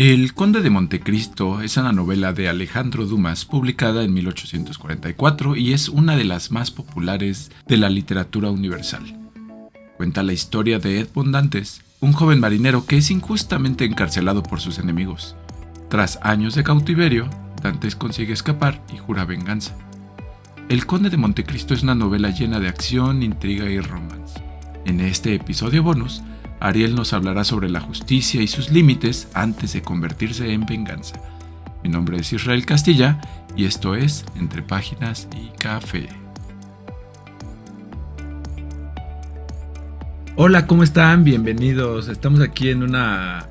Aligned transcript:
El 0.00 0.32
Conde 0.32 0.60
de 0.60 0.70
Montecristo 0.70 1.60
es 1.60 1.76
una 1.76 1.90
novela 1.90 2.32
de 2.32 2.48
Alejandro 2.48 3.04
Dumas 3.04 3.44
publicada 3.44 4.04
en 4.04 4.12
1844 4.14 5.56
y 5.56 5.72
es 5.72 5.88
una 5.88 6.14
de 6.14 6.22
las 6.22 6.52
más 6.52 6.70
populares 6.70 7.50
de 7.66 7.78
la 7.78 7.90
literatura 7.90 8.48
universal. 8.48 9.18
Cuenta 9.96 10.22
la 10.22 10.32
historia 10.32 10.78
de 10.78 11.00
Edmond 11.00 11.34
Dantes, 11.34 11.82
un 11.98 12.12
joven 12.12 12.38
marinero 12.38 12.86
que 12.86 12.98
es 12.98 13.10
injustamente 13.10 13.86
encarcelado 13.86 14.44
por 14.44 14.60
sus 14.60 14.78
enemigos. 14.78 15.34
Tras 15.88 16.20
años 16.22 16.54
de 16.54 16.62
cautiverio, 16.62 17.28
Dantes 17.60 17.96
consigue 17.96 18.34
escapar 18.34 18.80
y 18.94 18.98
jura 18.98 19.24
venganza. 19.24 19.76
El 20.68 20.86
Conde 20.86 21.10
de 21.10 21.16
Montecristo 21.16 21.74
es 21.74 21.82
una 21.82 21.96
novela 21.96 22.30
llena 22.30 22.60
de 22.60 22.68
acción, 22.68 23.24
intriga 23.24 23.68
y 23.68 23.80
romance. 23.80 24.40
En 24.84 25.00
este 25.00 25.34
episodio 25.34 25.82
bonus, 25.82 26.22
Ariel 26.60 26.94
nos 26.94 27.12
hablará 27.12 27.44
sobre 27.44 27.68
la 27.68 27.80
justicia 27.80 28.42
y 28.42 28.48
sus 28.48 28.70
límites 28.70 29.28
antes 29.34 29.72
de 29.72 29.82
convertirse 29.82 30.52
en 30.52 30.66
venganza. 30.66 31.20
Mi 31.84 31.88
nombre 31.88 32.18
es 32.18 32.32
Israel 32.32 32.66
Castilla 32.66 33.20
y 33.56 33.64
esto 33.64 33.94
es 33.94 34.24
Entre 34.36 34.62
Páginas 34.62 35.28
y 35.36 35.56
Café. 35.58 36.08
Hola, 40.34 40.66
¿cómo 40.66 40.82
están? 40.82 41.22
Bienvenidos. 41.22 42.08
Estamos 42.08 42.40
aquí 42.40 42.70
en 42.70 42.82
una 42.82 43.48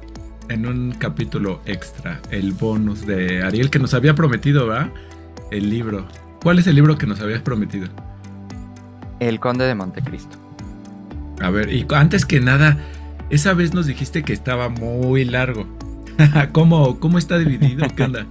en 0.49 0.65
un 0.65 0.91
capítulo 0.91 1.61
extra, 1.65 2.21
el 2.31 2.53
bonus 2.53 3.05
de 3.05 3.43
Ariel 3.43 3.69
que 3.69 3.79
nos 3.79 3.93
había 3.93 4.15
prometido, 4.15 4.67
¿verdad? 4.67 4.91
El 5.51 5.69
libro. 5.69 6.07
¿Cuál 6.41 6.59
es 6.59 6.67
el 6.67 6.75
libro 6.75 6.97
que 6.97 7.05
nos 7.05 7.19
habías 7.19 7.41
prometido? 7.41 7.87
El 9.19 9.39
Conde 9.39 9.65
de 9.65 9.75
Montecristo. 9.75 10.37
A 11.41 11.49
ver, 11.49 11.71
y 11.71 11.85
antes 11.93 12.25
que 12.25 12.39
nada, 12.39 12.77
esa 13.29 13.53
vez 13.53 13.73
nos 13.73 13.85
dijiste 13.85 14.23
que 14.23 14.33
estaba 14.33 14.69
muy 14.69 15.25
largo. 15.25 15.65
¿Cómo, 16.51 16.99
¿Cómo 16.99 17.17
está 17.17 17.37
dividido? 17.37 17.85
¿Qué 17.95 18.03
onda? 18.03 18.25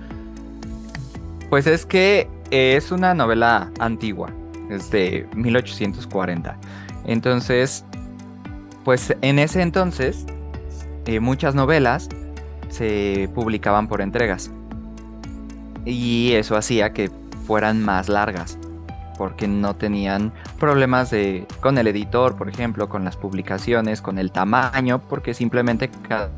Pues 1.50 1.66
es 1.66 1.86
que 1.86 2.28
es 2.50 2.90
una 2.90 3.14
novela 3.14 3.70
antigua, 3.78 4.30
es 4.70 4.90
de 4.90 5.26
1840. 5.34 6.56
Entonces, 7.04 7.84
pues 8.84 9.14
en 9.20 9.38
ese 9.38 9.62
entonces, 9.62 10.26
eh, 11.06 11.20
muchas 11.20 11.54
novelas 11.54 12.08
se 12.68 13.28
publicaban 13.34 13.86
por 13.86 14.00
entregas. 14.00 14.50
Y 15.84 16.32
eso 16.32 16.56
hacía 16.56 16.92
que 16.92 17.10
fueran 17.46 17.84
más 17.84 18.08
largas 18.08 18.58
porque 19.16 19.48
no 19.48 19.74
tenían 19.74 20.32
problemas 20.58 21.10
de, 21.10 21.46
con 21.60 21.78
el 21.78 21.86
editor, 21.86 22.36
por 22.36 22.48
ejemplo, 22.48 22.88
con 22.88 23.04
las 23.04 23.16
publicaciones, 23.16 24.02
con 24.02 24.18
el 24.18 24.30
tamaño, 24.32 25.00
porque 25.00 25.34
simplemente 25.34 25.90
cada 26.08 26.30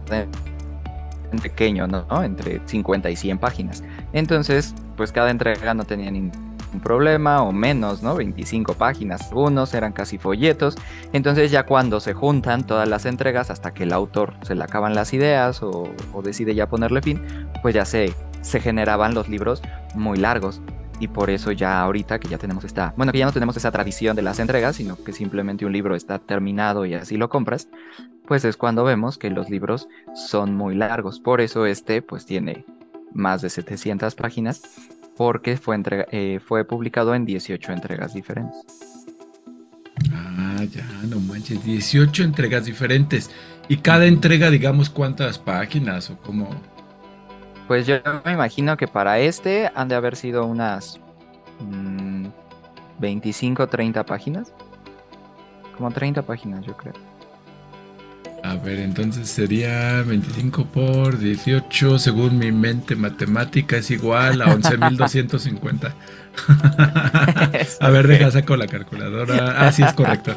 pequeño, 1.42 1.86
¿no? 1.86 2.06
Entre 2.22 2.60
50 2.64 3.10
y 3.10 3.16
100 3.16 3.38
páginas. 3.38 3.82
Entonces, 4.12 4.74
pues 4.96 5.12
cada 5.12 5.30
entrega 5.30 5.74
no 5.74 5.84
tenía 5.84 6.10
ningún 6.10 6.48
problema 6.82 7.42
o 7.42 7.52
menos, 7.52 8.02
¿no? 8.02 8.14
25 8.14 8.74
páginas, 8.74 9.28
algunos 9.30 9.74
eran 9.74 9.92
casi 9.92 10.18
folletos. 10.18 10.76
Entonces 11.12 11.50
ya 11.50 11.64
cuando 11.64 12.00
se 12.00 12.14
juntan 12.14 12.66
todas 12.66 12.88
las 12.88 13.06
entregas 13.06 13.50
hasta 13.50 13.72
que 13.72 13.84
el 13.84 13.92
autor 13.92 14.34
se 14.42 14.54
le 14.54 14.64
acaban 14.64 14.94
las 14.94 15.12
ideas 15.12 15.62
o, 15.62 15.88
o 16.12 16.22
decide 16.22 16.54
ya 16.54 16.68
ponerle 16.68 17.02
fin, 17.02 17.22
pues 17.62 17.74
ya 17.74 17.84
se, 17.84 18.12
se 18.42 18.60
generaban 18.60 19.14
los 19.14 19.28
libros 19.28 19.62
muy 19.94 20.18
largos 20.18 20.60
y 21.00 21.08
por 21.08 21.30
eso 21.30 21.52
ya 21.52 21.80
ahorita 21.80 22.18
que 22.18 22.28
ya 22.28 22.38
tenemos 22.38 22.64
esta, 22.64 22.94
bueno, 22.96 23.12
que 23.12 23.18
ya 23.18 23.26
no 23.26 23.32
tenemos 23.32 23.56
esa 23.56 23.70
tradición 23.70 24.16
de 24.16 24.22
las 24.22 24.38
entregas, 24.38 24.76
sino 24.76 24.96
que 25.02 25.12
simplemente 25.12 25.64
un 25.64 25.72
libro 25.72 25.94
está 25.94 26.18
terminado 26.18 26.86
y 26.86 26.94
así 26.94 27.16
lo 27.16 27.28
compras, 27.28 27.68
pues 28.26 28.44
es 28.44 28.56
cuando 28.56 28.84
vemos 28.84 29.18
que 29.18 29.30
los 29.30 29.50
libros 29.50 29.88
son 30.14 30.54
muy 30.54 30.74
largos. 30.74 31.20
Por 31.20 31.40
eso 31.40 31.66
este 31.66 32.02
pues 32.02 32.26
tiene 32.26 32.64
más 33.12 33.42
de 33.42 33.50
700 33.50 34.14
páginas 34.14 34.62
porque 35.16 35.56
fue, 35.56 35.82
eh, 36.12 36.40
fue 36.44 36.64
publicado 36.64 37.14
en 37.14 37.24
18 37.24 37.72
entregas 37.72 38.14
diferentes. 38.14 38.62
Ah, 40.12 40.64
ya, 40.72 40.86
no 41.08 41.18
manches, 41.20 41.64
18 41.64 42.22
entregas 42.22 42.64
diferentes. 42.66 43.30
¿Y 43.68 43.78
cada 43.78 44.06
entrega, 44.06 44.50
digamos, 44.50 44.88
cuántas 44.88 45.38
páginas 45.38 46.10
o 46.10 46.18
cómo? 46.18 46.48
Pues 47.68 47.86
yo 47.86 47.96
me 48.24 48.32
imagino 48.32 48.76
que 48.78 48.88
para 48.88 49.20
este 49.20 49.70
han 49.74 49.88
de 49.88 49.94
haber 49.94 50.16
sido 50.16 50.46
unas 50.46 50.98
25 51.60 52.34
25, 52.98 53.66
30 53.68 54.04
páginas. 54.04 54.52
Como 55.76 55.90
30 55.90 56.22
páginas, 56.22 56.64
yo 56.64 56.74
creo. 56.76 56.94
A 58.42 58.54
ver, 58.54 58.78
entonces 58.78 59.28
sería 59.28 60.02
25 60.02 60.64
por 60.66 61.18
18, 61.18 61.98
según 61.98 62.38
mi 62.38 62.50
mente 62.52 62.96
matemática, 62.96 63.76
es 63.76 63.90
igual 63.90 64.40
a 64.40 64.46
11.250. 64.46 65.92
a 67.80 67.90
ver, 67.90 68.06
deja, 68.08 68.30
saco 68.30 68.56
la 68.56 68.66
calculadora. 68.66 69.54
Ah, 69.58 69.70
sí, 69.72 69.82
es 69.82 69.92
correcto. 69.92 70.34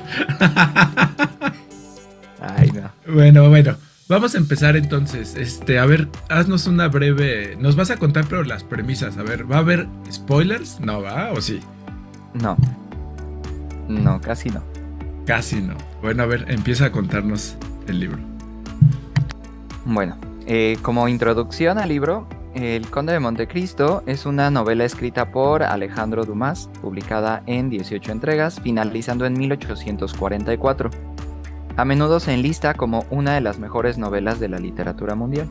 Ay, 2.41 2.71
no. 2.71 2.91
Bueno, 3.07 3.47
bueno. 3.49 3.77
Vamos 4.11 4.35
a 4.35 4.39
empezar 4.39 4.75
entonces. 4.75 5.37
Este, 5.37 5.79
a 5.79 5.85
ver, 5.85 6.09
haznos 6.27 6.67
una 6.67 6.89
breve. 6.89 7.55
Nos 7.57 7.77
vas 7.77 7.91
a 7.91 7.95
contar, 7.95 8.25
pero 8.27 8.43
las 8.43 8.61
premisas. 8.61 9.17
A 9.17 9.23
ver, 9.23 9.49
¿va 9.49 9.55
a 9.55 9.59
haber 9.59 9.87
spoilers? 10.11 10.81
No, 10.81 11.01
¿va? 11.01 11.31
¿O 11.31 11.39
sí? 11.39 11.61
No. 12.33 12.57
No, 13.87 14.19
casi 14.19 14.49
no. 14.49 14.61
Casi 15.25 15.61
no. 15.61 15.75
Bueno, 16.01 16.23
a 16.23 16.25
ver, 16.25 16.43
empieza 16.49 16.87
a 16.87 16.91
contarnos 16.91 17.55
el 17.87 18.01
libro. 18.01 18.17
Bueno, 19.85 20.17
eh, 20.45 20.77
como 20.81 21.07
introducción 21.07 21.77
al 21.77 21.87
libro, 21.87 22.27
El 22.53 22.85
Conde 22.89 23.13
de 23.13 23.21
Montecristo 23.21 24.03
es 24.07 24.25
una 24.25 24.51
novela 24.51 24.83
escrita 24.83 25.31
por 25.31 25.63
Alejandro 25.63 26.25
Dumas, 26.25 26.69
publicada 26.81 27.43
en 27.45 27.69
18 27.69 28.11
entregas, 28.11 28.59
finalizando 28.59 29.25
en 29.25 29.39
1844 29.39 31.10
a 31.77 31.85
menudo 31.85 32.19
se 32.19 32.33
enlista 32.33 32.73
como 32.73 33.05
una 33.09 33.35
de 33.35 33.41
las 33.41 33.59
mejores 33.59 33.97
novelas 33.97 34.39
de 34.39 34.49
la 34.49 34.59
literatura 34.59 35.15
mundial. 35.15 35.47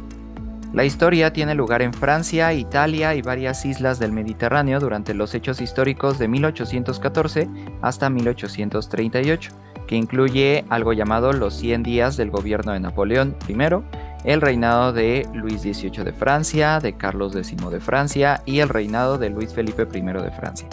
La 0.73 0.85
historia 0.85 1.33
tiene 1.33 1.57
lugar 1.57 1.83
en 1.83 1.93
Francia, 1.93 2.53
Italia 2.53 3.17
y 3.17 3.23
varias 3.23 3.65
islas 3.65 3.99
del 3.99 4.13
Mediterráneo 4.13 4.79
durante 4.79 5.15
los 5.15 5.35
hechos 5.35 5.61
históricos 5.61 6.19
de 6.19 6.29
1814 6.29 7.49
hasta 7.83 8.09
1838, 8.09 9.53
que 9.89 9.97
incluye 9.97 10.65
algo 10.69 10.93
llamado 10.93 11.33
los 11.33 11.55
100 11.55 11.83
días 11.83 12.17
del 12.17 12.31
gobierno 12.31 12.73
de 12.73 12.79
Napoleón 12.79 13.35
I, 13.49 13.55
el 14.25 14.41
reinado 14.41 14.93
de 14.93 15.27
Luis 15.35 15.63
XVIII 15.63 16.05
de 16.05 16.13
Francia, 16.13 16.79
de 16.79 16.93
Carlos 16.93 17.35
X 17.35 17.57
de 17.69 17.81
Francia 17.81 18.41
y 18.47 18.61
el 18.61 18.69
reinado 18.69 19.19
de 19.19 19.31
Luis 19.31 19.53
Felipe 19.53 19.89
I 19.93 20.01
de 20.01 20.31
Francia. 20.31 20.69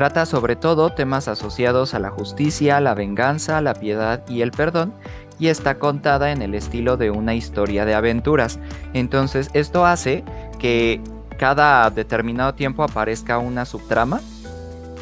Trata 0.00 0.24
sobre 0.24 0.56
todo 0.56 0.94
temas 0.94 1.28
asociados 1.28 1.92
a 1.92 1.98
la 1.98 2.08
justicia, 2.08 2.80
la 2.80 2.94
venganza, 2.94 3.60
la 3.60 3.74
piedad 3.74 4.26
y 4.30 4.40
el 4.40 4.50
perdón, 4.50 4.94
y 5.38 5.48
está 5.48 5.78
contada 5.78 6.32
en 6.32 6.40
el 6.40 6.54
estilo 6.54 6.96
de 6.96 7.10
una 7.10 7.34
historia 7.34 7.84
de 7.84 7.92
aventuras. 7.92 8.58
Entonces 8.94 9.50
esto 9.52 9.84
hace 9.84 10.24
que 10.58 11.02
cada 11.38 11.90
determinado 11.90 12.54
tiempo 12.54 12.82
aparezca 12.82 13.36
una 13.36 13.66
subtrama, 13.66 14.22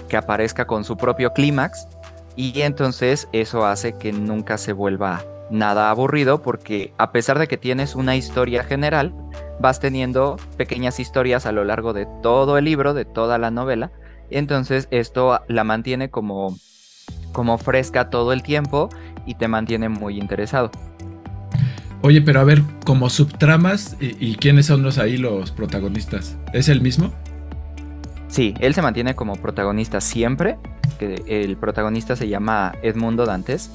que 0.09 0.17
aparezca 0.17 0.67
con 0.67 0.83
su 0.83 0.97
propio 0.97 1.33
clímax, 1.33 1.87
y 2.35 2.63
entonces 2.63 3.29
eso 3.31 3.67
hace 3.67 3.97
que 3.99 4.13
nunca 4.13 4.59
se 4.59 4.73
vuelva 4.73 5.23
nada 5.49 5.91
aburrido 5.91 6.43
porque 6.43 6.93
a 6.99 7.13
pesar 7.13 7.39
de 7.39 7.47
que 7.47 7.57
tienes 7.57 7.95
una 7.95 8.17
historia 8.17 8.65
general, 8.65 9.15
vas 9.61 9.79
teniendo 9.79 10.39
pequeñas 10.57 10.99
historias 10.99 11.47
a 11.47 11.53
lo 11.53 11.63
largo 11.63 11.93
de 11.93 12.09
todo 12.21 12.59
el 12.59 12.65
libro, 12.65 12.95
de 12.95 13.05
toda 13.05 13.39
la 13.39 13.53
novela, 13.53 13.93
entonces 14.31 14.89
esto 14.91 15.41
la 15.49 15.65
mantiene 15.65 16.11
como, 16.11 16.57
como 17.33 17.59
fresca 17.59 18.11
todo 18.11 18.33
el 18.33 18.43
tiempo 18.43 18.89
y 19.27 19.35
te 19.35 19.49
mantiene 19.49 19.89
muy 19.89 20.19
interesado. 20.19 20.71
Oye, 22.03 22.23
pero 22.23 22.41
a 22.41 22.45
ver, 22.45 22.63
como 22.85 23.11
subtramas, 23.11 23.97
¿y, 24.01 24.37
quiénes 24.37 24.67
son 24.67 24.83
los 24.83 24.99
ahí 24.99 25.17
los 25.17 25.51
protagonistas? 25.51 26.37
¿Es 26.53 26.69
el 26.69 26.81
mismo? 26.81 27.13
Sí, 28.29 28.55
él 28.61 28.73
se 28.73 28.83
mantiene 28.83 29.15
como 29.15 29.35
protagonista 29.37 30.01
siempre. 30.01 30.57
Que 30.99 31.23
el 31.27 31.57
protagonista 31.57 32.15
se 32.15 32.29
llama 32.29 32.73
Edmundo 32.83 33.27
Dantes. 33.27 33.71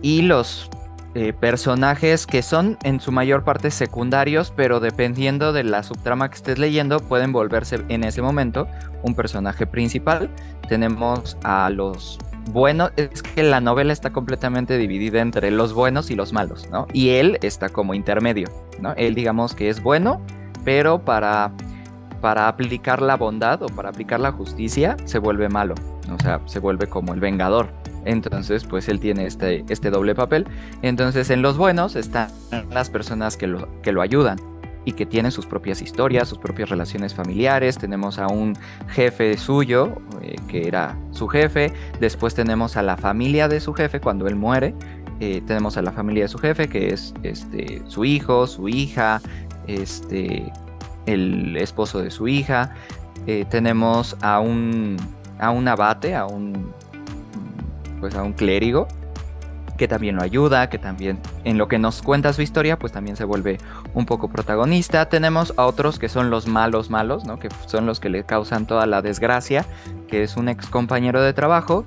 Y 0.00 0.22
los 0.22 0.70
eh, 1.18 1.32
personajes 1.32 2.26
que 2.26 2.42
son 2.42 2.76
en 2.82 3.00
su 3.00 3.10
mayor 3.10 3.42
parte 3.42 3.70
secundarios, 3.70 4.52
pero 4.54 4.80
dependiendo 4.80 5.54
de 5.54 5.64
la 5.64 5.82
subtrama 5.82 6.28
que 6.28 6.34
estés 6.34 6.58
leyendo, 6.58 7.00
pueden 7.00 7.32
volverse 7.32 7.80
en 7.88 8.04
ese 8.04 8.20
momento 8.20 8.68
un 9.02 9.14
personaje 9.14 9.66
principal. 9.66 10.28
Tenemos 10.68 11.38
a 11.42 11.70
los 11.70 12.18
buenos, 12.52 12.92
es 12.96 13.22
que 13.22 13.42
la 13.42 13.62
novela 13.62 13.94
está 13.94 14.12
completamente 14.12 14.76
dividida 14.76 15.22
entre 15.22 15.50
los 15.50 15.72
buenos 15.72 16.10
y 16.10 16.16
los 16.16 16.34
malos, 16.34 16.68
¿no? 16.70 16.86
Y 16.92 17.08
él 17.08 17.38
está 17.40 17.70
como 17.70 17.94
intermedio, 17.94 18.48
¿no? 18.82 18.92
Él 18.98 19.14
digamos 19.14 19.54
que 19.54 19.70
es 19.70 19.82
bueno, 19.82 20.20
pero 20.66 21.02
para, 21.02 21.50
para 22.20 22.46
aplicar 22.46 23.00
la 23.00 23.16
bondad 23.16 23.62
o 23.62 23.68
para 23.68 23.88
aplicar 23.88 24.20
la 24.20 24.32
justicia 24.32 24.98
se 25.06 25.18
vuelve 25.18 25.48
malo, 25.48 25.76
o 26.14 26.22
sea, 26.22 26.42
se 26.44 26.58
vuelve 26.58 26.86
como 26.88 27.14
el 27.14 27.20
vengador, 27.20 27.68
entonces, 28.06 28.64
pues 28.64 28.88
él 28.88 29.00
tiene 29.00 29.26
este, 29.26 29.64
este 29.68 29.90
doble 29.90 30.14
papel. 30.14 30.46
Entonces, 30.82 31.28
en 31.30 31.42
los 31.42 31.58
buenos 31.58 31.96
están 31.96 32.28
las 32.70 32.88
personas 32.88 33.36
que 33.36 33.46
lo, 33.46 33.68
que 33.82 33.92
lo 33.92 34.02
ayudan. 34.02 34.38
y 34.88 34.92
que 34.92 35.04
tienen 35.04 35.32
sus 35.32 35.46
propias 35.46 35.82
historias, 35.82 36.28
sus 36.28 36.38
propias 36.38 36.68
relaciones 36.68 37.12
familiares. 37.12 37.76
Tenemos 37.76 38.20
a 38.20 38.28
un 38.28 38.56
jefe 38.86 39.36
suyo, 39.36 39.96
eh, 40.22 40.36
que 40.46 40.68
era 40.68 40.96
su 41.10 41.26
jefe. 41.26 41.72
Después 41.98 42.36
tenemos 42.36 42.76
a 42.76 42.82
la 42.82 42.96
familia 42.96 43.48
de 43.48 43.58
su 43.58 43.74
jefe 43.74 43.98
cuando 43.98 44.28
él 44.28 44.36
muere. 44.36 44.76
Eh, 45.18 45.42
tenemos 45.44 45.76
a 45.76 45.82
la 45.82 45.90
familia 45.90 46.22
de 46.22 46.28
su 46.28 46.38
jefe, 46.38 46.68
que 46.68 46.94
es 46.94 47.14
este, 47.24 47.82
su 47.88 48.04
hijo, 48.04 48.46
su 48.46 48.68
hija, 48.68 49.20
este, 49.66 50.52
el 51.06 51.56
esposo 51.56 52.00
de 52.00 52.12
su 52.12 52.28
hija. 52.28 52.72
Eh, 53.26 53.44
tenemos 53.50 54.16
a 54.20 54.38
un, 54.38 54.96
a 55.38 55.50
un 55.50 55.66
abate, 55.66 56.14
a 56.14 56.26
un, 56.26 56.72
pues 58.00 58.14
a 58.14 58.22
un 58.22 58.32
clérigo, 58.32 58.88
que 59.76 59.88
también 59.88 60.16
lo 60.16 60.22
ayuda, 60.22 60.68
que 60.68 60.78
también 60.78 61.18
en 61.44 61.58
lo 61.58 61.68
que 61.68 61.78
nos 61.78 62.02
cuenta 62.02 62.32
su 62.32 62.42
historia, 62.42 62.78
pues 62.78 62.92
también 62.92 63.16
se 63.16 63.24
vuelve 63.24 63.58
un 63.94 64.06
poco 64.06 64.28
protagonista. 64.28 65.08
Tenemos 65.08 65.52
a 65.56 65.66
otros 65.66 65.98
que 65.98 66.08
son 66.08 66.30
los 66.30 66.46
malos 66.46 66.90
malos, 66.90 67.24
¿no? 67.24 67.38
Que 67.38 67.48
son 67.66 67.86
los 67.86 68.00
que 68.00 68.08
le 68.08 68.24
causan 68.24 68.66
toda 68.66 68.86
la 68.86 69.02
desgracia, 69.02 69.64
que 70.08 70.22
es 70.22 70.36
un 70.36 70.48
ex 70.48 70.66
compañero 70.66 71.22
de 71.22 71.32
trabajo, 71.32 71.84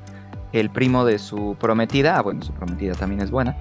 el 0.54 0.70
primo 0.70 1.06
de 1.06 1.20
su 1.20 1.56
prometida, 1.60 2.18
ah, 2.18 2.22
bueno, 2.22 2.42
su 2.42 2.54
prometida 2.54 2.94
también 2.94 3.22
es 3.22 3.32
buena, 3.32 3.56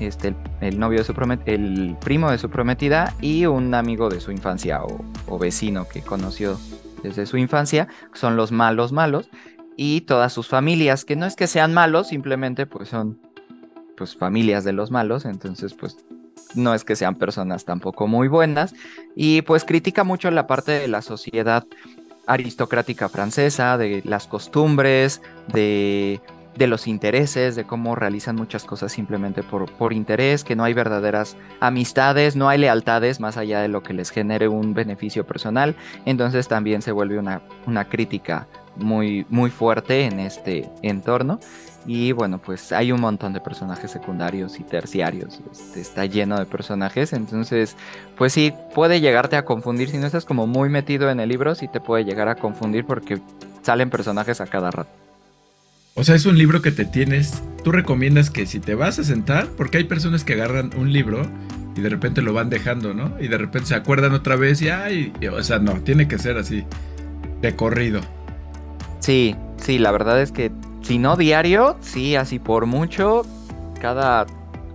este, 0.00 0.34
el, 0.60 0.78
novio 0.78 0.98
de 0.98 1.04
su 1.04 1.14
el 1.46 1.96
primo 2.00 2.30
de 2.30 2.38
su 2.38 2.50
prometida 2.50 3.14
y 3.20 3.46
un 3.46 3.74
amigo 3.74 4.08
de 4.10 4.20
su 4.20 4.30
infancia 4.30 4.82
o, 4.82 5.04
o 5.26 5.38
vecino 5.38 5.86
que 5.88 6.02
conoció 6.02 6.58
desde 7.02 7.26
su 7.26 7.36
infancia, 7.36 7.88
son 8.12 8.36
los 8.36 8.50
malos 8.50 8.92
malos, 8.92 9.30
y 9.76 10.02
todas 10.02 10.32
sus 10.32 10.48
familias, 10.48 11.04
que 11.04 11.16
no 11.16 11.26
es 11.26 11.36
que 11.36 11.46
sean 11.46 11.74
malos, 11.74 12.08
simplemente 12.08 12.66
pues 12.66 12.88
son 12.88 13.18
pues 13.96 14.16
familias 14.16 14.64
de 14.64 14.72
los 14.72 14.90
malos, 14.90 15.24
entonces 15.24 15.74
pues 15.74 15.96
no 16.54 16.74
es 16.74 16.84
que 16.84 16.96
sean 16.96 17.16
personas 17.16 17.64
tampoco 17.64 18.06
muy 18.06 18.28
buenas 18.28 18.74
y 19.14 19.42
pues 19.42 19.64
critica 19.64 20.04
mucho 20.04 20.30
la 20.30 20.46
parte 20.46 20.72
de 20.72 20.88
la 20.88 21.02
sociedad 21.02 21.64
aristocrática 22.26 23.08
francesa, 23.08 23.76
de 23.76 24.02
las 24.04 24.26
costumbres, 24.26 25.20
de, 25.52 26.20
de 26.56 26.66
los 26.66 26.86
intereses, 26.86 27.54
de 27.54 27.64
cómo 27.64 27.94
realizan 27.94 28.36
muchas 28.36 28.64
cosas 28.64 28.92
simplemente 28.92 29.42
por, 29.42 29.70
por 29.72 29.92
interés, 29.92 30.42
que 30.44 30.56
no 30.56 30.64
hay 30.64 30.72
verdaderas 30.72 31.36
amistades, 31.60 32.34
no 32.34 32.48
hay 32.48 32.58
lealtades 32.58 33.20
más 33.20 33.36
allá 33.36 33.60
de 33.60 33.68
lo 33.68 33.82
que 33.82 33.92
les 33.92 34.10
genere 34.10 34.48
un 34.48 34.72
beneficio 34.72 35.26
personal, 35.26 35.76
entonces 36.06 36.48
también 36.48 36.80
se 36.80 36.92
vuelve 36.92 37.18
una, 37.18 37.42
una 37.66 37.88
crítica 37.88 38.46
muy, 38.76 39.26
muy 39.28 39.50
fuerte 39.50 40.04
en 40.04 40.20
este 40.20 40.68
entorno. 40.82 41.40
Y 41.86 42.12
bueno, 42.12 42.38
pues 42.38 42.72
hay 42.72 42.92
un 42.92 43.00
montón 43.00 43.34
de 43.34 43.40
personajes 43.40 43.90
secundarios 43.90 44.58
y 44.58 44.62
terciarios. 44.62 45.40
Este, 45.52 45.80
está 45.80 46.06
lleno 46.06 46.38
de 46.38 46.46
personajes. 46.46 47.12
Entonces, 47.12 47.76
pues 48.16 48.32
sí, 48.32 48.52
puede 48.74 49.00
llegarte 49.00 49.36
a 49.36 49.44
confundir. 49.44 49.90
Si 49.90 49.98
no 49.98 50.06
estás 50.06 50.24
como 50.24 50.46
muy 50.46 50.70
metido 50.70 51.10
en 51.10 51.20
el 51.20 51.28
libro, 51.28 51.54
sí 51.54 51.68
te 51.68 51.80
puede 51.80 52.04
llegar 52.04 52.28
a 52.28 52.36
confundir 52.36 52.86
porque 52.86 53.20
salen 53.62 53.90
personajes 53.90 54.40
a 54.40 54.46
cada 54.46 54.70
rato. 54.70 54.90
O 55.94 56.02
sea, 56.04 56.14
es 56.14 56.26
un 56.26 56.38
libro 56.38 56.62
que 56.62 56.72
te 56.72 56.86
tienes. 56.86 57.42
Tú 57.62 57.70
recomiendas 57.70 58.30
que 58.30 58.46
si 58.46 58.60
te 58.60 58.74
vas 58.74 58.98
a 58.98 59.04
sentar, 59.04 59.46
porque 59.56 59.78
hay 59.78 59.84
personas 59.84 60.24
que 60.24 60.32
agarran 60.32 60.70
un 60.76 60.92
libro 60.92 61.22
y 61.76 61.80
de 61.80 61.88
repente 61.88 62.22
lo 62.22 62.32
van 62.32 62.50
dejando, 62.50 62.94
¿no? 62.94 63.16
Y 63.20 63.28
de 63.28 63.38
repente 63.38 63.68
se 63.68 63.74
acuerdan 63.74 64.12
otra 64.12 64.36
vez 64.36 64.60
y 64.62 64.68
ay, 64.70 65.12
o 65.30 65.42
sea, 65.42 65.58
no, 65.58 65.74
tiene 65.80 66.08
que 66.08 66.18
ser 66.18 66.36
así, 66.36 66.64
de 67.42 67.54
corrido. 67.54 68.00
Sí, 69.04 69.36
sí, 69.58 69.78
la 69.78 69.92
verdad 69.92 70.22
es 70.22 70.32
que 70.32 70.50
si 70.80 70.96
no 70.98 71.14
diario, 71.16 71.76
sí, 71.82 72.16
así 72.16 72.38
por 72.38 72.64
mucho, 72.64 73.20
cada 73.78 74.24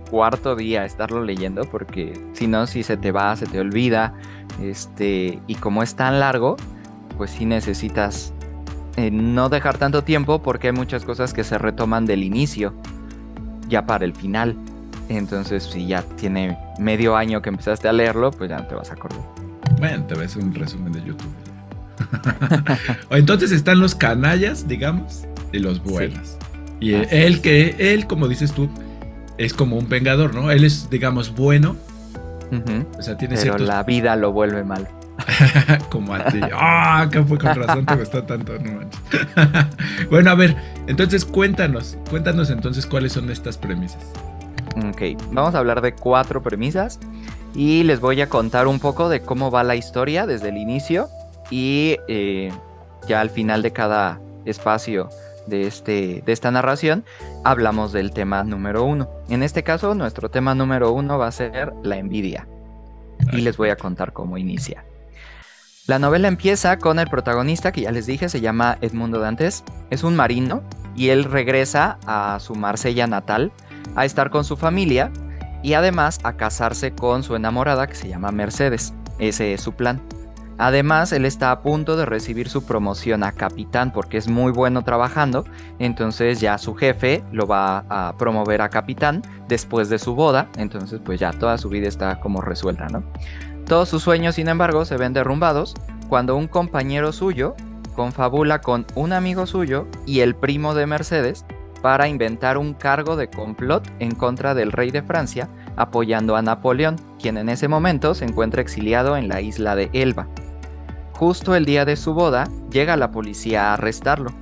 cuarto 0.08 0.54
día 0.54 0.84
estarlo 0.84 1.24
leyendo, 1.24 1.62
porque 1.62 2.12
si 2.32 2.46
no, 2.46 2.68
si 2.68 2.84
se 2.84 2.96
te 2.96 3.10
va, 3.10 3.34
se 3.34 3.46
te 3.46 3.58
olvida, 3.58 4.14
este, 4.62 5.40
y 5.48 5.56
como 5.56 5.82
es 5.82 5.96
tan 5.96 6.20
largo, 6.20 6.56
pues 7.18 7.32
sí 7.32 7.44
necesitas 7.44 8.32
eh, 8.96 9.10
no 9.10 9.48
dejar 9.48 9.78
tanto 9.78 10.04
tiempo 10.04 10.40
porque 10.40 10.68
hay 10.68 10.74
muchas 10.74 11.04
cosas 11.04 11.34
que 11.34 11.42
se 11.42 11.58
retoman 11.58 12.06
del 12.06 12.22
inicio, 12.22 12.72
ya 13.66 13.84
para 13.84 14.04
el 14.04 14.14
final. 14.14 14.54
Entonces, 15.08 15.64
si 15.64 15.88
ya 15.88 16.02
tiene 16.02 16.56
medio 16.78 17.16
año 17.16 17.42
que 17.42 17.48
empezaste 17.48 17.88
a 17.88 17.92
leerlo, 17.92 18.30
pues 18.30 18.48
ya 18.48 18.58
no 18.58 18.66
te 18.68 18.76
vas 18.76 18.90
a 18.90 18.94
acordar. 18.94 19.22
Bueno, 19.80 20.04
te 20.04 20.14
ves 20.14 20.36
un 20.36 20.54
resumen 20.54 20.92
de 20.92 21.02
YouTube. 21.02 21.34
Entonces 23.10 23.52
están 23.52 23.80
los 23.80 23.94
canallas, 23.94 24.68
digamos, 24.68 25.26
y 25.52 25.58
los 25.58 25.82
buenos. 25.82 26.36
Y 26.80 26.94
él 26.94 27.40
que, 27.42 27.76
él, 27.78 28.06
como 28.06 28.26
dices 28.26 28.52
tú, 28.52 28.70
es 29.38 29.52
como 29.52 29.76
un 29.76 29.88
vengador, 29.88 30.34
¿no? 30.34 30.50
Él 30.50 30.64
es, 30.64 30.88
digamos, 30.90 31.34
bueno. 31.34 31.76
O 32.98 33.02
sea, 33.02 33.16
tiene 33.16 33.36
Pero 33.36 33.58
la 33.58 33.82
vida 33.84 34.16
lo 34.16 34.32
vuelve 34.32 34.64
mal. 34.64 34.88
como 35.90 36.14
a 36.14 36.24
ti. 36.26 36.40
¡Ah! 36.52 37.08
que 37.10 37.22
fue 37.22 37.38
con 37.38 37.54
razón 37.54 37.84
te 37.86 37.94
gustó 37.94 38.22
tanto, 38.24 38.54
no 38.58 38.80
bueno, 40.10 40.30
a 40.30 40.34
ver, 40.34 40.56
entonces 40.86 41.24
cuéntanos, 41.24 41.98
cuéntanos 42.08 42.50
entonces 42.50 42.86
cuáles 42.86 43.12
son 43.12 43.30
estas 43.30 43.58
premisas. 43.58 44.02
Ok, 44.88 45.02
vamos 45.32 45.54
a 45.54 45.58
hablar 45.58 45.82
de 45.82 45.92
cuatro 45.94 46.42
premisas 46.42 46.98
y 47.54 47.82
les 47.82 48.00
voy 48.00 48.20
a 48.20 48.28
contar 48.28 48.66
un 48.66 48.78
poco 48.78 49.08
de 49.08 49.20
cómo 49.20 49.50
va 49.50 49.62
la 49.62 49.76
historia 49.76 50.26
desde 50.26 50.48
el 50.48 50.56
inicio 50.56 51.08
y 51.50 51.96
eh, 52.08 52.50
ya 53.08 53.20
al 53.20 53.30
final 53.30 53.62
de 53.62 53.72
cada 53.72 54.20
espacio 54.44 55.08
de, 55.46 55.66
este, 55.66 56.22
de 56.24 56.32
esta 56.32 56.50
narración 56.50 57.04
hablamos 57.44 57.92
del 57.92 58.12
tema 58.12 58.44
número 58.44 58.84
uno. 58.84 59.08
En 59.28 59.42
este 59.42 59.62
caso, 59.62 59.94
nuestro 59.94 60.30
tema 60.30 60.54
número 60.54 60.92
uno 60.92 61.18
va 61.18 61.26
a 61.26 61.32
ser 61.32 61.72
la 61.82 61.96
envidia. 61.96 62.46
Y 63.32 63.42
les 63.42 63.56
voy 63.56 63.68
a 63.68 63.76
contar 63.76 64.12
cómo 64.12 64.38
inicia. 64.38 64.84
La 65.86 65.98
novela 65.98 66.28
empieza 66.28 66.78
con 66.78 66.98
el 66.98 67.08
protagonista 67.08 67.72
que 67.72 67.82
ya 67.82 67.90
les 67.90 68.06
dije, 68.06 68.28
se 68.28 68.40
llama 68.40 68.78
Edmundo 68.80 69.18
Dantes. 69.18 69.64
Es 69.90 70.04
un 70.04 70.16
marino 70.16 70.62
y 70.94 71.08
él 71.08 71.24
regresa 71.24 71.98
a 72.06 72.38
su 72.40 72.54
Marsella 72.54 73.06
natal 73.06 73.52
a 73.96 74.04
estar 74.04 74.30
con 74.30 74.44
su 74.44 74.56
familia 74.56 75.10
y 75.62 75.74
además 75.74 76.20
a 76.22 76.36
casarse 76.36 76.92
con 76.92 77.22
su 77.22 77.34
enamorada 77.34 77.86
que 77.86 77.94
se 77.94 78.08
llama 78.08 78.30
Mercedes. 78.30 78.94
Ese 79.18 79.52
es 79.52 79.60
su 79.60 79.72
plan. 79.72 80.00
Además, 80.62 81.10
él 81.12 81.24
está 81.24 81.52
a 81.52 81.62
punto 81.62 81.96
de 81.96 82.04
recibir 82.04 82.50
su 82.50 82.66
promoción 82.66 83.24
a 83.24 83.32
capitán 83.32 83.94
porque 83.94 84.18
es 84.18 84.28
muy 84.28 84.52
bueno 84.52 84.82
trabajando, 84.82 85.46
entonces 85.78 86.38
ya 86.38 86.58
su 86.58 86.74
jefe 86.74 87.24
lo 87.32 87.46
va 87.46 87.86
a 87.88 88.14
promover 88.18 88.60
a 88.60 88.68
capitán 88.68 89.22
después 89.48 89.88
de 89.88 89.98
su 89.98 90.14
boda, 90.14 90.50
entonces 90.58 91.00
pues 91.02 91.18
ya 91.18 91.32
toda 91.32 91.56
su 91.56 91.70
vida 91.70 91.88
está 91.88 92.20
como 92.20 92.42
resuelta, 92.42 92.88
¿no? 92.88 93.02
Todos 93.66 93.88
sus 93.88 94.02
sueños, 94.02 94.34
sin 94.34 94.48
embargo, 94.48 94.84
se 94.84 94.98
ven 94.98 95.14
derrumbados 95.14 95.72
cuando 96.10 96.36
un 96.36 96.46
compañero 96.46 97.10
suyo 97.12 97.54
confabula 97.96 98.60
con 98.60 98.84
un 98.94 99.14
amigo 99.14 99.46
suyo 99.46 99.86
y 100.04 100.20
el 100.20 100.34
primo 100.34 100.74
de 100.74 100.84
Mercedes 100.86 101.46
para 101.80 102.06
inventar 102.06 102.58
un 102.58 102.74
cargo 102.74 103.16
de 103.16 103.30
complot 103.30 103.90
en 103.98 104.14
contra 104.14 104.52
del 104.52 104.72
rey 104.72 104.90
de 104.90 105.02
Francia, 105.02 105.48
apoyando 105.76 106.36
a 106.36 106.42
Napoleón, 106.42 106.96
quien 107.18 107.38
en 107.38 107.48
ese 107.48 107.66
momento 107.66 108.14
se 108.14 108.26
encuentra 108.26 108.60
exiliado 108.60 109.16
en 109.16 109.28
la 109.28 109.40
isla 109.40 109.74
de 109.74 109.88
Elba. 109.94 110.28
Justo 111.20 111.54
el 111.54 111.66
día 111.66 111.84
de 111.84 111.96
su 111.96 112.14
boda, 112.14 112.48
llega 112.72 112.96
la 112.96 113.10
policía 113.10 113.66
a 113.66 113.74
arrestarlo. 113.74 114.32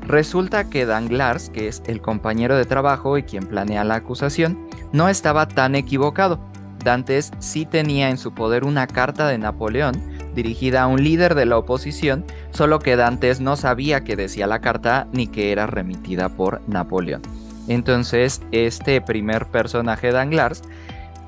Resulta 0.00 0.70
que 0.70 0.86
Danglars, 0.86 1.50
que 1.50 1.68
es 1.68 1.82
el 1.84 2.00
compañero 2.00 2.56
de 2.56 2.64
trabajo 2.64 3.18
y 3.18 3.22
quien 3.22 3.44
planea 3.44 3.84
la 3.84 3.96
acusación, 3.96 4.66
no 4.92 5.10
estaba 5.10 5.46
tan 5.46 5.74
equivocado. 5.74 6.40
Dantes 6.82 7.32
sí 7.38 7.66
tenía 7.66 8.08
en 8.08 8.16
su 8.16 8.32
poder 8.32 8.64
una 8.64 8.86
carta 8.86 9.28
de 9.28 9.36
Napoleón 9.36 9.92
dirigida 10.34 10.84
a 10.84 10.86
un 10.86 11.04
líder 11.04 11.34
de 11.34 11.44
la 11.44 11.58
oposición, 11.58 12.24
solo 12.50 12.78
que 12.78 12.96
Dantes 12.96 13.42
no 13.42 13.54
sabía 13.54 14.02
qué 14.02 14.16
decía 14.16 14.46
la 14.46 14.62
carta 14.62 15.08
ni 15.12 15.26
que 15.26 15.52
era 15.52 15.66
remitida 15.66 16.30
por 16.30 16.66
Napoleón. 16.66 17.20
Entonces, 17.68 18.40
este 18.52 19.02
primer 19.02 19.44
personaje 19.48 20.12
Danglars 20.12 20.62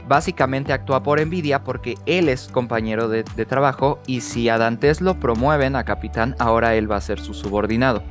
básicamente 0.08 0.72
actúa 0.72 1.02
por 1.02 1.20
envidia 1.20 1.62
porque 1.62 1.96
él 2.06 2.28
es 2.28 2.48
compañero 2.48 3.08
de, 3.08 3.22
trabajo 3.22 4.00
y 4.06 4.22
si 4.22 4.48
a 4.48 4.58
Dantes 4.58 5.00
lo 5.00 5.20
promueven 5.20 5.76
a 5.76 5.84
capitán, 5.84 6.34
ahora 6.38 6.74
él 6.74 6.90
va 6.90 6.96
a 6.96 7.00
ser 7.00 7.20
su 7.20 7.34
subordinado. 7.34 8.02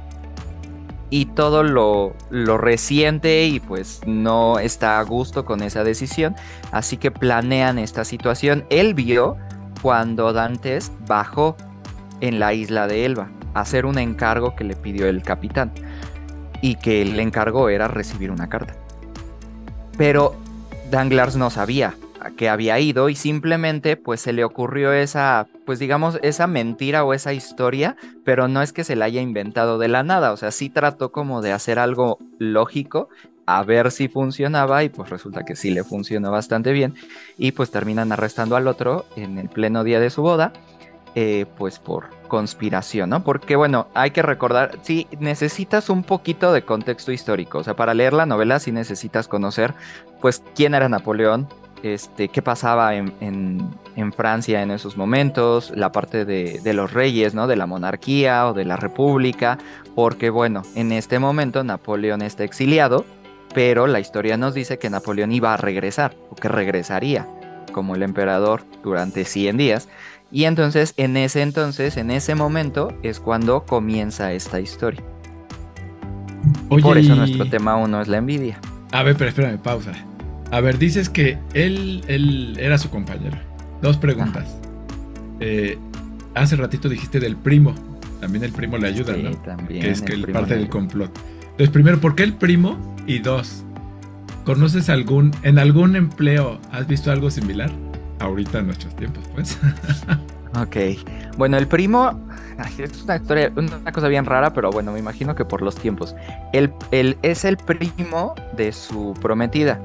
Y 1.09 1.25
todo 1.25 1.63
lo, 1.63 2.15
lo 2.29 2.57
resiente 2.57 3.45
y 3.45 3.59
pues 3.59 4.01
no 4.05 4.59
está 4.59 4.99
a 4.99 5.03
gusto 5.03 5.45
con 5.45 5.63
esa 5.63 5.83
decisión, 5.83 6.35
así 6.71 6.97
que 6.97 7.11
planean 7.11 7.79
esta 7.79 8.03
situación. 8.03 8.65
Él 8.69 8.93
vio 8.93 9.37
cuando 9.81 10.33
Dantes 10.33 10.91
bajó 11.07 11.55
en 12.19 12.39
la 12.39 12.53
isla 12.53 12.87
de 12.87 13.05
Elba 13.05 13.29
a 13.53 13.61
hacer 13.61 13.85
un 13.85 13.97
encargo 13.97 14.55
que 14.55 14.65
le 14.65 14.75
pidió 14.75 15.07
el 15.07 15.23
capitán 15.23 15.71
y 16.61 16.75
que 16.75 17.01
el 17.01 17.19
encargo 17.19 17.69
era 17.69 17.87
recibir 17.87 18.31
una 18.31 18.49
carta. 18.49 18.73
Pero 19.97 20.35
Danglars 20.89 21.35
no 21.35 21.49
sabía 21.49 21.95
a 22.21 22.31
qué 22.31 22.49
había 22.49 22.79
ido 22.79 23.09
y 23.09 23.15
simplemente 23.15 23.97
pues 23.97 24.21
se 24.21 24.33
le 24.33 24.43
ocurrió 24.43 24.93
esa, 24.93 25.47
pues 25.65 25.79
digamos, 25.79 26.17
esa 26.23 26.47
mentira 26.47 27.03
o 27.03 27.13
esa 27.13 27.33
historia, 27.33 27.97
pero 28.23 28.47
no 28.47 28.61
es 28.61 28.71
que 28.71 28.83
se 28.83 28.95
la 28.95 29.05
haya 29.05 29.21
inventado 29.21 29.77
de 29.77 29.89
la 29.89 30.03
nada, 30.03 30.31
o 30.31 30.37
sea, 30.37 30.51
sí 30.51 30.69
trató 30.69 31.11
como 31.11 31.41
de 31.41 31.51
hacer 31.51 31.77
algo 31.77 32.19
lógico 32.39 33.09
a 33.45 33.63
ver 33.63 33.91
si 33.91 34.07
funcionaba 34.07 34.83
y 34.83 34.89
pues 34.89 35.09
resulta 35.09 35.43
que 35.43 35.55
sí 35.55 35.71
le 35.71 35.83
funcionó 35.83 36.31
bastante 36.31 36.71
bien 36.71 36.95
y 37.37 37.51
pues 37.51 37.69
terminan 37.69 38.11
arrestando 38.11 38.55
al 38.55 38.67
otro 38.67 39.05
en 39.15 39.37
el 39.37 39.49
pleno 39.49 39.83
día 39.83 39.99
de 39.99 40.09
su 40.09 40.21
boda, 40.21 40.53
eh, 41.15 41.45
pues 41.57 41.79
por 41.79 42.09
conspiración, 42.27 43.09
¿no? 43.09 43.23
Porque 43.23 43.55
bueno, 43.55 43.87
hay 43.93 44.11
que 44.11 44.21
recordar, 44.21 44.79
sí, 44.81 45.07
necesitas 45.19 45.89
un 45.89 46.03
poquito 46.03 46.53
de 46.53 46.63
contexto 46.63 47.11
histórico, 47.11 47.59
o 47.59 47.63
sea, 47.63 47.75
para 47.75 47.93
leer 47.93 48.13
la 48.13 48.25
novela 48.25 48.59
sí 48.59 48.71
necesitas 48.71 49.27
conocer 49.27 49.73
pues 50.21 50.43
quién 50.55 50.73
era 50.73 50.89
Napoleón, 50.89 51.47
este, 51.83 52.29
qué 52.29 52.41
pasaba 52.41 52.95
en, 52.95 53.71
Francia 54.15 54.61
en 54.61 54.71
esos 54.71 54.97
momentos, 54.97 55.71
la 55.75 55.91
parte 55.91 56.25
de, 56.25 56.59
de, 56.59 56.73
los 56.73 56.93
reyes, 56.93 57.33
¿no? 57.33 57.47
De 57.47 57.55
la 57.55 57.65
monarquía 57.65 58.47
o 58.47 58.53
de 58.53 58.65
la 58.65 58.77
república, 58.77 59.57
porque 59.95 60.29
bueno, 60.29 60.63
en 60.75 60.91
este 60.91 61.19
momento 61.19 61.63
Napoleón 61.63 62.21
está 62.21 62.43
exiliado, 62.43 63.05
pero 63.53 63.87
la 63.87 63.99
historia 63.99 64.37
nos 64.37 64.53
dice 64.53 64.79
que 64.79 64.89
Napoleón 64.89 65.31
iba 65.31 65.53
a 65.53 65.57
regresar, 65.57 66.15
o 66.29 66.35
que 66.35 66.47
regresaría 66.47 67.27
como 67.71 67.95
el 67.95 68.01
emperador 68.01 68.63
durante 68.81 69.23
100 69.23 69.57
días, 69.57 69.87
y 70.31 70.43
entonces 70.45 70.93
en 70.97 71.17
ese 71.17 71.41
entonces, 71.41 71.97
en 71.97 72.11
ese 72.11 72.35
momento, 72.35 72.93
es 73.03 73.19
cuando 73.19 73.63
comienza 73.65 74.33
esta 74.33 74.59
historia. 74.59 75.03
Por 76.69 76.97
eso 76.97 77.15
nuestro 77.15 77.49
tema 77.49 77.75
uno 77.75 78.01
es 78.01 78.07
la 78.07 78.17
envidia. 78.17 78.59
A 78.91 79.03
ver, 79.03 79.15
pero 79.17 79.29
espérame, 79.29 79.57
pausa. 79.57 79.93
A 80.51 80.61
ver, 80.61 80.77
dices 80.77 81.09
que 81.09 81.37
él, 81.53 82.03
él 82.07 82.57
era 82.59 82.77
su 82.77 82.89
compañero. 82.89 83.37
Dos 83.81 83.97
preguntas. 83.97 84.57
Eh, 85.39 85.77
hace 86.35 86.55
ratito 86.55 86.89
dijiste 86.89 87.19
del 87.19 87.35
primo. 87.35 87.73
También 88.21 88.43
el 88.43 88.51
primo 88.51 88.77
le 88.77 88.87
ayuda, 88.87 89.15
¿no? 89.15 89.31
También 89.37 89.81
que 89.81 89.91
es 89.91 90.01
que 90.01 90.13
el 90.13 90.27
parte 90.27 90.55
del 90.55 90.69
complot. 90.69 91.11
Entonces, 91.41 91.69
primero, 91.69 91.99
¿por 91.99 92.15
qué 92.15 92.23
el 92.23 92.33
primo? 92.33 92.95
Y 93.05 93.19
dos, 93.19 93.63
¿conoces 94.43 94.89
algún, 94.89 95.31
en 95.43 95.59
algún 95.59 95.95
empleo, 95.95 96.59
has 96.71 96.87
visto 96.87 97.11
algo 97.11 97.29
similar? 97.29 97.71
Ahorita 98.19 98.59
en 98.59 98.67
nuestros 98.67 98.95
tiempos, 98.95 99.23
pues. 99.33 99.57
ok. 100.59 101.37
Bueno, 101.37 101.57
el 101.57 101.67
primo, 101.67 102.19
es 102.79 103.03
una 103.03 103.17
historia, 103.17 103.51
una 103.55 103.91
cosa 103.91 104.07
bien 104.07 104.25
rara, 104.25 104.53
pero 104.53 104.71
bueno, 104.71 104.91
me 104.91 104.99
imagino 104.99 105.35
que 105.35 105.45
por 105.45 105.61
los 105.61 105.75
tiempos. 105.75 106.15
Él, 106.53 106.73
él 106.91 107.17
es 107.21 107.45
el 107.45 107.57
primo 107.57 108.33
de 108.55 108.71
su 108.71 109.13
prometida. 109.21 109.79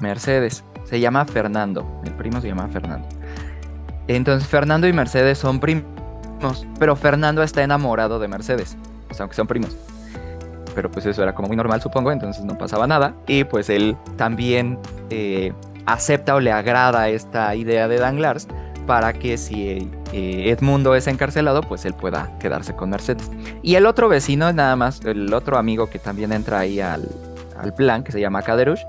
Mercedes. 0.00 0.64
Se 0.84 1.00
llama 1.00 1.24
Fernando. 1.26 1.86
El 2.04 2.12
primo 2.12 2.40
se 2.40 2.48
llama 2.48 2.68
Fernando. 2.68 3.06
Entonces 4.06 4.48
Fernando 4.48 4.86
y 4.88 4.92
Mercedes 4.92 5.38
son 5.38 5.60
primos. 5.60 5.84
Pero 6.78 6.96
Fernando 6.96 7.42
está 7.42 7.62
enamorado 7.62 8.18
de 8.18 8.28
Mercedes. 8.28 8.76
O 9.10 9.14
sea, 9.14 9.24
aunque 9.24 9.36
son 9.36 9.46
primos. 9.46 9.76
Pero 10.74 10.90
pues 10.90 11.04
eso 11.06 11.22
era 11.22 11.34
como 11.34 11.48
muy 11.48 11.56
normal, 11.56 11.82
supongo. 11.82 12.10
Entonces 12.10 12.44
no 12.44 12.56
pasaba 12.56 12.86
nada. 12.86 13.14
Y 13.26 13.44
pues 13.44 13.68
él 13.68 13.96
también 14.16 14.78
eh, 15.10 15.52
acepta 15.88 16.34
o 16.34 16.40
le 16.40 16.52
agrada 16.52 17.08
esta 17.08 17.54
idea 17.54 17.88
de 17.88 17.98
Danglars 17.98 18.46
para 18.86 19.12
que 19.12 19.36
si 19.36 19.90
eh, 20.12 20.50
Edmundo 20.50 20.94
es 20.94 21.06
encarcelado, 21.06 21.62
pues 21.62 21.84
él 21.84 21.94
pueda 21.94 22.38
quedarse 22.38 22.74
con 22.74 22.90
Mercedes. 22.90 23.30
Y 23.62 23.74
el 23.74 23.86
otro 23.86 24.08
vecino, 24.08 24.52
nada 24.52 24.76
más, 24.76 25.00
el 25.04 25.32
otro 25.32 25.58
amigo 25.58 25.90
que 25.90 25.98
también 25.98 26.32
entra 26.32 26.60
ahí 26.60 26.80
al, 26.80 27.08
al 27.58 27.74
plan, 27.74 28.04
que 28.04 28.12
se 28.12 28.20
llama 28.20 28.42
Caderush, 28.42 28.82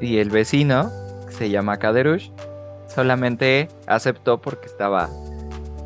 y 0.00 0.18
el 0.18 0.30
vecino, 0.30 0.90
que 1.26 1.32
se 1.32 1.50
llma 1.50 1.78
Kaderush, 1.78 2.30
solamente 2.86 3.68
aceptó 3.86 4.40
porque 4.40 4.66
estaba 4.66 5.08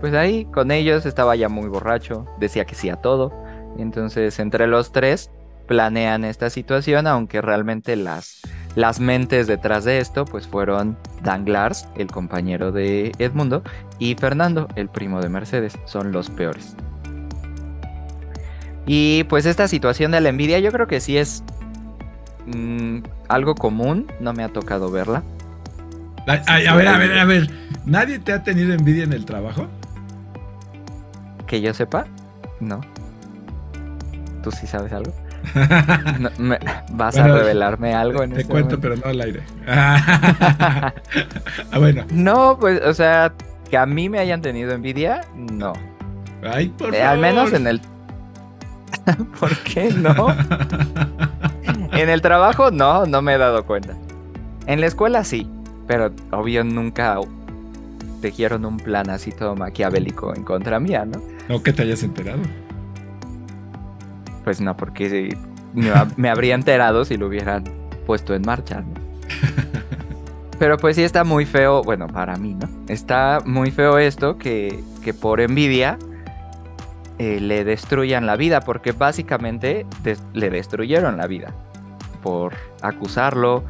pues 0.00 0.14
ahí 0.14 0.46
con 0.46 0.72
ellos, 0.72 1.06
estaba 1.06 1.36
ya 1.36 1.48
muy 1.48 1.68
borracho, 1.68 2.26
decía 2.38 2.64
que 2.64 2.74
sí 2.74 2.88
a 2.88 2.96
todo. 2.96 3.32
Entonces, 3.78 4.40
entre 4.40 4.66
los 4.66 4.90
tres 4.90 5.30
planean 5.68 6.24
esta 6.24 6.50
situación, 6.50 7.06
aunque 7.06 7.40
realmente 7.40 7.94
las, 7.94 8.40
las 8.74 9.00
mentes 9.00 9.46
detrás 9.46 9.84
de 9.84 9.98
esto 9.98 10.24
pues 10.24 10.46
fueron 10.46 10.96
Danglars, 11.22 11.86
el 11.96 12.08
compañero 12.08 12.72
de 12.72 13.12
Edmundo, 13.18 13.62
y 13.98 14.14
Fernando, 14.14 14.68
el 14.76 14.88
primo 14.88 15.20
de 15.20 15.28
Mercedes, 15.28 15.78
son 15.84 16.12
los 16.12 16.30
peores. 16.30 16.76
Y 18.86 19.24
pues 19.24 19.46
esta 19.46 19.68
situación 19.68 20.10
de 20.12 20.20
la 20.20 20.28
envidia 20.28 20.58
yo 20.58 20.72
creo 20.72 20.88
que 20.88 21.00
sí 21.00 21.16
es 21.16 21.44
Mm, 22.46 22.98
algo 23.28 23.54
común, 23.54 24.10
no 24.20 24.32
me 24.32 24.42
ha 24.42 24.48
tocado 24.48 24.90
verla. 24.90 25.22
a 26.26 26.74
ver, 26.74 26.88
a 26.88 26.98
ver, 26.98 27.18
a 27.18 27.24
ver. 27.24 27.50
¿Nadie 27.84 28.18
te 28.18 28.32
ha 28.32 28.42
tenido 28.42 28.72
envidia 28.72 29.04
en 29.04 29.12
el 29.12 29.24
trabajo? 29.24 29.66
Que 31.46 31.60
yo 31.60 31.72
sepa, 31.74 32.06
no. 32.60 32.80
¿Tú 34.42 34.50
sí 34.50 34.66
sabes 34.66 34.92
algo? 34.92 35.12
¿Vas 36.92 37.16
a 37.16 37.26
revelarme 37.26 37.94
algo 37.94 38.22
en 38.22 38.32
Te 38.32 38.44
cuento, 38.44 38.80
pero 38.80 38.96
no 38.96 39.06
al 39.06 39.20
aire. 39.20 39.42
ah, 39.66 40.92
bueno. 41.76 42.04
No, 42.10 42.56
pues, 42.58 42.80
o 42.82 42.94
sea, 42.94 43.32
que 43.70 43.76
a 43.76 43.86
mí 43.86 44.08
me 44.08 44.18
hayan 44.18 44.42
tenido 44.42 44.72
envidia, 44.72 45.22
no. 45.34 45.72
Ay, 46.42 46.68
por 46.68 46.94
eh, 46.94 47.02
Al 47.02 47.18
menos 47.18 47.52
en 47.52 47.66
el. 47.66 47.80
¿Por 49.40 49.56
qué 49.58 49.90
no? 49.90 50.28
en 51.92 52.08
el 52.08 52.20
trabajo 52.20 52.70
no, 52.70 53.06
no 53.06 53.22
me 53.22 53.34
he 53.34 53.38
dado 53.38 53.64
cuenta. 53.64 53.94
En 54.66 54.80
la 54.80 54.86
escuela 54.86 55.24
sí, 55.24 55.48
pero 55.86 56.12
obvio 56.30 56.64
nunca 56.64 57.18
tejieron 58.20 58.64
un 58.64 58.76
plan 58.76 59.10
así 59.10 59.32
todo 59.32 59.56
maquiavélico 59.56 60.34
en 60.34 60.44
contra 60.44 60.78
mía, 60.78 61.04
¿no? 61.04 61.20
No 61.48 61.62
que 61.62 61.72
te 61.72 61.82
hayas 61.82 62.02
enterado. 62.02 62.42
Pues 64.44 64.60
no, 64.60 64.76
porque 64.76 65.36
me, 66.16 66.28
habría 66.28 66.54
enterado 66.54 67.04
si 67.04 67.16
lo 67.16 67.28
hubieran 67.28 67.64
puesto 68.06 68.34
en 68.34 68.42
marcha, 68.42 68.80
¿no? 68.80 68.94
Pero 70.58 70.76
pues 70.76 70.96
sí 70.96 71.02
está 71.02 71.24
muy 71.24 71.44
feo, 71.44 71.82
bueno, 71.82 72.06
para 72.06 72.36
mí, 72.36 72.54
¿no? 72.54 72.68
Está 72.88 73.40
muy 73.44 73.70
feo 73.70 73.98
esto 73.98 74.38
que, 74.38 74.82
que 75.02 75.12
por 75.12 75.40
envidia 75.40 75.98
eh, 77.18 77.40
le 77.40 77.64
destruyan 77.64 78.26
la 78.26 78.36
vida, 78.36 78.60
porque 78.60 78.92
básicamente 78.92 79.86
le 80.32 80.50
destruyeron 80.50 81.16
la 81.16 81.26
vida 81.26 81.52
por 82.22 82.54
acusarlo. 82.80 83.64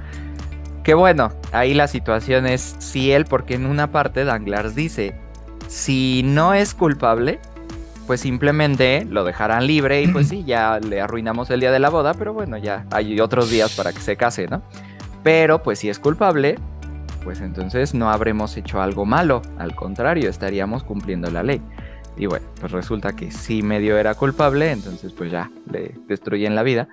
Que 0.85 0.95
bueno, 0.95 1.33
ahí 1.53 1.75
la 1.75 1.87
situación 1.87 2.47
es 2.47 2.77
si 2.79 3.13
él, 3.13 3.25
porque 3.25 3.55
en 3.55 3.67
una 3.67 3.91
parte 3.91 4.25
Danglars 4.25 4.75
dice, 4.75 5.15
si 5.69 6.23
no 6.25 6.55
es 6.55 6.75
culpable, 6.75 7.41
pues 8.07 8.21
simplemente 8.21 9.07
lo 9.09 9.25
dejarán 9.25 9.67
libre 9.67 10.03
y 10.03 10.09
pues 10.09 10.29
sí, 10.29 10.45
ya 10.45 10.79
le 10.81 11.01
arruinamos 11.01 11.51
el 11.51 11.61
día 11.61 11.71
de 11.71 11.79
la 11.79 11.91
boda, 11.91 12.15
pero 12.15 12.33
bueno, 12.33 12.57
ya 12.59 12.87
hay 12.91 13.21
otros 13.21 13.51
días 13.51 13.75
para 13.75 13.93
que 13.93 14.01
se 14.01 14.17
case, 14.17 14.49
¿no? 14.49 14.63
Pero 15.23 15.63
pues 15.63 15.79
si 15.79 15.89
es 15.89 15.99
culpable, 15.99 16.57
pues 17.25 17.41
entonces 17.41 17.95
no 17.95 18.11
habremos 18.11 18.57
hecho 18.57 18.81
algo 18.81 19.05
malo, 19.05 19.43
al 19.59 19.75
contrario, 19.75 20.29
estaríamos 20.29 20.83
cumpliendo 20.83 21.31
la 21.31 21.43
ley. 21.43 21.63
Y 22.17 22.27
bueno, 22.27 22.47
pues 22.61 22.73
resulta 22.73 23.15
que 23.15 23.31
si 23.31 23.63
medio 23.63 23.97
era 23.97 24.15
culpable, 24.15 24.71
entonces 24.71 25.13
pues 25.13 25.31
ya 25.31 25.51
le 25.71 25.95
destruyen 26.09 26.55
la 26.55 26.63
vida. 26.63 26.89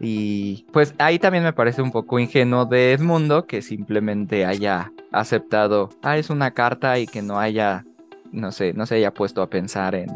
Y 0.00 0.64
pues 0.72 0.94
ahí 0.98 1.18
también 1.18 1.44
me 1.44 1.52
parece 1.52 1.82
un 1.82 1.92
poco 1.92 2.18
ingenuo 2.18 2.64
de 2.64 2.92
Edmundo 2.92 3.46
que 3.46 3.60
simplemente 3.60 4.46
haya 4.46 4.90
aceptado, 5.12 5.90
ah, 6.02 6.16
es 6.16 6.30
una 6.30 6.52
carta 6.52 6.98
y 6.98 7.06
que 7.06 7.20
no 7.20 7.38
haya, 7.38 7.84
no 8.32 8.52
sé, 8.52 8.72
no 8.72 8.86
se 8.86 8.96
haya 8.96 9.12
puesto 9.12 9.42
a 9.42 9.50
pensar 9.50 9.94
en, 9.94 10.10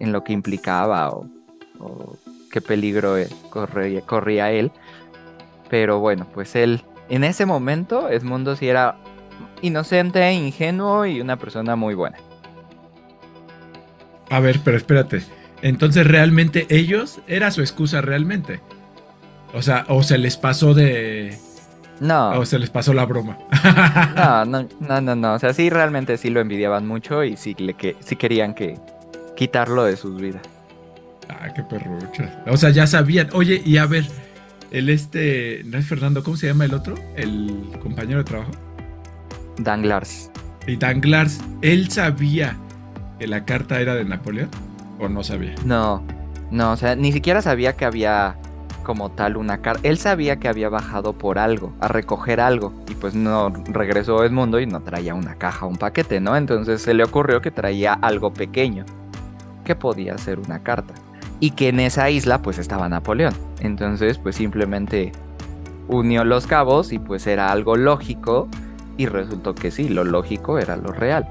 en 0.00 0.12
lo 0.12 0.24
que 0.24 0.32
implicaba 0.32 1.10
o, 1.10 1.28
qué 2.50 2.60
peligro 2.60 3.16
eh, 3.16 3.28
corría, 3.50 4.00
corría 4.02 4.50
él. 4.50 4.70
Pero 5.70 6.00
bueno, 6.00 6.26
pues 6.34 6.54
él, 6.54 6.84
en 7.08 7.24
ese 7.24 7.46
momento, 7.46 8.10
Edmundo 8.10 8.56
sí 8.56 8.68
era 8.68 8.96
inocente, 9.62 10.32
ingenuo 10.32 11.06
y 11.06 11.20
una 11.20 11.38
persona 11.38 11.76
muy 11.76 11.94
buena. 11.94 12.18
A 14.28 14.40
ver, 14.40 14.60
pero 14.64 14.76
espérate. 14.76 15.22
Entonces 15.62 16.06
realmente 16.06 16.66
ellos 16.68 17.20
era 17.26 17.50
su 17.50 17.60
excusa 17.60 18.00
realmente. 18.00 18.60
O 19.54 19.62
sea, 19.62 19.84
o 19.88 20.02
se 20.02 20.18
les 20.18 20.36
pasó 20.36 20.74
de. 20.74 21.38
No. 22.02 22.30
O 22.30 22.44
se 22.44 22.58
les 22.58 22.68
pasó 22.68 22.92
la 22.92 23.06
broma. 23.06 23.38
no, 24.16 24.44
no, 24.62 24.68
no, 24.80 25.00
no, 25.00 25.14
no. 25.14 25.34
O 25.34 25.38
sea, 25.38 25.54
sí, 25.54 25.70
realmente 25.70 26.18
sí 26.18 26.30
lo 26.30 26.40
envidiaban 26.40 26.84
mucho 26.84 27.22
y 27.22 27.36
sí, 27.36 27.54
le 27.58 27.74
que, 27.74 27.96
sí 28.00 28.16
querían 28.16 28.54
que 28.54 28.76
quitarlo 29.36 29.84
de 29.84 29.96
sus 29.96 30.20
vidas. 30.20 30.42
Ah, 31.28 31.54
qué 31.54 31.62
perrucha. 31.62 32.42
O 32.48 32.56
sea, 32.56 32.70
ya 32.70 32.88
sabían. 32.88 33.28
Oye, 33.34 33.62
y 33.64 33.76
a 33.76 33.86
ver, 33.86 34.04
el 34.72 34.88
este. 34.88 35.62
¿No 35.64 35.78
es 35.78 35.86
Fernando? 35.86 36.24
¿Cómo 36.24 36.36
se 36.36 36.48
llama 36.48 36.64
el 36.64 36.74
otro? 36.74 36.96
El 37.14 37.70
compañero 37.80 38.18
de 38.18 38.24
trabajo. 38.24 38.50
Danglars. 39.58 40.28
Y 40.66 40.76
Danglars, 40.76 41.40
¿él 41.60 41.88
sabía 41.88 42.56
que 43.20 43.28
la 43.28 43.44
carta 43.44 43.80
era 43.80 43.94
de 43.94 44.04
Napoleón? 44.04 44.48
¿O 44.98 45.08
no 45.08 45.22
sabía? 45.22 45.54
No, 45.64 46.04
no, 46.50 46.72
o 46.72 46.76
sea, 46.76 46.96
ni 46.96 47.12
siquiera 47.12 47.42
sabía 47.42 47.74
que 47.76 47.84
había 47.84 48.36
como 48.82 49.10
tal 49.10 49.36
una 49.36 49.58
carta. 49.62 49.80
Él 49.88 49.98
sabía 49.98 50.38
que 50.38 50.48
había 50.48 50.68
bajado 50.68 51.12
por 51.12 51.38
algo, 51.38 51.72
a 51.80 51.88
recoger 51.88 52.40
algo, 52.40 52.72
y 52.90 52.94
pues 52.94 53.14
no 53.14 53.50
regresó 53.66 54.24
Edmundo 54.24 54.60
y 54.60 54.66
no 54.66 54.80
traía 54.80 55.14
una 55.14 55.36
caja, 55.36 55.66
un 55.66 55.76
paquete, 55.76 56.20
¿no? 56.20 56.36
Entonces 56.36 56.82
se 56.82 56.94
le 56.94 57.04
ocurrió 57.04 57.40
que 57.40 57.50
traía 57.50 57.94
algo 57.94 58.32
pequeño, 58.32 58.84
que 59.64 59.74
podía 59.74 60.18
ser 60.18 60.38
una 60.38 60.62
carta. 60.62 60.94
y 61.40 61.50
que 61.50 61.68
en 61.70 61.80
esa 61.80 62.08
isla 62.08 62.40
pues 62.40 62.58
estaba 62.58 62.88
Napoleón. 62.88 63.34
Entonces 63.60 64.16
pues 64.16 64.36
simplemente 64.36 65.10
unió 65.88 66.24
los 66.24 66.46
cabos 66.46 66.92
y 66.92 67.00
pues 67.00 67.26
era 67.26 67.50
algo 67.50 67.74
lógico 67.74 68.48
y 68.96 69.06
resultó 69.06 69.52
que 69.52 69.72
sí, 69.72 69.88
lo 69.88 70.04
lógico 70.04 70.58
era 70.58 70.76
lo 70.76 70.92
real. 70.92 71.26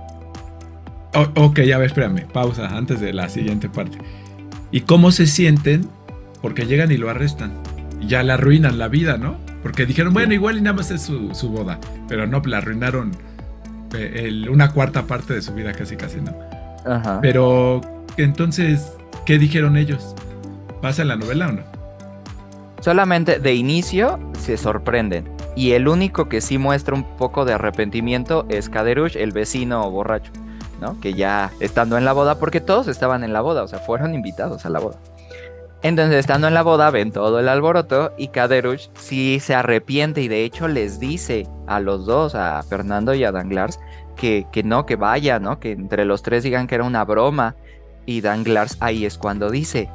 ok, 1.13 1.62
ya 1.62 1.77
ver, 1.77 1.88
espérame, 1.88 2.27
pausa 2.27 2.75
antes 2.75 3.00
de 3.00 3.13
la 3.13 3.29
siguiente 3.29 3.70
parte. 3.70 3.98
¿Y 4.72 4.81
cómo 4.81 5.12
se 5.12 5.27
sienten? 5.27 5.88
Porque 6.42 6.66
llegan 6.66 6.92
y 6.92 6.98
lo 6.98 7.10
arrestan. 7.10 7.52
Y 8.00 8.08
ya 8.08 8.24
le 8.24 8.34
arruinan 8.34 8.78
la 8.78 8.88
vida, 8.88 9.18
¿no? 9.18 9.38
Porque 9.62 9.86
dijeron, 9.86 10.14
bueno, 10.14 10.34
igual 10.34 10.58
y 10.58 10.62
nada 10.62 10.78
más 10.78 10.92
es 10.92 11.04
su, 11.04 11.34
su 11.36 11.50
boda. 11.50 11.80
Pero 12.08 12.26
no, 12.28 12.40
le 12.40 12.56
arruinaron 12.56 13.12
eh, 13.94 14.48
una 14.50 14.72
cuarta 14.72 15.04
parte 15.04 15.34
de 15.34 15.42
su 15.42 15.54
vida, 15.54 15.74
casi, 15.74 15.96
casi, 15.96 16.20
¿no? 16.22 16.34
Ajá. 16.86 17.20
Pero 17.22 17.82
entonces, 18.18 18.94
¿qué 19.26 19.38
dijeron 19.38 19.78
ellos? 19.78 20.16
¿Pasa 20.82 21.04
en 21.04 21.10
la 21.10 21.16
novela 21.16 21.50
o 21.50 21.52
no? 21.52 21.62
Solamente 22.82 23.40
de 23.40 23.54
inicio 23.54 24.20
se 24.40 24.58
sorprenden. 24.58 25.30
Y 25.56 25.74
el 25.74 25.88
único 25.88 26.30
que 26.30 26.42
sí 26.42 26.58
muestra 26.58 26.96
un 26.96 27.04
poco 27.18 27.46
de 27.46 27.54
arrepentimiento 27.54 28.46
es 28.50 28.70
Kaderush, 28.70 29.18
el 29.18 29.32
vecino 29.32 29.90
borracho, 29.92 30.32
¿no? 30.80 31.00
Que 31.00 31.14
ya 31.14 31.52
estando 31.60 31.98
en 31.98 32.06
la 32.06 32.14
boda, 32.14 32.40
porque 32.40 32.62
todos 32.62 32.88
estaban 32.88 33.24
en 33.24 33.34
la 33.34 33.42
boda, 33.42 33.64
o 33.64 33.68
sea, 33.68 33.80
fueron 33.80 34.16
invitados 34.16 34.66
a 34.66 34.70
la 34.70 34.80
boda. 34.80 34.98
Entonces, 35.84 36.20
estando 36.20 36.48
en 36.48 36.54
la 36.54 36.62
boda, 36.62 36.92
ven 36.92 37.12
todo 37.12 37.40
el 37.40 37.50
alboroto 37.50 38.14
y 38.18 38.28
Kaderush 38.28 38.90
sí 38.94 39.40
se 39.40 39.56
arrepiente 39.56 40.22
y 40.22 40.28
de 40.28 40.44
hecho 40.44 40.68
les 40.68 41.00
dice 41.00 41.48
a 41.66 41.80
los 41.80 42.06
dos, 42.06 42.36
a 42.36 42.62
Fernando 42.62 43.16
y 43.16 43.24
a 43.24 43.32
Danglars, 43.32 43.80
que, 44.16 44.46
que 44.52 44.62
no, 44.62 44.86
que 44.86 44.96
vaya, 44.96 45.40
¿no? 45.40 45.60
Que 45.60 45.72
entre 45.72 46.06
los 46.06 46.22
tres 46.22 46.44
digan 46.44 46.68
que 46.68 46.76
era 46.76 46.84
una 46.84 47.04
broma. 47.04 47.56
Y 48.06 48.22
Danglars 48.22 48.78
ahí 48.80 49.06
es 49.06 49.18
cuando 49.18 49.50
dice, 49.50 49.90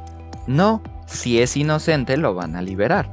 no, 0.45 0.81
si 1.05 1.41
es 1.41 1.55
inocente 1.55 2.17
lo 2.17 2.33
van 2.33 2.55
a 2.55 2.61
liberar. 2.61 3.09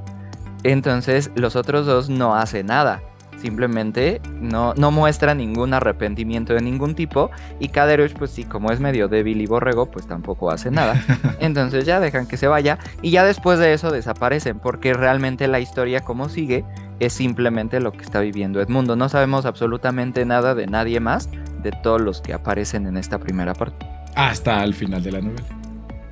Entonces 0.65 1.31
los 1.37 1.57
otros 1.57 1.87
dos 1.87 2.09
no 2.09 2.35
hacen 2.35 2.67
nada. 2.67 3.03
Simplemente 3.39 4.21
no, 4.41 4.75
no 4.75 4.91
muestra 4.91 5.35
ningún 5.35 5.75
arrepentimiento 5.75 6.55
de 6.55 6.63
ningún 6.63 6.95
tipo. 6.95 7.31
Y 7.61 7.69
Kaderush, 7.69 8.15
pues 8.15 8.31
sí, 8.31 8.45
como 8.45 8.71
es 8.71 8.81
medio 8.81 9.09
débil 9.09 9.41
y 9.41 9.47
borrego, 9.47 9.91
pues 9.91 10.07
tampoco 10.07 10.51
hace 10.51 10.71
nada. 10.71 11.03
Entonces 11.41 11.85
ya 11.85 12.01
dejan 12.01 12.27
que 12.27 12.37
se 12.37 12.47
vaya. 12.47 12.79
Y 13.03 13.11
ya 13.11 13.25
después 13.25 13.59
de 13.59 13.73
eso 13.73 13.91
desaparecen. 13.91 14.59
Porque 14.59 14.95
realmente 14.95 15.49
la 15.49 15.61
historia 15.61 16.01
como 16.01 16.29
sigue 16.29 16.65
es 17.01 17.13
simplemente 17.13 17.81
lo 17.81 17.93
que 17.93 18.03
está 18.03 18.21
viviendo 18.21 18.61
Edmundo. 18.61 18.97
No 18.97 19.09
sabemos 19.09 19.47
absolutamente 19.47 20.25
nada 20.25 20.55
de 20.55 20.67
nadie 20.67 21.01
más 21.01 21.29
de 21.63 21.73
todos 21.83 22.01
los 22.01 22.21
que 22.21 22.33
aparecen 22.33 22.87
en 22.87 22.97
esta 22.97 23.19
primera 23.19 23.55
parte. 23.55 23.87
Hasta 24.15 24.63
el 24.63 24.75
final 24.75 25.03
de 25.03 25.13
la 25.13 25.21
novela. 25.21 25.47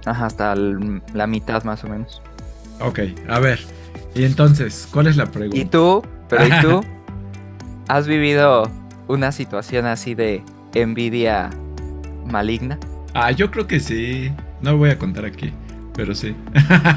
Ajá, 0.05 0.27
hasta 0.27 0.55
la 0.57 1.27
mitad 1.27 1.63
más 1.65 1.85
o 1.85 1.89
menos. 1.89 2.21
Ok, 2.81 3.01
a 3.29 3.39
ver. 3.39 3.61
Y 4.15 4.25
entonces, 4.25 4.89
¿cuál 4.93 5.07
es 5.07 5.17
la 5.17 5.27
pregunta? 5.27 5.57
¿Y 5.57 5.65
tú? 5.65 6.03
¿Pero 6.29 6.47
y 6.47 6.61
tú? 6.61 6.85
¿Has 7.93 8.09
vivido 8.09 8.71
una 9.07 9.33
situación 9.33 9.85
así 9.85 10.15
de 10.15 10.43
envidia 10.73 11.51
maligna? 12.25 12.79
Ah, 13.13 13.33
yo 13.33 13.51
creo 13.51 13.67
que 13.67 13.81
sí. 13.81 14.33
No 14.63 14.79
voy 14.79 14.89
a 14.89 14.99
contar 14.99 15.27
aquí, 15.27 15.53
pero 15.95 16.15
sí. 16.15 16.35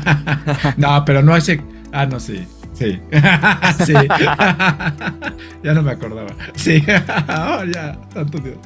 no, 0.77 1.03
pero 1.03 1.21
no 1.21 1.33
hace. 1.33 1.59
Ah, 1.91 2.05
no, 2.05 2.17
sí. 2.21 2.47
Sí. 2.71 3.01
sí. 3.85 3.93
ya 5.63 5.73
no 5.73 5.83
me 5.83 5.91
acordaba. 5.91 6.29
Sí. 6.55 6.81
oh, 6.87 7.65
ya, 7.65 7.99
tanto 8.13 8.37
Dios. 8.37 8.57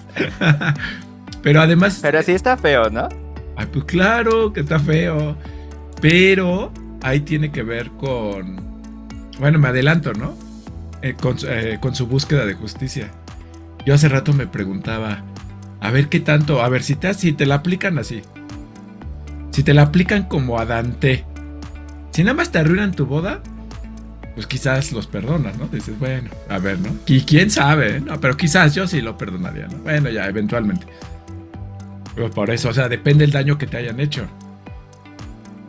pero 1.41 1.62
además. 1.62 1.98
Pero 2.00 2.21
sí 2.21 2.33
está 2.33 2.57
feo, 2.57 2.91
¿no? 2.91 3.09
Ay, 3.55 3.65
pues 3.74 3.86
claro 3.86 4.53
que 4.53 4.59
está 4.59 4.77
feo. 4.77 5.36
Pero 6.00 6.71
ahí 7.01 7.21
tiene 7.21 7.51
que 7.51 7.63
ver 7.63 7.89
con. 7.89 8.62
Bueno, 9.39 9.57
me 9.57 9.69
adelanto, 9.69 10.13
¿no? 10.13 10.49
Eh, 11.01 11.15
eh, 11.48 11.77
con, 11.79 11.96
su 11.96 12.08
búsqueda 12.08 12.46
de 12.46 12.53
justicia. 12.53 13.10
Yo 13.86 13.93
hace 13.93 14.10
rato 14.10 14.34
me 14.34 14.47
preguntaba, 14.47 15.23
a 15.80 15.91
ver 15.91 16.10
qué 16.10 16.19
tanto, 16.19 16.62
a 16.62 16.69
ver 16.69 16.84
si 16.84 16.95
te, 16.95 17.13
si 17.13 17.32
te 17.32 17.45
la 17.45 17.56
aplican 17.56 17.97
así. 17.97 18.21
Si 19.52 19.63
te 19.63 19.73
la 19.73 19.84
aplican 19.84 20.23
como 20.23 20.60
a 20.60 20.65
Dante. 20.65 21.26
Si 22.12 22.23
nada 22.23 22.36
más 22.36 22.52
te 22.52 22.60
arruinan 22.60 22.91
tu 22.91 23.06
boda, 23.06 23.41
pues 24.36 24.45
quizás 24.45 24.91
los 24.91 25.08
perdonas, 25.08 25.58
¿no? 25.58 25.67
Dices, 25.67 25.97
bueno, 25.97 26.30
a 26.50 26.60
ver, 26.60 26.80
¿no? 26.80 26.89
Y 27.06 27.21
quién 27.21 27.50
sabe, 27.50 28.02
¿no? 28.02 28.19
Pero 28.19 28.36
quizás 28.36 28.76
yo 28.76 28.88
sí 28.88 29.02
lo 29.02 29.17
perdonaría, 29.17 29.67
¿no? 29.67 29.78
Bueno, 29.80 30.10
ya, 30.10 30.28
eventualmente. 30.28 30.86
Pero 32.13 32.30
por 32.30 32.50
eso, 32.50 32.69
o 32.69 32.73
sea, 32.73 32.89
depende 32.89 33.23
del 33.23 33.32
daño 33.32 33.58
que 33.58 33.67
te 33.67 33.78
hayan 33.78 34.00
hecho 34.00 34.28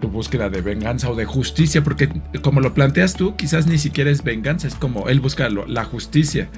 tu 0.00 0.08
búsqueda 0.08 0.48
de 0.48 0.60
venganza 0.60 1.10
o 1.10 1.14
de 1.14 1.24
justicia, 1.24 1.82
porque 1.82 2.08
como 2.42 2.60
lo 2.60 2.74
planteas 2.74 3.14
tú, 3.14 3.36
quizás 3.36 3.66
ni 3.66 3.78
siquiera 3.78 4.10
es 4.10 4.24
venganza, 4.24 4.66
es 4.66 4.74
como 4.74 5.08
él 5.08 5.20
busca 5.20 5.48
la 5.48 5.84
justicia. 5.84 6.48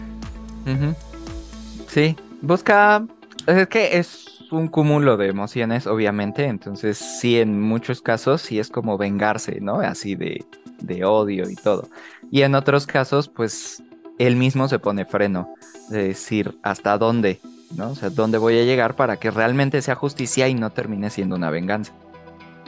Sí, 1.88 2.16
busca, 2.40 3.04
es 3.46 3.68
que 3.68 3.98
es 3.98 4.26
un 4.50 4.68
cúmulo 4.68 5.16
de 5.16 5.28
emociones, 5.28 5.86
obviamente, 5.86 6.44
entonces 6.44 6.98
sí, 6.98 7.38
en 7.38 7.60
muchos 7.60 8.00
casos 8.00 8.42
sí 8.42 8.58
es 8.58 8.68
como 8.68 8.96
vengarse, 8.98 9.60
¿no? 9.60 9.80
Así 9.80 10.14
de, 10.14 10.44
de 10.80 11.04
odio 11.04 11.48
y 11.48 11.56
todo. 11.56 11.88
Y 12.30 12.42
en 12.42 12.54
otros 12.54 12.86
casos, 12.86 13.28
pues 13.28 13.82
él 14.18 14.36
mismo 14.36 14.68
se 14.68 14.78
pone 14.78 15.04
freno, 15.04 15.54
de 15.88 16.08
decir 16.08 16.58
hasta 16.62 16.96
dónde, 16.98 17.40
¿no? 17.76 17.90
O 17.90 17.94
sea, 17.94 18.10
dónde 18.10 18.38
voy 18.38 18.58
a 18.58 18.64
llegar 18.64 18.94
para 18.94 19.16
que 19.16 19.30
realmente 19.30 19.82
sea 19.82 19.94
justicia 19.94 20.48
y 20.48 20.54
no 20.54 20.70
termine 20.70 21.10
siendo 21.10 21.36
una 21.36 21.50
venganza. 21.50 21.92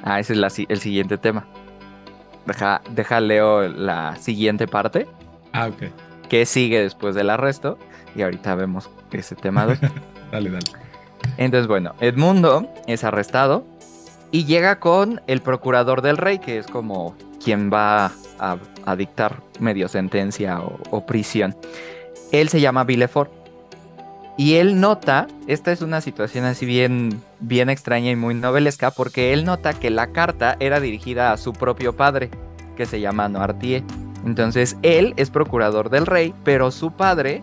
Ah, 0.04 0.20
ese 0.20 0.34
es 0.34 0.58
el 0.68 0.80
siguiente 0.80 1.18
tema. 1.18 1.46
Deja, 2.46 2.82
deja 2.90 3.20
leo 3.20 3.66
la 3.68 4.16
siguiente 4.16 4.68
parte. 4.68 5.06
Ah, 5.52 5.68
ok. 5.68 5.84
Que 6.28 6.44
sigue 6.46 6.80
después 6.80 7.14
del 7.14 7.30
arresto. 7.30 7.78
Y 8.14 8.22
ahorita 8.22 8.54
vemos 8.54 8.90
ese 9.10 9.34
tema. 9.34 9.66
dale, 10.30 10.50
dale. 10.50 10.64
Entonces, 11.38 11.66
bueno, 11.66 11.94
Edmundo 12.00 12.68
es 12.86 13.02
arrestado 13.02 13.64
y 14.30 14.44
llega 14.44 14.78
con 14.78 15.22
el 15.26 15.40
procurador 15.40 16.02
del 16.02 16.16
rey, 16.16 16.38
que 16.38 16.58
es 16.58 16.66
como 16.66 17.16
quien 17.42 17.72
va 17.72 18.12
a, 18.38 18.96
dictar 18.96 19.40
medio 19.58 19.88
sentencia 19.88 20.60
o, 20.60 20.78
o, 20.90 21.06
prisión. 21.06 21.56
Él 22.30 22.48
se 22.48 22.60
llama 22.60 22.84
Villefort 22.84 23.30
y 24.36 24.54
él 24.54 24.80
nota, 24.80 25.28
esta 25.46 25.72
es 25.72 25.80
una 25.80 26.00
situación 26.00 26.44
así 26.44 26.66
bien, 26.66 27.22
bien 27.46 27.70
extraña 27.70 28.10
y 28.10 28.16
muy 28.16 28.34
novelesca, 28.34 28.90
porque 28.90 29.32
él 29.32 29.44
nota 29.44 29.74
que 29.74 29.90
la 29.90 30.08
carta 30.08 30.56
era 30.60 30.80
dirigida 30.80 31.32
a 31.32 31.36
su 31.36 31.52
propio 31.52 31.94
padre, 31.94 32.30
que 32.76 32.86
se 32.86 33.00
llama 33.00 33.28
Noirtier. 33.28 33.82
Entonces 34.26 34.76
él 34.82 35.14
es 35.16 35.30
procurador 35.30 35.90
del 35.90 36.06
rey, 36.06 36.34
pero 36.44 36.70
su 36.70 36.90
padre 36.92 37.42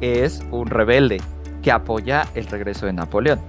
es 0.00 0.42
un 0.50 0.68
rebelde 0.68 1.20
que 1.62 1.70
apoya 1.70 2.26
el 2.34 2.46
regreso 2.46 2.86
de 2.86 2.92
Napoleón. 2.92 3.40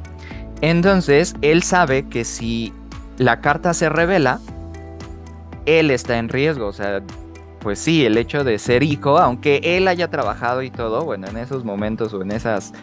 Entonces 0.61 1.35
él 1.41 1.63
sabe 1.63 2.07
que 2.07 2.23
si 2.23 2.73
la 3.17 3.41
carta 3.41 3.73
se 3.73 3.89
revela, 3.89 4.39
él 5.65 5.91
está 5.91 6.17
en 6.17 6.29
riesgo, 6.29 6.67
o 6.67 6.73
sea, 6.73 7.01
pues 7.59 7.79
sí, 7.79 8.05
el 8.05 8.17
hecho 8.17 8.43
de 8.43 8.59
ser 8.59 8.83
hijo, 8.83 9.17
aunque 9.17 9.61
él 9.63 9.87
haya 9.87 10.09
trabajado 10.09 10.61
y 10.61 10.69
todo, 10.69 11.05
bueno, 11.05 11.27
en 11.27 11.37
esos 11.37 11.63
momentos 11.63 12.13
o 12.13 12.21
en 12.21 12.31
esas 12.31 12.73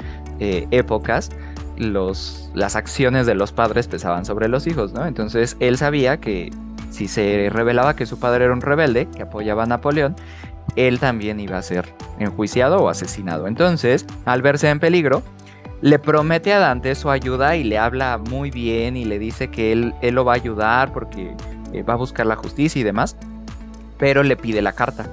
eh, 0.41 0.67
épocas, 0.71 1.31
las 1.81 2.77
acciones 2.77 3.27
de 3.27 3.35
los 3.35 3.53
padres 3.53 3.89
pesaban 3.89 4.25
sobre 4.25 4.49
los 4.49 4.67
hijos, 4.67 4.93
¿no? 4.93 5.07
Entonces 5.07 5.57
él 5.61 5.77
sabía 5.79 6.19
que 6.19 6.51
si 6.91 7.09
se 7.09 7.49
revelaba 7.51 7.97
que 7.97 8.07
su 8.07 8.19
padre 8.19 8.45
era 8.45 8.53
un 8.53 8.61
rebelde, 8.61 9.09
que 9.09 9.23
apoyaba 9.23 9.65
a 9.65 9.67
Napoleón, 9.67 10.17
él 10.77 10.99
también 10.99 11.41
iba 11.41 11.59
a 11.59 11.63
ser 11.63 11.93
enjuiciado 12.19 12.79
o 12.79 12.89
asesinado. 12.89 13.47
Entonces, 13.47 14.07
al 14.25 14.43
verse 14.43 14.69
en 14.69 14.81
peligro, 14.81 15.23
le 15.81 15.99
promete 15.99 16.53
a 16.53 16.59
Dante 16.59 16.95
su 16.95 17.11
ayuda 17.11 17.57
y 17.57 17.65
le 17.65 17.79
habla 17.79 18.19
muy 18.19 18.51
bien 18.51 18.97
y 18.97 19.05
le 19.05 19.19
dice 19.19 19.49
que 19.49 19.73
él, 19.73 19.95
él 20.03 20.15
lo 20.15 20.25
va 20.25 20.33
a 20.33 20.37
ayudar 20.37 20.93
porque 20.93 21.35
eh, 21.73 21.83
va 21.83 21.95
a 21.95 21.97
buscar 21.97 22.27
la 22.27 22.37
justicia 22.37 22.81
y 22.81 22.83
demás 22.85 23.17
pero 24.01 24.23
le 24.23 24.35
pide 24.35 24.63
la 24.63 24.73
carta 24.73 25.07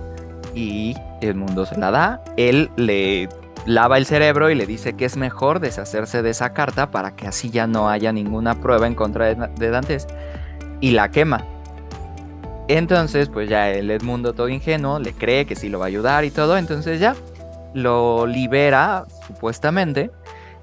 y 0.55 0.95
el 1.21 1.35
mundo 1.35 1.65
se 1.67 1.77
la 1.77 1.91
da. 1.91 2.23
Él 2.37 2.71
le 2.77 3.29
lava 3.65 3.97
el 3.97 4.05
cerebro 4.05 4.49
y 4.49 4.55
le 4.55 4.65
dice 4.65 4.93
que 4.93 5.05
es 5.05 5.17
mejor 5.17 5.59
deshacerse 5.59 6.21
de 6.21 6.29
esa 6.29 6.53
carta 6.53 6.91
para 6.91 7.15
que 7.15 7.27
así 7.27 7.49
ya 7.49 7.67
no 7.67 7.89
haya 7.89 8.11
ninguna 8.11 8.55
prueba 8.61 8.87
en 8.87 8.95
contra 8.95 9.33
de, 9.35 9.69
Dantes 9.69 10.07
y 10.79 10.91
la 10.91 11.09
quema. 11.09 11.43
Entonces, 12.67 13.29
pues 13.29 13.49
ya 13.49 13.69
el 13.69 13.89
Edmundo 13.91 14.33
todo 14.33 14.49
ingenuo 14.49 14.99
le 14.99 15.13
cree 15.13 15.45
que 15.45 15.55
sí 15.55 15.69
lo 15.69 15.79
va 15.79 15.85
a 15.85 15.87
ayudar 15.87 16.25
y 16.25 16.31
todo, 16.31 16.57
entonces 16.57 16.99
ya 16.99 17.15
lo 17.73 18.27
libera 18.27 19.05
supuestamente 19.25 20.11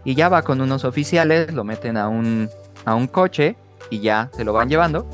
y 0.05 0.15
ya 0.15 0.29
va 0.29 0.43
con 0.43 0.61
unos 0.61 0.85
oficiales, 0.85 1.53
lo 1.53 1.65
meten 1.65 1.97
a 1.97 2.09
un, 2.09 2.51
a 2.85 2.95
un 2.95 3.07
coche 3.07 3.57
y 3.91 4.01
ya 4.01 4.29
se 4.33 4.45
lo 4.45 4.53
van 4.53 4.69
llevando 4.69 5.07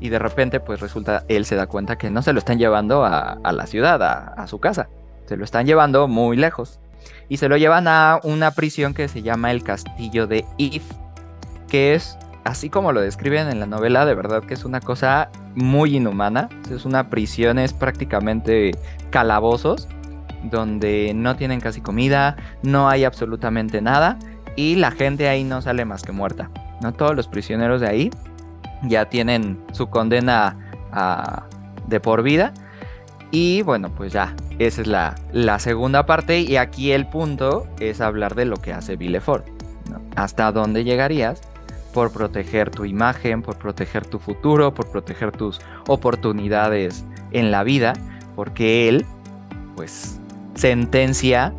y 0.00 0.08
de 0.08 0.18
repente 0.18 0.58
pues 0.58 0.80
resulta, 0.80 1.24
él 1.28 1.44
se 1.44 1.54
da 1.54 1.68
cuenta 1.68 1.96
que 1.96 2.10
no 2.10 2.22
se 2.22 2.32
lo 2.32 2.40
están 2.40 2.58
llevando 2.58 3.04
a, 3.04 3.38
la 3.52 3.66
ciudad, 3.66 4.02
a, 4.02 4.46
su 4.48 4.58
casa, 4.58 4.88
se 5.26 5.36
lo 5.36 5.44
están 5.44 5.64
llevando 5.64 6.08
muy 6.08 6.36
lejos 6.36 6.80
y 7.28 7.36
se 7.36 7.48
lo 7.48 7.56
llevan 7.56 7.88
a 7.88 8.20
una 8.22 8.50
prisión 8.50 8.94
que 8.94 9.08
se 9.08 9.22
llama 9.22 9.50
el 9.50 9.62
castillo 9.62 10.26
de 10.26 10.44
If, 10.58 10.84
que 11.68 11.94
es 11.94 12.18
así 12.44 12.68
como 12.68 12.92
lo 12.92 13.00
describen 13.00 13.48
en 13.48 13.60
la 13.60 13.66
novela, 13.66 14.04
de 14.04 14.14
verdad 14.14 14.42
que 14.42 14.54
es 14.54 14.64
una 14.64 14.80
cosa 14.80 15.30
muy 15.54 15.96
inhumana. 15.96 16.48
Es 16.70 16.84
una 16.84 17.08
prisión, 17.08 17.58
es 17.58 17.72
prácticamente 17.72 18.72
calabozos, 19.10 19.88
donde 20.44 21.12
no 21.14 21.36
tienen 21.36 21.60
casi 21.60 21.80
comida, 21.80 22.36
no 22.62 22.88
hay 22.88 23.04
absolutamente 23.04 23.80
nada 23.80 24.18
y 24.56 24.76
la 24.76 24.90
gente 24.90 25.28
ahí 25.28 25.44
no 25.44 25.62
sale 25.62 25.84
más 25.84 26.02
que 26.02 26.12
muerta. 26.12 26.50
¿no? 26.80 26.92
Todos 26.92 27.14
los 27.14 27.28
prisioneros 27.28 27.80
de 27.80 27.88
ahí 27.88 28.10
ya 28.82 29.08
tienen 29.08 29.62
su 29.72 29.88
condena 29.88 30.56
de 31.86 32.00
por 32.00 32.22
vida. 32.22 32.52
Y 33.32 33.62
bueno, 33.62 33.90
pues 33.96 34.12
ya, 34.12 34.36
esa 34.58 34.82
es 34.82 34.86
la, 34.86 35.14
la, 35.32 35.58
segunda 35.58 36.04
parte 36.04 36.40
y 36.40 36.56
aquí 36.56 36.92
el 36.92 37.06
punto 37.06 37.66
es 37.80 38.02
hablar 38.02 38.34
de 38.34 38.44
lo 38.44 38.58
que 38.58 38.74
hace 38.74 38.96
Villefort. 38.96 39.46
¿Hasta 40.16 40.52
dónde 40.52 40.84
llegarías 40.84 41.40
por 41.94 42.12
proteger 42.12 42.70
tu 42.70 42.84
imagen, 42.84 43.40
por 43.42 43.56
proteger 43.56 44.06
tu 44.06 44.18
futuro, 44.18 44.74
por 44.74 44.90
proteger 44.90 45.32
tus 45.32 45.60
oportunidades 45.88 47.06
en 47.32 47.50
la 47.50 47.64
vida, 47.64 47.94
porque 48.36 48.88
él, 48.88 49.06
pues, 49.76 50.20
sentencia 50.54 51.54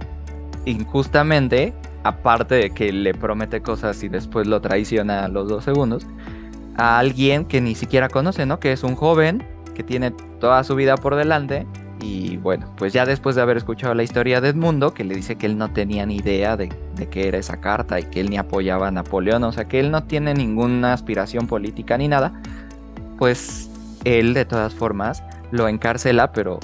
injustamente, 0.65 1.73
aparte 2.03 2.55
de 2.55 2.69
que 2.69 2.91
le 2.93 3.15
promete 3.15 3.61
cosas 3.61 4.03
y 4.03 4.09
después 4.09 4.45
lo 4.45 4.61
traiciona 4.61 5.25
a 5.25 5.27
los 5.27 5.49
dos 5.49 5.63
segundos, 5.63 6.05
a 6.77 6.99
alguien 6.99 7.45
que 7.45 7.61
ni 7.61 7.73
siquiera 7.73 8.09
conoce, 8.09 8.45
¿no? 8.45 8.59
Que 8.59 8.71
es 8.71 8.83
un 8.83 8.95
joven 8.95 9.43
que 9.73 9.83
tiene 9.83 10.11
toda 10.39 10.63
su 10.63 10.75
vida 10.75 10.95
por 10.97 11.15
delante 11.15 11.65
y 12.03 12.37
bueno, 12.37 12.67
pues 12.77 12.91
ya 12.91 13.05
después 13.05 13.35
de 13.35 13.41
haber 13.41 13.57
escuchado 13.57 13.93
la 13.93 14.03
historia 14.03 14.41
de 14.41 14.49
Edmundo, 14.49 14.93
que 14.93 15.03
le 15.03 15.15
dice 15.15 15.37
que 15.37 15.45
él 15.45 15.57
no 15.57 15.71
tenía 15.71 16.05
ni 16.05 16.17
idea 16.17 16.57
de, 16.57 16.69
qué 17.09 17.27
era 17.27 17.37
esa 17.37 17.61
carta 17.61 17.99
y 17.99 18.03
que 18.03 18.19
él 18.19 18.29
ni 18.29 18.37
apoyaba 18.37 18.89
a 18.89 18.91
Napoleón, 18.91 19.43
o 19.43 19.51
sea 19.51 19.65
que 19.65 19.79
él 19.79 19.89
no 19.89 20.03
tiene 20.03 20.33
ninguna 20.33 20.93
aspiración 20.93 21.47
política 21.47 21.97
ni 21.97 22.07
nada, 22.07 22.33
pues 23.17 23.69
él 24.03 24.33
de 24.33 24.45
todas 24.45 24.73
formas 24.73 25.23
lo 25.51 25.67
encarcela, 25.67 26.33
pero, 26.33 26.59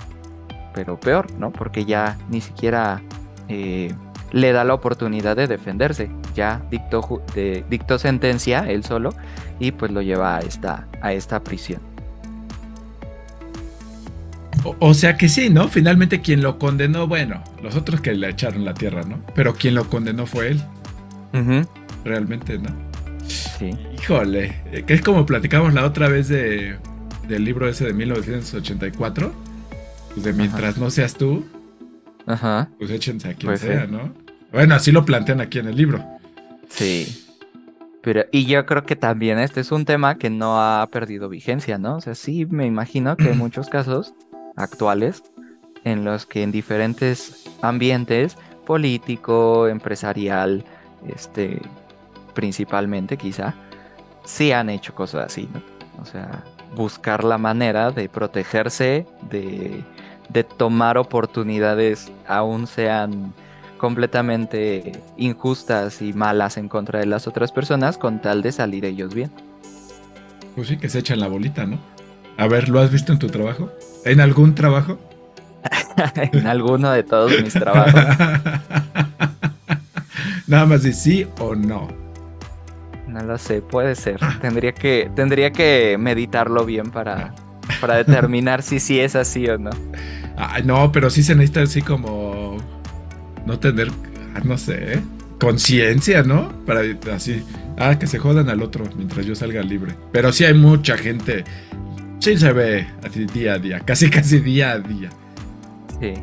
pero 0.74 1.00
peor, 1.00 1.32
¿no? 1.34 1.52
Porque 1.52 1.86
ya 1.86 2.18
ni 2.30 2.42
siquiera 2.42 3.02
eh, 3.48 3.94
le 4.32 4.52
da 4.52 4.64
la 4.64 4.74
oportunidad 4.74 5.38
de 5.38 5.48
defenderse, 5.48 6.12
ya 6.36 6.62
dictó, 6.70 7.24
dictó 7.70 7.98
sentencia 7.98 8.70
él 8.70 8.84
solo 8.84 9.12
y 9.60 9.72
pues 9.72 9.92
lo 9.92 10.02
lleva 10.02 10.38
a 10.38 10.40
esta, 10.40 10.88
a 11.02 11.14
esta 11.14 11.42
prisión. 11.42 11.89
O, 14.80 14.94
sea 14.94 15.18
que 15.18 15.30
sí, 15.30 15.50
¿no? 15.50 15.68
Finalmente 15.68 16.22
quien 16.22 16.42
lo 16.42 16.60
condenó, 16.60 17.08
bueno, 17.08 17.44
los 17.62 17.76
otros 17.76 18.02
que 18.02 18.14
le 18.14 18.30
echaron 18.30 18.66
la 18.66 18.74
tierra, 18.74 19.04
¿no? 19.04 19.22
Pero 19.36 19.54
quien 19.54 19.76
lo 19.76 19.88
condenó 19.90 20.26
fue 20.26 20.50
él. 20.50 20.62
Realmente, 22.04 22.58
¿no? 22.58 22.70
Sí. 23.28 23.72
Híjole, 24.02 24.62
eh, 24.72 24.84
que 24.86 24.94
es 24.94 25.02
como 25.02 25.26
platicamos 25.26 25.74
la 25.74 25.86
otra 25.86 26.08
vez 26.08 26.28
de, 26.28 26.78
del 27.28 27.44
libro 27.46 27.70
ese 27.70 27.86
de 27.86 27.94
1984. 27.94 29.32
Pues 30.14 30.24
de 30.24 30.34
mientras 30.34 30.78
no 30.78 30.90
seas 30.90 31.16
tú, 31.16 31.46
Ajá. 32.26 32.70
pues 32.80 32.90
échense 32.90 33.30
a 33.30 33.34
quien 33.36 33.52
pues 33.52 33.60
sea, 33.60 33.86
¿no? 33.86 34.12
Bueno, 34.52 34.74
así 34.74 34.92
lo 34.92 35.06
plantean 35.06 35.40
aquí 35.40 35.60
en 35.60 35.68
el 35.68 35.76
libro. 35.76 36.04
Sí. 36.70 37.26
Pero, 38.02 38.26
y 38.32 38.46
yo 38.46 38.66
creo 38.66 38.86
que 38.86 38.96
también 38.96 39.38
este 39.38 39.60
es 39.60 39.72
un 39.72 39.86
tema 39.86 40.18
que 40.18 40.30
no 40.30 40.60
ha 40.60 40.88
perdido 40.88 41.30
vigencia, 41.30 41.78
¿no? 41.78 41.98
O 41.98 42.02
sea, 42.02 42.16
sí 42.16 42.46
me 42.46 42.66
imagino 42.66 43.16
que 43.18 43.30
en 43.30 43.38
muchos 43.38 43.70
casos 43.70 44.14
actuales 44.60 45.24
en 45.84 46.04
los 46.04 46.26
que 46.26 46.44
en 46.44 46.52
diferentes 46.52 47.46
ambientes, 47.62 48.38
político, 48.66 49.68
empresarial, 49.68 50.64
este, 51.08 51.62
principalmente 52.36 53.18
quizá, 53.18 53.56
sí 54.26 54.52
han 54.52 54.70
hecho 54.70 54.94
cosas 54.94 55.28
así, 55.28 55.50
¿no? 55.54 55.62
O 56.02 56.06
sea, 56.06 56.44
buscar 56.76 57.24
la 57.24 57.38
manera 57.38 57.92
de 57.92 58.10
protegerse, 58.10 59.08
de, 59.30 59.84
de 60.30 60.44
tomar 60.44 60.98
oportunidades, 60.98 62.12
aún 62.28 62.68
sean 62.68 63.34
completamente 63.78 65.02
injustas 65.18 66.02
y 66.02 66.14
malas 66.14 66.58
en 66.58 66.68
contra 66.68 67.00
de 67.00 67.06
las 67.06 67.28
otras 67.28 67.52
personas, 67.52 67.98
con 67.98 68.22
tal 68.22 68.42
de 68.42 68.52
salir 68.52 68.86
ellos 68.86 69.16
bien. 69.16 69.32
Pues 70.56 70.68
sí, 70.68 70.78
que 70.78 70.90
se 70.90 71.00
echan 71.00 71.20
la 71.20 71.28
bolita, 71.28 71.66
¿no? 71.66 71.80
A 72.38 72.48
ver, 72.48 72.70
¿lo 72.70 72.80
has 72.80 72.92
visto 72.92 73.12
en 73.12 73.20
tu 73.20 73.28
trabajo? 73.28 73.70
¿En 74.06 74.22
algún 74.22 74.56
trabajo? 74.56 75.00
en 76.34 76.48
alguno 76.48 76.92
de 76.92 77.04
todos 77.04 77.32
mis 77.42 77.54
trabajos. 77.54 77.94
Nada 80.48 80.66
más 80.66 80.84
de 80.84 80.94
sí 80.94 81.28
o 81.40 81.56
no. 81.56 81.88
No 83.08 83.22
lo 83.24 83.38
sé, 83.38 83.62
puede 83.62 83.96
ser. 83.96 84.20
Tendría 84.42 84.72
que, 84.72 85.12
tendría 85.16 85.52
que 85.52 85.98
meditarlo 86.00 86.66
bien 86.66 86.92
para, 86.92 87.34
para 87.82 87.96
determinar 87.96 88.62
si 88.62 88.80
sí 88.80 89.00
es 89.00 89.16
así 89.16 89.48
o 89.48 89.58
no. 89.58 89.72
Ay, 90.38 90.64
no, 90.64 90.92
pero 90.92 91.10
sí 91.10 91.24
se 91.24 91.36
necesita 91.36 91.62
así 91.64 91.82
como 91.82 92.58
no 93.46 93.60
tener, 93.60 93.90
no 94.44 94.58
sé, 94.58 95.02
conciencia, 95.40 96.24
¿no? 96.24 96.50
Para 96.66 96.82
así, 97.14 97.44
ah, 97.78 97.98
que 98.00 98.08
se 98.08 98.20
jodan 98.20 98.50
al 98.50 98.62
otro 98.62 98.86
mientras 98.96 99.26
yo 99.26 99.36
salga 99.36 99.62
libre. 99.62 99.96
Pero 100.12 100.32
sí 100.32 100.46
hay 100.46 100.54
mucha 100.54 100.98
gente 100.98 101.44
Sí 102.20 102.38
se 102.38 102.52
ve 102.52 102.88
así 103.06 103.26
día 103.26 103.54
a 103.54 103.60
día, 103.60 103.80
casi 103.86 104.10
casi 104.10 104.40
día 104.40 104.74
a 104.74 104.80
día. 104.80 105.10
Sí. 106.00 106.14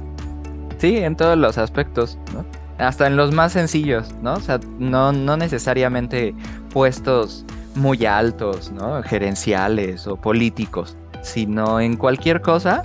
Sí, 0.79 0.97
en 0.99 1.17
todos 1.17 1.39
los 1.39 1.57
aspectos, 1.57 2.19
¿no? 2.35 2.45
Hasta 2.79 3.07
en 3.07 3.17
los 3.17 3.33
más 3.33 3.53
sencillos, 3.53 4.15
¿no? 4.21 4.35
O 4.35 4.41
sea, 4.41 4.61
no, 4.79 5.11
no 5.13 5.39
necesariamente 5.39 6.35
puestos 6.71 7.47
muy 7.75 8.05
altos, 8.05 8.71
¿no? 8.73 9.03
Gerenciales 9.03 10.07
o 10.07 10.17
políticos, 10.17 10.97
sino 11.23 11.81
en 11.81 11.97
cualquier 11.97 12.43
cosa, 12.43 12.83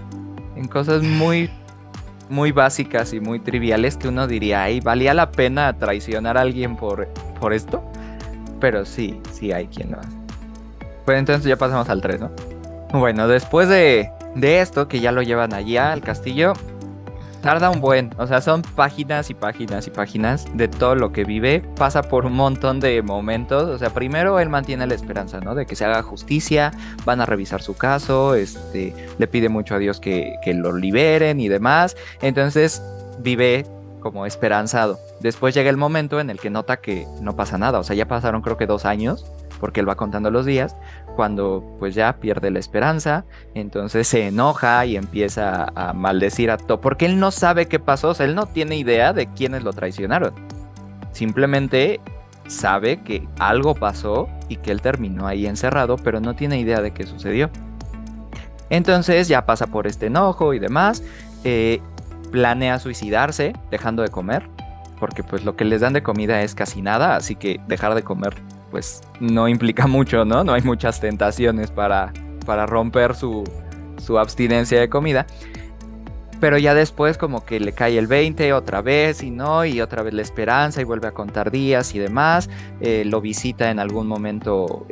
en 0.56 0.70
cosas 0.70 1.04
muy, 1.04 1.50
muy 2.30 2.54
básicas 2.54 3.12
y 3.12 3.20
muy 3.20 3.42
triviales 3.42 3.98
que 3.98 4.08
uno 4.08 4.26
diría, 4.26 4.64
ay, 4.64 4.80
¿valía 4.80 5.14
la 5.14 5.32
pena 5.32 5.78
traicionar 5.78 6.38
a 6.38 6.42
alguien 6.42 6.78
por, 6.78 7.10
por 7.42 7.52
esto? 7.52 7.84
Pero 8.62 8.86
sí, 8.86 9.20
sí 9.34 9.52
hay 9.52 9.68
quien 9.68 9.92
lo 9.92 10.00
hace. 10.00 10.18
Pues 11.04 11.20
entonces 11.20 11.44
ya 11.44 11.58
pasamos 11.58 11.90
al 11.90 12.02
3, 12.02 12.22
¿no? 12.22 12.32
Bueno, 12.94 13.30
después 13.30 13.70
de, 13.70 14.12
esto, 14.36 14.90
que 14.90 15.00
ya 15.00 15.14
lo 15.14 15.22
llevan 15.22 15.54
allá 15.54 15.94
al 15.94 16.02
castillo, 16.02 16.52
tarda 17.42 17.70
un 17.70 17.80
buen, 17.80 18.14
o 18.18 18.28
sea, 18.28 18.42
son 18.42 18.64
páginas 18.64 19.30
y 19.30 19.34
páginas 19.34 19.88
y 19.88 19.92
páginas 19.92 20.46
de 20.56 20.68
todo 20.68 20.96
lo 20.96 21.14
que 21.14 21.24
vive, 21.24 21.62
pasa 21.78 22.04
por 22.04 22.26
un 22.26 22.34
montón 22.34 22.82
de 22.82 23.02
momentos, 23.02 23.64
o 23.64 23.78
sea, 23.78 23.92
primero 23.92 24.42
él 24.42 24.50
mantiene 24.50 24.86
la 24.88 24.94
esperanza, 24.94 25.40
¿no? 25.40 25.56
De 25.56 25.66
que 25.66 25.78
se 25.78 25.86
haga 25.86 26.04
justicia, 26.04 26.72
van 27.06 27.22
a 27.22 27.26
revisar 27.26 27.62
su 27.62 27.78
caso, 27.78 28.36
este, 28.36 28.94
le 29.18 29.28
pide 29.28 29.48
mucho 29.48 29.76
a 29.76 29.80
Dios 29.80 30.02
que, 30.02 30.36
que 30.44 30.54
lo 30.54 30.76
liberen 30.76 31.40
y 31.40 31.48
demás, 31.48 31.96
entonces 32.22 32.84
vive 33.20 33.66
como 34.02 34.26
esperanzado. 34.26 35.00
Después 35.22 35.56
llega 35.56 35.70
el 35.70 35.78
momento 35.78 36.20
en 36.20 36.30
el 36.30 36.40
que 36.40 36.50
nota 36.50 36.78
que 36.78 37.08
no 37.22 37.38
pasa 37.38 37.58
nada, 37.58 37.80
o 37.80 37.84
sea, 37.84 37.96
ya 37.96 38.08
pasaron 38.08 38.42
creo 38.42 38.58
que 38.58 38.68
dos 38.68 38.84
años, 38.86 39.32
porque 39.62 39.80
él 39.80 39.88
va 39.88 39.96
contando 39.96 40.32
los 40.32 40.46
días, 40.46 40.76
cuando 41.16 41.64
pues 41.80 41.94
ya 41.94 42.18
pierde 42.20 42.50
la 42.50 42.58
esperanza, 42.58 43.26
entonces 43.54 44.08
se 44.08 44.28
enoja 44.28 44.86
y 44.88 44.98
empieza 44.98 45.72
a 45.76 45.94
maldecir 45.94 46.50
a 46.50 46.58
todo, 46.58 46.82
porque 46.82 47.06
él 47.06 47.20
no 47.20 47.30
sabe 47.30 47.68
qué 47.68 47.78
pasó, 47.78 48.10
o 48.10 48.14
sea, 48.16 48.26
él 48.26 48.34
no 48.34 48.48
tiene 48.48 48.76
idea 48.76 49.14
de 49.14 49.28
quiénes 49.28 49.64
lo 49.64 49.72
traicionaron. 49.72 50.34
Simplemente 51.12 52.02
sabe 52.48 53.04
que 53.04 53.28
algo 53.38 53.76
pasó 53.76 54.28
y 54.50 54.58
que 54.58 54.72
él 54.72 54.82
terminó 54.82 55.28
ahí 55.28 55.46
encerrado, 55.46 55.96
pero 55.96 56.20
no 56.20 56.36
tiene 56.36 56.60
idea 56.60 56.82
de 56.82 56.92
qué 56.92 57.06
sucedió. 57.06 57.52
Entonces 58.72 59.28
ya 59.28 59.46
pasa 59.46 59.68
por 59.68 59.86
este 59.86 60.08
enojo 60.08 60.56
y 60.56 60.60
demás, 60.60 61.04
eh, 61.44 61.82
planea 62.32 62.80
suicidarse 62.80 63.54
dejando 63.70 64.02
de 64.02 64.10
comer, 64.10 64.50
porque 65.00 65.24
pues 65.24 65.46
lo 65.46 65.56
que 65.56 65.66
les 65.66 65.82
dan 65.82 65.94
de 65.94 66.02
comida 66.02 66.42
es 66.42 66.56
casi 66.56 66.82
nada, 66.82 67.16
así 67.16 67.36
que 67.36 67.62
dejar 67.68 67.94
de 67.94 68.02
comer 68.02 68.34
pues 68.72 69.02
no 69.20 69.48
implica 69.48 69.86
mucho, 69.88 70.26
¿no? 70.26 70.44
No 70.44 70.54
hay 70.54 70.62
muchas 70.64 71.00
tentaciones 71.00 71.70
para, 71.70 72.12
para 72.46 72.66
romper 72.66 73.16
su, 73.16 73.44
su 73.98 74.18
abstinencia 74.18 74.80
de 74.80 74.90
comida. 74.90 75.28
Pero 76.40 76.58
ya 76.58 76.74
después 76.74 77.20
como 77.20 77.46
que 77.46 77.60
le 77.60 77.72
cae 77.72 78.00
el 78.00 78.08
20 78.08 78.52
otra 78.54 78.82
vez 78.82 79.22
y 79.22 79.30
no, 79.30 79.64
y 79.64 79.80
otra 79.80 80.02
vez 80.02 80.16
la 80.16 80.24
esperanza 80.24 80.82
y 80.82 80.86
vuelve 80.86 81.08
a 81.08 81.12
contar 81.12 81.52
días 81.52 81.94
y 81.94 82.00
demás. 82.00 82.50
Eh, 82.80 83.04
lo 83.06 83.22
visita 83.22 83.70
en 83.70 83.78
algún 83.78 84.08
momento 84.08 84.88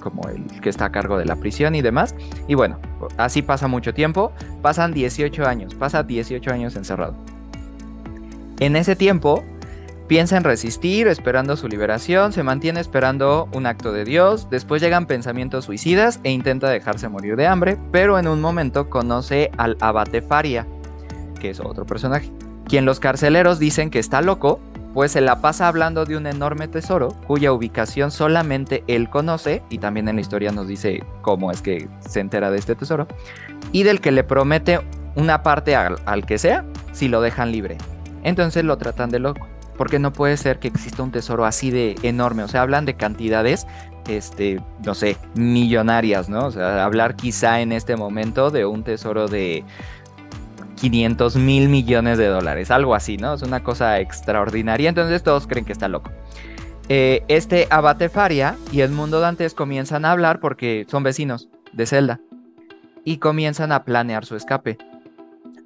como 0.00 0.28
el 0.28 0.44
que 0.60 0.68
está 0.68 0.86
a 0.86 0.92
cargo 0.92 1.18
de 1.18 1.24
la 1.24 1.36
prisión 1.36 1.76
y 1.76 1.82
demás. 1.82 2.16
Y 2.48 2.54
bueno, 2.54 2.78
así 3.16 3.42
pasa 3.42 3.68
mucho 3.68 3.94
tiempo. 3.94 4.32
Pasan 4.60 4.92
18 4.92 5.46
años, 5.46 5.74
pasa 5.74 6.02
18 6.02 6.52
años 6.52 6.74
encerrado. 6.74 7.14
En 8.58 8.74
ese 8.74 8.96
tiempo 8.96 9.44
Piensa 10.08 10.36
en 10.36 10.44
resistir, 10.44 11.08
esperando 11.08 11.56
su 11.56 11.68
liberación, 11.68 12.32
se 12.32 12.42
mantiene 12.42 12.80
esperando 12.80 13.48
un 13.52 13.66
acto 13.66 13.92
de 13.92 14.04
Dios, 14.04 14.48
después 14.50 14.80
llegan 14.80 15.06
pensamientos 15.06 15.64
suicidas 15.64 16.20
e 16.22 16.30
intenta 16.30 16.70
dejarse 16.70 17.08
morir 17.08 17.36
de 17.36 17.46
hambre, 17.46 17.76
pero 17.90 18.18
en 18.18 18.28
un 18.28 18.40
momento 18.40 18.88
conoce 18.88 19.50
al 19.56 19.76
abate 19.80 20.22
Faria, 20.22 20.66
que 21.40 21.50
es 21.50 21.60
otro 21.60 21.84
personaje, 21.86 22.30
quien 22.66 22.84
los 22.84 23.00
carceleros 23.00 23.58
dicen 23.58 23.90
que 23.90 23.98
está 23.98 24.22
loco 24.22 24.60
después 24.96 25.12
se 25.12 25.20
la 25.20 25.42
pasa 25.42 25.68
hablando 25.68 26.06
de 26.06 26.16
un 26.16 26.26
enorme 26.26 26.68
tesoro 26.68 27.08
cuya 27.26 27.52
ubicación 27.52 28.10
solamente 28.10 28.82
él 28.86 29.10
conoce 29.10 29.62
y 29.68 29.76
también 29.76 30.08
en 30.08 30.14
la 30.14 30.22
historia 30.22 30.52
nos 30.52 30.68
dice 30.68 31.04
cómo 31.20 31.50
es 31.50 31.60
que 31.60 31.86
se 32.00 32.20
entera 32.20 32.50
de 32.50 32.56
este 32.56 32.74
tesoro 32.74 33.06
y 33.72 33.82
del 33.82 34.00
que 34.00 34.10
le 34.10 34.24
promete 34.24 34.80
una 35.14 35.42
parte 35.42 35.76
al, 35.76 35.98
al 36.06 36.24
que 36.24 36.38
sea 36.38 36.64
si 36.92 37.08
lo 37.08 37.20
dejan 37.20 37.52
libre. 37.52 37.76
Entonces 38.22 38.64
lo 38.64 38.78
tratan 38.78 39.10
de 39.10 39.18
loco 39.18 39.46
porque 39.76 39.98
no 39.98 40.12
puede 40.12 40.36
ser 40.36 40.58
que 40.58 40.68
exista 40.68 41.02
un 41.02 41.12
tesoro 41.12 41.44
así 41.44 41.70
de 41.70 41.96
enorme, 42.02 42.42
o 42.42 42.48
sea, 42.48 42.62
hablan 42.62 42.84
de 42.86 42.94
cantidades 42.94 43.66
este, 44.08 44.60
no 44.84 44.94
sé, 44.94 45.16
millonarias, 45.34 46.28
¿no? 46.28 46.46
O 46.46 46.50
sea, 46.50 46.84
hablar 46.84 47.16
quizá 47.16 47.60
en 47.60 47.72
este 47.72 47.96
momento 47.96 48.50
de 48.50 48.66
un 48.66 48.82
tesoro 48.82 49.28
de 49.28 49.64
500 50.76 51.36
mil 51.36 51.68
millones 51.68 52.18
de 52.18 52.26
dólares, 52.26 52.70
algo 52.70 52.94
así, 52.94 53.16
¿no? 53.16 53.34
Es 53.34 53.42
una 53.42 53.62
cosa 53.62 54.00
extraordinaria, 54.00 54.88
entonces 54.88 55.22
todos 55.22 55.46
creen 55.46 55.64
que 55.64 55.72
está 55.72 55.88
loco. 55.88 56.10
Eh, 56.88 57.24
este 57.28 57.66
abate 57.70 58.08
Faria 58.08 58.56
y 58.70 58.80
el 58.80 58.92
mundo 58.92 59.18
Dantes 59.18 59.54
comienzan 59.54 60.04
a 60.04 60.12
hablar 60.12 60.38
porque 60.38 60.86
son 60.88 61.02
vecinos 61.02 61.48
de 61.72 61.86
Zelda 61.86 62.20
y 63.04 63.16
comienzan 63.16 63.72
a 63.72 63.84
planear 63.84 64.24
su 64.24 64.36
escape. 64.36 64.78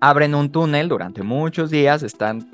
Abren 0.00 0.34
un 0.34 0.50
túnel 0.50 0.88
durante 0.88 1.22
muchos 1.22 1.70
días, 1.70 2.02
están 2.02 2.48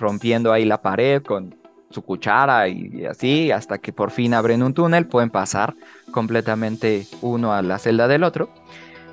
rompiendo 0.00 0.52
ahí 0.52 0.64
la 0.64 0.82
pared 0.82 1.22
con 1.22 1.54
su 1.90 2.02
cuchara 2.02 2.68
y 2.68 3.04
así, 3.04 3.50
hasta 3.50 3.78
que 3.78 3.92
por 3.92 4.10
fin 4.10 4.34
abren 4.34 4.62
un 4.62 4.74
túnel, 4.74 5.06
pueden 5.06 5.30
pasar 5.30 5.74
completamente 6.12 7.06
uno 7.20 7.52
a 7.52 7.62
la 7.62 7.78
celda 7.78 8.08
del 8.08 8.24
otro. 8.24 8.50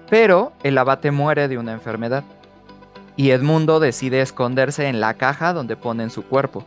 Pero 0.09 0.53
el 0.63 0.77
abate 0.77 1.11
muere 1.11 1.47
de 1.47 1.57
una 1.57 1.73
enfermedad 1.73 2.23
y 3.15 3.31
Edmundo 3.31 3.79
decide 3.79 4.21
esconderse 4.21 4.87
en 4.87 4.99
la 4.99 5.15
caja 5.15 5.53
donde 5.53 5.75
ponen 5.75 6.09
su 6.09 6.23
cuerpo. 6.23 6.65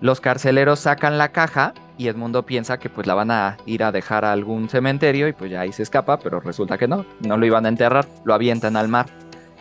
Los 0.00 0.20
carceleros 0.20 0.80
sacan 0.80 1.16
la 1.16 1.30
caja 1.30 1.74
y 1.96 2.08
Edmundo 2.08 2.44
piensa 2.44 2.78
que 2.78 2.90
pues 2.90 3.06
la 3.06 3.14
van 3.14 3.30
a 3.30 3.56
ir 3.66 3.82
a 3.82 3.92
dejar 3.92 4.24
a 4.24 4.32
algún 4.32 4.68
cementerio 4.68 5.28
y 5.28 5.32
pues 5.32 5.50
ya 5.50 5.60
ahí 5.60 5.72
se 5.72 5.82
escapa, 5.82 6.18
pero 6.18 6.40
resulta 6.40 6.76
que 6.76 6.88
no, 6.88 7.06
no 7.20 7.36
lo 7.36 7.46
iban 7.46 7.66
a 7.66 7.68
enterrar, 7.68 8.06
lo 8.24 8.34
avientan 8.34 8.76
al 8.76 8.88
mar 8.88 9.06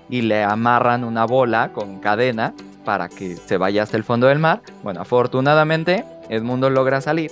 y 0.09 0.21
le 0.21 0.43
amarran 0.43 1.03
una 1.03 1.25
bola 1.25 1.71
con 1.73 1.99
cadena 1.99 2.53
para 2.83 3.09
que 3.09 3.35
se 3.35 3.57
vaya 3.57 3.83
hasta 3.83 3.97
el 3.97 4.03
fondo 4.03 4.27
del 4.27 4.39
mar. 4.39 4.61
Bueno, 4.83 5.01
afortunadamente 5.01 6.05
Edmundo 6.29 6.69
logra 6.69 7.01
salir 7.01 7.31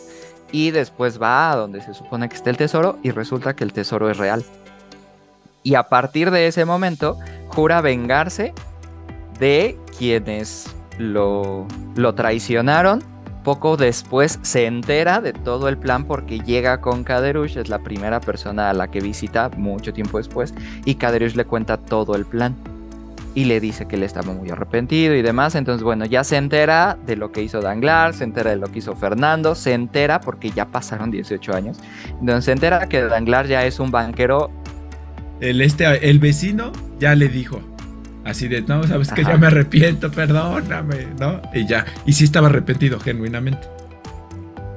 y 0.52 0.72
después 0.72 1.22
va 1.22 1.52
a 1.52 1.56
donde 1.56 1.82
se 1.82 1.94
supone 1.94 2.30
que 2.30 2.36
está 2.36 2.50
el 2.50 2.58
tesoro 2.58 2.98
y 3.04 3.12
resulta 3.12 3.56
que 3.56 3.64
el 3.64 3.74
tesoro 3.74 4.10
es 4.10 4.18
real. 4.18 4.44
Y 5.64 5.76
a 5.76 5.84
partir 5.84 6.32
de 6.32 6.48
ese 6.48 6.66
momento 6.66 7.18
jura 7.48 7.82
vengarse 7.82 8.54
de 9.40 9.78
quienes 9.98 10.74
lo, 10.98 11.68
lo 11.96 12.16
traicionaron. 12.16 13.04
Poco 13.44 13.78
después 13.78 14.38
se 14.42 14.66
entera 14.66 15.22
de 15.22 15.34
todo 15.34 15.70
el 15.70 15.78
plan 15.78 16.06
porque 16.06 16.40
llega 16.40 16.82
con 16.82 17.04
Kaderush, 17.04 17.58
es 17.58 17.70
la 17.70 17.80
primera 17.80 18.20
persona 18.20 18.70
a 18.70 18.74
la 18.74 18.92
que 18.92 19.00
visita 19.00 19.50
mucho 19.56 19.94
tiempo 19.94 20.18
después, 20.18 20.54
y 20.84 20.96
Kaderush 20.96 21.36
le 21.36 21.46
cuenta 21.46 21.78
todo 21.78 22.16
el 22.16 22.26
plan 22.26 22.56
y 23.36 23.46
le 23.46 23.60
dice 23.60 23.88
que 23.88 23.96
él 23.96 24.04
estaba 24.04 24.34
muy 24.34 24.50
arrepentido 24.50 25.16
y 25.16 25.22
demás. 25.22 25.56
Entonces, 25.56 25.84
bueno, 25.84 26.06
ya 26.06 26.24
se 26.24 26.38
entera 26.38 26.98
de 27.06 27.16
lo 27.16 27.32
que 27.32 27.42
hizo 27.42 27.62
Danglar, 27.62 28.14
se 28.14 28.24
entera 28.24 28.52
de 28.52 28.58
lo 28.58 28.68
que 28.68 28.80
hizo 28.80 28.96
Fernando, 28.96 29.56
se 29.56 29.74
entera 29.74 30.20
porque 30.20 30.52
ya 30.52 30.66
pasaron 30.66 31.12
18 31.12 31.54
años. 31.54 31.78
Entonces 32.20 32.46
se 32.46 32.52
entera 32.52 32.88
que 32.90 33.02
Danglar 33.04 33.48
ya 33.48 33.66
es 33.66 33.80
un 33.80 33.92
banquero. 33.92 34.52
El, 35.40 35.62
este, 35.62 36.10
el 36.10 36.20
vecino 36.20 36.72
ya 37.00 37.16
le 37.16 37.30
dijo. 37.30 37.62
Así 38.26 38.48
de, 38.48 38.62
no, 38.62 38.84
sabes 38.84 39.12
que 39.12 39.24
ya 39.24 39.38
me 39.38 39.48
arrepiento, 39.48 40.12
perdóname, 40.12 41.08
¿no? 41.20 41.42
Y 41.54 41.66
ya, 41.66 41.86
y 42.06 42.14
sí 42.14 42.26
estaba 42.26 42.48
arrepentido 42.48 43.00
genuinamente. 43.00 43.68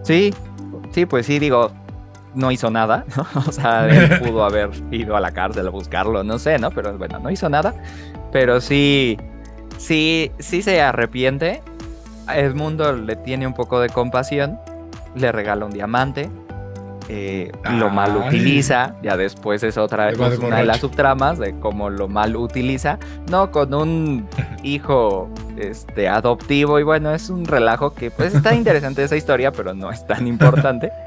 Sí, 0.04 0.32
sí, 0.92 1.06
pues 1.06 1.26
sí, 1.26 1.38
digo, 1.38 1.72
no 2.34 2.50
hizo 2.50 2.70
nada, 2.70 3.04
¿no? 3.16 3.26
O 3.46 3.52
sea, 3.52 3.88
él 3.88 4.18
pudo 4.20 4.44
haber 4.44 4.70
ido 4.90 5.16
a 5.16 5.20
la 5.20 5.32
cárcel 5.32 5.66
a 5.66 5.70
buscarlo, 5.70 6.22
no 6.24 6.38
sé, 6.38 6.58
¿no? 6.58 6.70
Pero 6.70 6.96
bueno, 6.98 7.18
no 7.18 7.30
hizo 7.30 7.48
nada. 7.48 7.74
Pero 8.30 8.60
sí, 8.60 9.18
sí, 9.78 10.30
sí 10.38 10.62
se 10.62 10.80
arrepiente. 10.80 11.62
Edmundo 12.28 12.92
le 12.92 13.16
tiene 13.16 13.46
un 13.46 13.54
poco 13.54 13.80
de 13.80 13.88
compasión, 13.88 14.58
le 15.16 15.32
regala 15.32 15.66
un 15.66 15.72
diamante, 15.72 16.30
eh, 17.08 17.50
lo 17.78 17.90
mal 17.90 18.16
utiliza, 18.16 18.94
ya 19.02 19.16
después 19.16 19.62
es 19.62 19.76
otra 19.76 20.10
es 20.10 20.18
una 20.38 20.58
de 20.58 20.64
las 20.64 20.78
subtramas 20.78 21.38
de 21.38 21.58
cómo 21.58 21.90
lo 21.90 22.08
mal 22.08 22.36
utiliza, 22.36 22.98
no 23.30 23.50
con 23.50 23.74
un 23.74 24.28
hijo 24.62 25.28
este 25.56 26.08
adoptivo 26.08 26.78
y 26.78 26.84
bueno, 26.84 27.12
es 27.12 27.28
un 27.28 27.44
relajo 27.44 27.92
que 27.92 28.10
pues 28.10 28.34
está 28.34 28.54
interesante 28.54 29.02
esa 29.02 29.16
historia, 29.16 29.52
pero 29.52 29.74
no 29.74 29.90
es 29.90 30.06
tan 30.06 30.26
importante. 30.26 30.90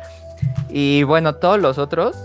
Y 0.70 1.04
bueno, 1.04 1.36
todos 1.36 1.60
los 1.60 1.78
otros 1.78 2.18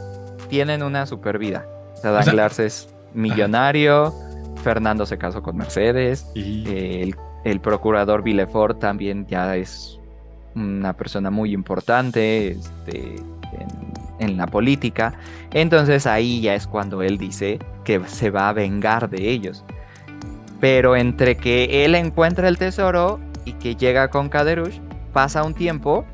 tienen 0.49 0.83
una 0.83 1.07
super 1.07 1.39
vida. 1.39 1.67
O 1.95 1.97
sea, 1.99 2.11
Danglars 2.11 2.59
es 2.59 2.89
millonario, 3.15 4.15
Fernando 4.63 5.07
se 5.07 5.19
casó 5.19 5.43
con 5.43 5.57
Mercedes, 5.57 6.27
el, 6.35 7.61
procurador 7.61 8.23
Villefort 8.23 8.79
también 8.79 9.27
ya 9.27 9.57
es 9.57 9.99
una 10.55 10.93
persona 10.93 11.31
muy 11.31 11.53
importante 11.53 12.51
este, 12.51 13.17
en, 14.19 14.37
la 14.37 14.47
política. 14.47 15.15
Entonces 15.53 16.07
ahí 16.07 16.41
ya 16.41 16.55
es 16.55 16.67
cuando 16.67 17.03
él 17.03 17.19
dice 17.19 17.59
que 17.85 18.01
se 18.07 18.31
va 18.31 18.49
a 18.49 18.53
vengar 18.53 19.09
de 19.09 19.31
ellos. 19.31 19.65
Pero 20.61 20.97
entre 20.97 21.37
que 21.37 21.85
él 21.85 21.95
encuentra 21.95 22.49
el 22.49 22.59
tesoro 22.59 23.19
y 23.45 23.55
que 23.55 23.77
llega 23.77 24.09
con 24.09 24.29
Kaderush, 24.29 24.79
pasa 25.13 25.43
un 25.43 25.55
tiempo 25.55 26.05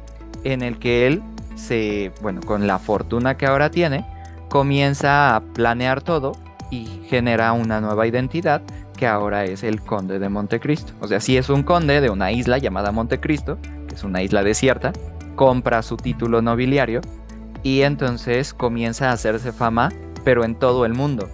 en 0.45 0.63
el 0.63 0.79
que 0.79 1.07
él 1.09 1.23
se, 1.57 2.13
bueno, 2.23 2.41
con 2.43 2.67
la 2.67 2.79
fortuna 2.79 3.37
que 3.37 3.47
ahora 3.47 3.71
tiene, 3.71 4.07
comienza 4.49 5.35
a 5.35 5.41
planear 5.41 6.03
todo 6.03 6.33
y 6.71 6.87
genera 7.09 7.53
una 7.53 7.81
nueva 7.81 8.07
identidad 8.07 8.63
que 8.97 9.07
ahora 9.07 9.45
es 9.45 9.63
el 9.63 9.81
conde 9.83 10.19
de 10.19 10.29
Montecristo. 10.29 10.93
O 11.01 11.09
sea, 11.09 11.21
si 11.21 11.37
es 11.37 11.49
un 11.49 11.63
conde 11.63 12.01
de 12.01 12.11
una 12.11 12.33
isla 12.33 12.59
llamada 12.59 12.93
Montecristo, 12.93 13.59
que 13.89 13.95
es 13.95 14.05
una 14.05 14.23
isla 14.23 14.43
desierta, 14.43 14.93
compra 15.35 15.83
su 15.83 15.97
título 15.97 16.41
nobiliario 16.43 17.01
y 17.63 17.83
entonces 17.83 18.55
comienza 18.55 19.11
a 19.11 19.13
hacerse 19.13 19.53
fama, 19.53 19.93
pero 20.25 20.45
en 20.45 20.55
todo 20.55 20.87
el 20.87 20.95
mundo. 20.95 21.29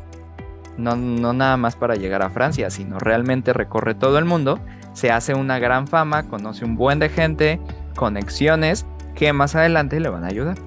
No, 0.76 0.96
no 0.96 1.32
nada 1.32 1.56
más 1.56 1.76
para 1.76 1.96
llegar 1.96 2.22
a 2.22 2.30
Francia, 2.30 2.70
sino 2.70 2.98
realmente 2.98 3.52
recorre 3.52 3.94
todo 3.94 4.18
el 4.18 4.24
mundo, 4.24 4.58
se 4.94 5.10
hace 5.10 5.34
una 5.34 5.58
gran 5.58 5.86
fama, 5.86 6.24
conoce 6.24 6.64
un 6.64 6.76
buen 6.76 6.98
de 6.98 7.08
gente, 7.08 7.60
conexiones 7.94 8.86
que 9.14 9.32
más 9.32 9.54
adelante 9.54 10.00
le 10.00 10.08
van 10.08 10.24
a 10.24 10.28
ayudar. 10.28 10.58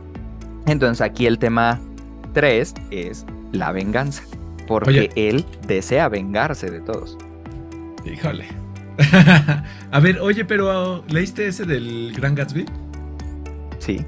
Entonces 0.67 1.01
aquí 1.01 1.25
el 1.25 1.37
tema 1.37 1.79
3 2.33 2.73
es 2.91 3.25
la 3.51 3.71
venganza 3.71 4.23
porque 4.67 5.09
él 5.15 5.45
desea 5.67 6.09
vengarse 6.09 6.69
de 6.69 6.81
todos. 6.81 7.17
Híjole. 8.05 8.45
a 9.91 9.99
ver, 9.99 10.19
oye, 10.19 10.45
pero 10.45 11.03
¿leíste 11.07 11.47
ese 11.47 11.65
del 11.65 12.13
Gran 12.15 12.35
Gatsby? 12.35 12.65
Sí. 13.79 14.05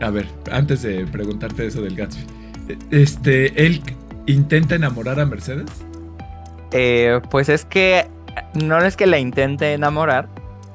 A 0.00 0.10
ver, 0.10 0.26
antes 0.52 0.82
de 0.82 1.06
preguntarte 1.06 1.66
eso 1.66 1.82
del 1.82 1.96
Gatsby, 1.96 2.24
este, 2.90 3.66
¿él 3.66 3.82
intenta 4.26 4.74
enamorar 4.74 5.18
a 5.20 5.26
Mercedes? 5.26 5.70
Eh, 6.72 7.20
pues 7.30 7.48
es 7.48 7.64
que 7.64 8.06
no 8.54 8.78
es 8.78 8.96
que 8.96 9.06
la 9.06 9.18
intente 9.18 9.72
enamorar, 9.72 10.28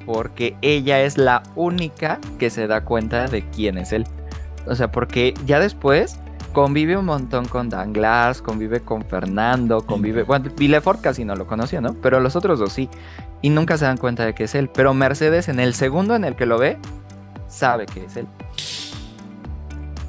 porque 0.06 0.56
ella 0.62 1.02
es 1.02 1.18
la 1.18 1.44
única 1.56 2.20
que 2.39 2.50
se 2.50 2.68
da 2.68 2.84
cuenta 2.84 3.28
de 3.28 3.48
quién 3.50 3.78
es 3.78 3.94
él. 3.94 4.06
O 4.66 4.76
sea, 4.76 4.92
porque 4.92 5.34
ya 5.46 5.60
después 5.60 6.18
convive 6.54 6.96
un 6.96 7.06
montón 7.06 7.46
con 7.48 7.70
Danglars, 7.70 8.42
convive 8.42 8.80
con 8.80 9.04
Fernando, 9.04 9.86
convive. 9.86 10.24
Bueno, 10.24 10.50
Villefort 10.56 11.02
casi 11.02 11.26
no 11.26 11.36
lo 11.36 11.48
conoció, 11.48 11.82
¿no? 11.82 11.94
Pero 11.96 12.20
los 12.20 12.36
otros 12.36 12.60
dos 12.60 12.72
sí. 12.72 12.89
Y 13.42 13.50
nunca 13.50 13.78
se 13.78 13.86
dan 13.86 13.98
cuenta 13.98 14.26
de 14.26 14.34
que 14.34 14.46
es 14.46 14.56
él. 14.56 14.70
Pero 14.74 14.94
Mercedes, 14.94 15.50
en 15.50 15.60
el 15.60 15.74
segundo 15.74 16.16
en 16.16 16.24
el 16.24 16.36
que 16.36 16.46
lo 16.46 16.58
ve, 16.58 16.78
sabe 17.48 17.86
que 17.86 18.06
es 18.06 18.16
él. 18.16 18.28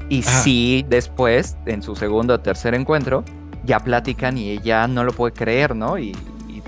Y 0.09 0.21
ah. 0.21 0.23
sí, 0.23 0.85
después, 0.89 1.57
en 1.67 1.83
su 1.83 1.97
segundo 1.97 2.35
o 2.35 2.41
tercer 2.41 2.75
encuentro, 2.75 3.25
ya 3.65 3.81
platican 3.81 4.37
y 4.39 4.51
ella 4.51 4.87
no 4.87 5.03
lo 5.03 5.13
puede 5.13 5.33
creer, 5.33 5.75
¿no? 5.75 5.99
Y 5.99 6.15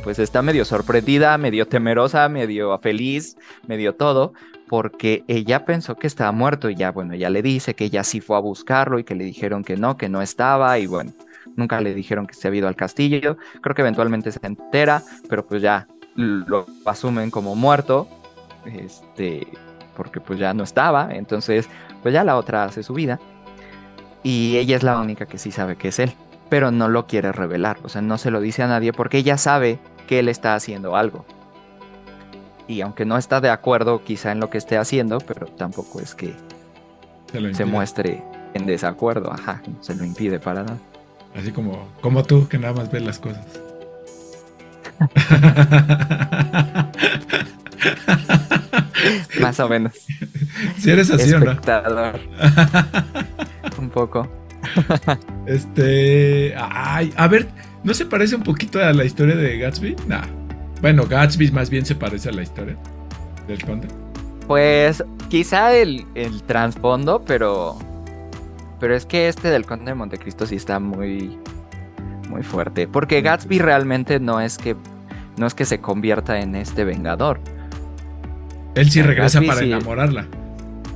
pues 0.06 0.20
está 0.20 0.40
medio 0.40 0.64
sorprendida, 0.64 1.36
medio 1.36 1.66
temerosa, 1.66 2.28
medio 2.28 2.78
feliz, 2.78 3.36
medio 3.66 3.96
todo, 3.96 4.34
porque 4.68 5.24
ella 5.26 5.64
pensó 5.64 5.96
que 5.96 6.06
estaba 6.06 6.30
muerto 6.30 6.70
y 6.70 6.76
ya, 6.76 6.92
bueno, 6.92 7.14
ella 7.14 7.28
le 7.28 7.42
dice 7.42 7.74
que 7.74 7.86
ella 7.86 8.04
sí 8.04 8.20
fue 8.20 8.36
a 8.36 8.38
buscarlo 8.38 9.00
y 9.00 9.04
que 9.04 9.16
le 9.16 9.24
dijeron 9.24 9.64
que 9.64 9.76
no, 9.76 9.96
que 9.96 10.08
no 10.08 10.22
estaba 10.22 10.78
y 10.78 10.86
bueno, 10.86 11.10
nunca 11.56 11.80
le 11.80 11.92
dijeron 11.92 12.28
que 12.28 12.34
se 12.34 12.46
había 12.46 12.60
ido 12.60 12.68
al 12.68 12.76
castillo. 12.76 13.36
Creo 13.60 13.74
que 13.74 13.82
eventualmente 13.82 14.30
se 14.30 14.38
entera, 14.46 15.02
pero 15.28 15.44
pues 15.44 15.60
ya 15.60 15.88
lo 16.14 16.66
asumen 16.84 17.32
como 17.32 17.56
muerto, 17.56 18.06
este, 18.64 19.44
porque 19.96 20.20
pues 20.20 20.38
ya 20.38 20.54
no 20.54 20.62
estaba, 20.62 21.16
entonces 21.16 21.68
pues 22.04 22.14
ya 22.14 22.22
la 22.22 22.36
otra 22.36 22.62
hace 22.62 22.84
su 22.84 22.94
vida 22.94 23.18
y 24.22 24.56
ella 24.56 24.76
es 24.76 24.84
la 24.84 25.00
única 25.00 25.26
que 25.26 25.38
sí 25.38 25.50
sabe 25.50 25.74
que 25.74 25.88
es 25.88 25.98
él, 25.98 26.12
pero 26.48 26.70
no 26.70 26.86
lo 26.86 27.08
quiere 27.08 27.32
revelar, 27.32 27.78
o 27.82 27.88
sea, 27.88 28.02
no 28.02 28.18
se 28.18 28.30
lo 28.30 28.40
dice 28.40 28.62
a 28.62 28.68
nadie 28.68 28.92
porque 28.92 29.18
ella 29.18 29.36
sabe 29.36 29.80
que 30.06 30.18
él 30.18 30.28
está 30.28 30.54
haciendo 30.54 30.96
algo. 30.96 31.24
y 32.68 32.80
aunque 32.80 33.04
no 33.04 33.16
está 33.16 33.40
de 33.40 33.50
acuerdo 33.50 34.02
quizá 34.02 34.32
en 34.32 34.40
lo 34.40 34.50
que 34.50 34.58
esté 34.58 34.76
haciendo, 34.76 35.18
pero 35.18 35.46
tampoco 35.46 36.00
es 36.00 36.14
que 36.14 36.34
se, 37.52 37.64
muestre 37.64 38.24
en 38.54 38.66
desacuerdo, 38.66 39.32
ajá, 39.32 39.62
se 39.80 39.94
lo 39.94 40.04
impide 40.04 40.40
para 40.40 40.64
nada. 40.64 40.78
Así 41.36 41.52
como, 41.52 41.88
como 42.00 42.24
tú, 42.24 42.48
que 42.48 42.58
nada 42.58 42.72
más 42.72 42.90
ves 42.90 43.02
las 43.02 43.18
cosas. 43.18 43.44
más 49.40 49.60
o 49.60 49.68
menos. 49.68 49.92
Si 50.78 50.90
eres 50.90 51.10
así 51.10 51.30
o 51.34 51.40
no. 51.40 51.54
un 53.78 53.90
poco. 53.90 54.26
este, 55.46 56.54
ay, 56.56 57.12
a 57.16 57.28
ver, 57.28 57.48
¿no 57.86 57.94
se 57.94 58.04
parece 58.04 58.34
un 58.34 58.42
poquito 58.42 58.80
a 58.80 58.92
la 58.92 59.04
historia 59.04 59.36
de 59.36 59.58
Gatsby? 59.58 59.96
Nah. 60.08 60.26
Bueno, 60.82 61.06
Gatsby 61.06 61.52
más 61.52 61.70
bien 61.70 61.86
se 61.86 61.94
parece 61.94 62.28
a 62.28 62.32
la 62.32 62.42
historia 62.42 62.76
del 63.46 63.64
conde. 63.64 63.86
Pues 64.48 65.02
quizá 65.30 65.74
el, 65.74 66.04
el 66.14 66.42
trasfondo, 66.42 67.24
pero. 67.24 67.78
Pero 68.80 68.94
es 68.94 69.06
que 69.06 69.28
este 69.28 69.48
del 69.48 69.64
conde 69.64 69.86
de 69.86 69.94
Montecristo 69.94 70.46
sí 70.46 70.56
está 70.56 70.80
muy. 70.80 71.38
Muy 72.28 72.42
fuerte. 72.42 72.88
Porque 72.88 73.22
Gatsby 73.22 73.60
realmente 73.60 74.18
no 74.18 74.40
es 74.40 74.58
que. 74.58 74.76
No 75.38 75.46
es 75.46 75.54
que 75.54 75.64
se 75.64 75.80
convierta 75.80 76.40
en 76.40 76.56
este 76.56 76.84
vengador. 76.84 77.40
Él 78.74 78.90
sí 78.90 79.00
regresa 79.00 79.40
para 79.42 79.60
enamorarla. 79.60 80.26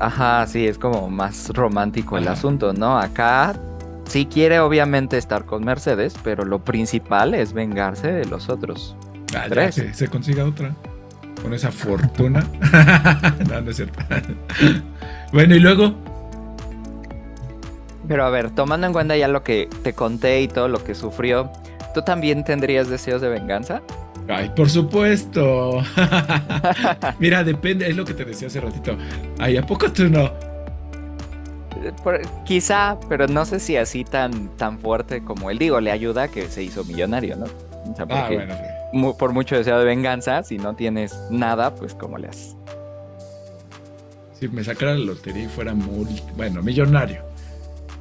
Ajá, 0.01 0.47
sí, 0.47 0.67
es 0.67 0.77
como 0.77 1.09
más 1.09 1.51
romántico 1.51 2.19
el 2.19 2.27
asunto, 2.27 2.73
¿no? 2.73 2.99
Acá 2.99 3.55
sí 4.11 4.27
quiere 4.27 4.59
obviamente 4.59 5.17
estar 5.17 5.45
con 5.45 5.65
Mercedes, 5.65 6.15
pero 6.25 6.45
lo 6.45 6.65
principal 6.65 7.33
es 7.35 7.53
vengarse 7.53 8.11
de 8.11 8.25
los 8.25 8.49
otros. 8.49 8.97
Ah, 9.37 9.47
ya 9.49 9.71
que 9.71 9.95
se 9.95 10.09
consiga 10.09 10.45
otra. 10.45 10.75
Con 11.43 11.55
esa 11.55 11.71
fortuna. 11.71 12.45
no, 13.49 13.61
no 13.61 13.71
es 13.71 13.77
cierto. 13.77 13.99
bueno, 15.33 15.55
y 15.55 15.61
luego. 15.61 15.95
Pero 18.09 18.25
a 18.25 18.31
ver, 18.31 18.51
tomando 18.51 18.89
en 18.89 18.93
cuenta 18.93 19.17
ya 19.17 19.29
lo 19.29 19.45
que 19.45 19.69
te 19.83 19.93
conté 19.93 20.43
y 20.43 20.49
todo 20.49 20.67
lo 20.67 20.83
que 20.83 20.97
sufrió, 20.97 21.51
¿tú 21.95 22.03
también 22.03 22.45
tendrías 22.45 22.91
deseos 22.91 23.23
de 23.23 23.29
venganza? 23.29 23.81
Ay, 24.29 24.51
por 24.55 24.69
supuesto. 24.69 25.83
Mira, 27.21 27.45
depende, 27.45 27.89
es 27.89 27.97
lo 27.97 28.05
que 28.05 28.15
te 28.15 28.25
decía 28.25 28.49
hace 28.49 28.61
ratito. 28.61 28.97
Ay, 29.39 29.57
¿a 29.57 29.65
poco 29.65 29.91
tú 29.93 30.09
no? 30.09 30.50
Quizá, 32.45 32.99
pero 33.09 33.27
no 33.27 33.45
sé 33.45 33.61
si 33.61 33.77
así 33.77 34.05
tan, 34.05 34.49
tan 34.57 34.79
fuerte 34.79 35.23
como 35.23 35.51
él. 35.51 35.59
Digo, 35.59 35.81
le 35.81 35.91
ayuda 35.91 36.29
que 36.29 36.49
se 36.49 36.63
hizo 36.63 36.85
millonario, 36.85 37.37
¿no? 37.37 37.47
ah, 38.11 38.29
bueno, 38.31 38.55
sí 38.55 38.81
por 39.19 39.33
mucho 39.33 39.57
deseo 39.57 39.79
de 39.79 39.85
venganza, 39.85 40.43
si 40.43 40.59
no 40.59 40.75
tienes 40.75 41.15
nada, 41.31 41.75
pues 41.75 41.95
¿cómo 41.95 42.19
le 42.19 42.29
haces? 42.29 42.57
Si 44.39 44.49
me 44.49 44.65
sacara 44.65 44.95
la 44.95 45.05
lotería 45.05 45.45
y 45.45 45.49
fuera 45.49 45.75
muy, 45.75 46.21
bueno, 46.37 46.63
millonario, 46.63 47.23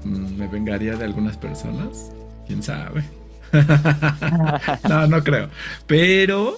mm, 0.04 0.38
¿me 0.38 0.48
vengaría 0.48 0.96
de 0.96 1.06
algunas 1.06 1.38
personas? 1.38 2.12
¿Quién 2.48 2.64
sabe? 2.64 3.04
no, 4.90 5.08
no 5.08 5.24
creo. 5.24 5.50
Pero 5.86 6.58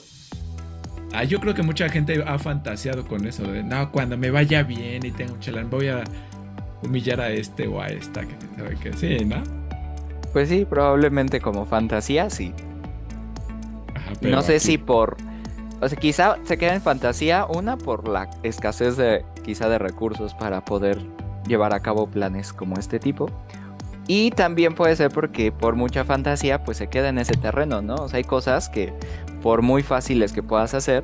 ah, 1.13 1.23
yo 1.23 1.39
creo 1.39 1.53
que 1.53 1.63
mucha 1.63 1.89
gente 1.89 2.23
ha 2.25 2.37
fantaseado 2.37 3.07
con 3.07 3.25
eso 3.27 3.43
de, 3.43 3.63
no, 3.63 3.91
cuando 3.91 4.17
me 4.17 4.29
vaya 4.29 4.63
bien 4.63 5.05
y 5.05 5.11
tengo 5.11 5.37
chalán, 5.39 5.69
voy 5.69 5.87
a 5.87 6.03
humillar 6.83 7.21
a 7.21 7.29
este 7.29 7.67
o 7.67 7.81
a 7.81 7.87
esta, 7.87 8.21
que 8.21 8.35
sabe 8.57 8.75
que 8.77 8.93
sí, 8.93 9.25
¿no? 9.25 9.43
Pues 10.33 10.49
sí, 10.49 10.65
probablemente 10.65 11.41
como 11.41 11.65
fantasía, 11.65 12.29
sí 12.29 12.53
no 14.21 14.41
sé 14.41 14.59
si 14.59 14.77
por... 14.77 15.17
O 15.81 15.89
sea, 15.89 15.97
quizá 15.97 16.37
se 16.43 16.57
queda 16.57 16.75
en 16.75 16.81
fantasía, 16.81 17.45
una 17.45 17.77
por 17.77 18.07
la 18.07 18.29
escasez 18.43 18.97
de 18.97 19.25
quizá 19.43 19.67
de 19.67 19.79
recursos 19.79 20.35
para 20.35 20.63
poder 20.63 20.99
llevar 21.47 21.73
a 21.73 21.79
cabo 21.79 22.07
planes 22.07 22.53
como 22.53 22.75
este 22.77 22.99
tipo. 22.99 23.29
Y 24.07 24.29
también 24.31 24.75
puede 24.75 24.95
ser 24.95 25.09
porque 25.09 25.51
por 25.51 25.75
mucha 25.75 26.05
fantasía 26.05 26.63
pues 26.63 26.77
se 26.77 26.87
queda 26.87 27.09
en 27.09 27.17
ese 27.17 27.33
terreno, 27.33 27.81
¿no? 27.81 27.95
O 27.95 28.09
sea, 28.09 28.17
hay 28.17 28.23
cosas 28.23 28.69
que 28.69 28.93
por 29.41 29.63
muy 29.63 29.81
fáciles 29.81 30.33
que 30.33 30.43
puedas 30.43 30.75
hacer 30.75 31.03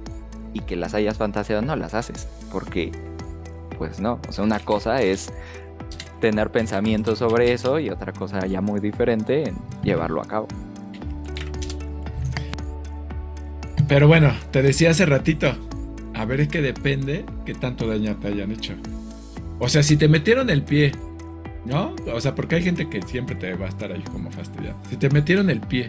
y 0.54 0.60
que 0.60 0.76
las 0.76 0.94
hayas 0.94 1.18
fantaseado 1.18 1.64
no 1.64 1.76
las 1.76 1.96
haces. 1.96 2.28
Porque 2.52 2.92
pues 3.80 4.00
no, 4.00 4.20
o 4.30 4.32
sea, 4.32 4.44
una 4.44 4.60
cosa 4.60 5.02
es 5.02 5.34
tener 6.20 6.52
pensamientos 6.52 7.20
sobre 7.20 7.54
eso 7.54 7.80
y 7.80 7.90
otra 7.90 8.14
cosa 8.14 8.46
ya 8.46 8.62
muy 8.62 8.80
diferente 8.80 9.48
en 9.48 9.56
llevarlo 9.84 10.22
a 10.22 10.26
cabo. 10.26 10.48
Pero 13.88 14.08
bueno, 14.08 14.34
te 14.52 14.62
decía 14.62 14.92
hace 14.92 15.06
ratito, 15.06 15.54
a 16.14 16.26
ver 16.26 16.42
es 16.42 16.48
que 16.50 16.62
depende 16.62 17.26
qué 17.46 17.54
tanto 17.54 17.88
daño 17.88 18.16
te 18.18 18.28
hayan 18.28 18.52
hecho. 18.52 18.74
O 19.60 19.70
sea, 19.70 19.82
si 19.82 19.98
te 19.98 20.08
metieron 20.08 20.50
el 20.50 20.64
pie, 20.64 20.92
¿no? 21.66 21.96
O 22.14 22.20
sea, 22.20 22.36
porque 22.36 22.56
hay 22.56 22.64
gente 22.64 22.90
que 22.90 23.02
siempre 23.02 23.36
te 23.36 23.54
va 23.56 23.68
a 23.68 23.70
estar 23.70 23.92
ahí 23.92 24.04
como 24.12 24.30
fastidiado. 24.32 24.78
Si 24.90 24.98
te 24.98 25.10
metieron 25.10 25.50
el 25.50 25.62
pie, 25.62 25.88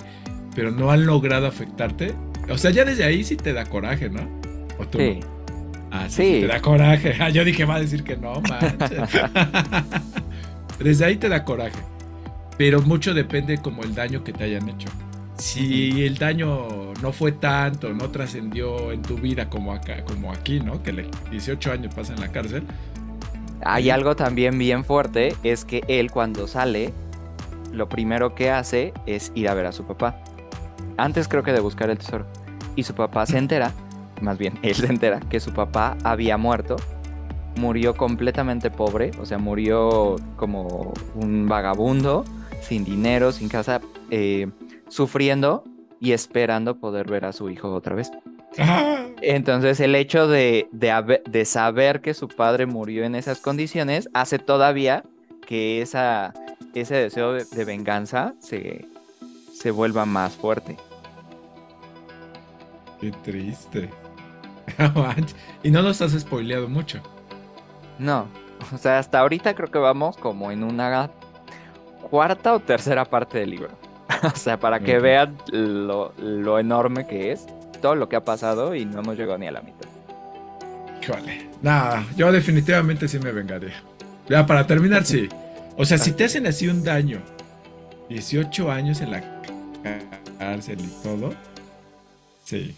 pero 0.55 0.71
no 0.71 0.91
han 0.91 1.07
logrado 1.07 1.47
afectarte, 1.47 2.15
o 2.49 2.57
sea, 2.57 2.71
ya 2.71 2.85
desde 2.85 3.05
ahí 3.05 3.25
sí 3.25 3.37
te 3.37 3.53
da 3.53 3.67
coraje, 3.67 4.09
¿no? 4.09 4.21
¿O 4.79 4.87
tú 4.87 4.99
sí. 4.99 5.21
Ah, 5.91 6.07
sí, 6.09 6.41
te 6.41 6.47
da 6.47 6.61
coraje. 6.61 7.15
Ah, 7.21 7.31
yo 7.31 7.45
dije, 7.45 7.65
va 7.65 7.77
a 7.77 7.81
decir 7.81 8.05
que 8.05 8.17
no, 8.17 8.41
manches. 8.41 8.99
desde 10.79 11.05
ahí 11.05 11.17
te 11.17 11.29
da 11.29 11.45
coraje. 11.45 11.81
Pero 12.57 12.83
mucho 12.83 13.15
depende 13.15 13.59
como 13.59 13.83
el 13.83 13.95
daño 13.95 14.25
que 14.25 14.33
te 14.33 14.45
hayan 14.45 14.69
hecho 14.69 14.89
si 15.39 16.05
el 16.05 16.19
daño 16.19 16.93
no 17.01 17.13
fue 17.13 17.33
tanto, 17.33 17.93
no 17.93 18.11
trascendió 18.11 18.93
en 18.93 19.03
tu 19.03 19.17
vida 19.17 19.49
como 19.49 19.73
acá, 19.73 20.05
como 20.05 20.33
aquí, 20.33 20.61
¿no? 20.61 20.83
Que 20.83 21.09
18 21.31 21.73
años 21.73 21.95
pasa 21.95 22.15
en 22.15 22.21
la 22.21 22.29
cárcel. 22.29 22.65
Hay 23.65 23.91
algo 23.91 24.17
también 24.17 24.59
bien 24.59 24.85
fuerte, 24.85 25.35
es 25.43 25.65
que 25.65 25.83
él 25.89 26.11
cuando 26.11 26.47
sale, 26.47 26.93
lo 27.73 27.89
primero 27.89 28.35
que 28.35 28.51
hace 28.51 28.93
es 29.07 29.33
ir 29.35 29.49
a 29.49 29.55
ver 29.55 29.67
a 29.67 29.73
su 29.73 29.85
papá. 29.85 30.21
Antes 30.97 31.29
creo 31.29 31.43
que 31.43 31.53
de 31.53 31.61
buscar 31.61 31.91
el 31.91 31.99
tesoro. 31.99 32.27
Y 32.77 32.83
su 32.85 32.95
papá 32.95 33.27
se 33.27 33.39
entera, 33.39 33.73
más 34.21 34.39
bien, 34.39 34.59
él 34.63 34.75
se 34.75 34.87
entera 34.87 35.21
que 35.21 35.41
su 35.41 35.53
papá 35.53 35.97
había 36.05 36.37
muerto. 36.37 36.77
Murió 37.57 37.97
completamente 37.97 38.71
pobre, 38.71 39.11
o 39.21 39.27
sea, 39.27 39.39
murió 39.39 40.15
como 40.37 40.93
un 41.17 41.49
vagabundo, 41.49 42.25
sin 42.61 42.85
dinero, 42.85 43.33
sin 43.33 43.49
casa. 43.49 43.81
Eh, 44.11 44.47
sufriendo 44.89 45.65
y 46.01 46.13
esperando 46.13 46.79
poder 46.79 47.09
ver 47.09 47.25
a 47.25 47.33
su 47.33 47.51
hijo 47.51 47.73
otra 47.73 47.95
vez. 47.95 48.11
Entonces 49.23 49.81
el 49.81 49.95
hecho 49.95 50.29
de, 50.29 50.69
de, 50.73 51.45
saber 51.45 52.01
que 52.01 52.15
su 52.15 52.29
padre 52.29 52.67
murió 52.67 53.05
en 53.05 53.15
esas 53.15 53.41
condiciones 53.41 54.09
hace 54.15 54.39
todavía 54.39 55.05
que 55.47 55.83
esa, 55.83 56.33
ese 56.75 56.95
deseo 56.95 57.33
de, 57.33 57.65
venganza 57.65 58.35
se, 58.39 58.87
se 59.53 59.71
vuelva 59.71 60.05
más 60.07 60.35
fuerte. 60.35 60.77
Qué 63.01 63.11
triste. 63.23 63.91
y 65.63 65.71
no 65.71 65.83
nos 65.83 66.01
has 66.03 66.13
spoileado 66.13 66.69
mucho. 66.69 67.01
No, 67.99 68.27
o 68.73 68.79
sea, 68.79 68.99
hasta 68.99 69.21
ahorita 69.21 69.55
creo 69.55 69.71
que 69.71 69.79
vamos 69.79 70.17
como 70.17 70.51
en 70.51 70.63
una 70.63 71.11
cuarta 72.11 72.55
o 72.55 72.61
tercera 72.61 73.05
parte 73.05 73.39
del 73.39 73.51
libro. 73.51 73.71
o 74.23 74.37
sea, 74.37 74.59
para 74.59 74.81
que 74.81 74.99
vean 74.99 75.37
lo, 75.51 76.59
enorme 76.59 77.07
que 77.07 77.33
es, 77.33 77.47
todo 77.81 77.95
lo 77.95 78.09
que 78.09 78.17
ha 78.17 78.25
pasado 78.25 78.75
y 78.75 78.85
no 78.85 79.01
hemos 79.01 79.17
llegado 79.17 79.39
ni 79.39 79.47
a 79.47 79.53
la 79.53 79.61
mitad. 79.61 79.89
Híjole. 81.03 81.49
Nada, 81.63 82.05
yo 82.17 82.31
definitivamente 82.33 83.09
sí 83.09 83.19
me 83.19 83.33
vengaría. 83.33 83.83
Ya, 84.29 84.47
para 84.47 84.67
terminar, 84.67 85.05
sí. 85.05 85.29
O 85.77 85.85
sea, 85.85 85.99
si 85.99 86.13
te 86.13 86.25
hacen 86.25 86.47
así 86.47 86.69
un 86.69 86.83
daño, 86.83 87.21
18 88.09 88.71
años 88.71 89.01
en 89.01 89.13
la 89.13 89.23
cárcel 90.39 90.81
y 90.81 91.03
todo, 91.03 91.33
sí. 92.45 92.75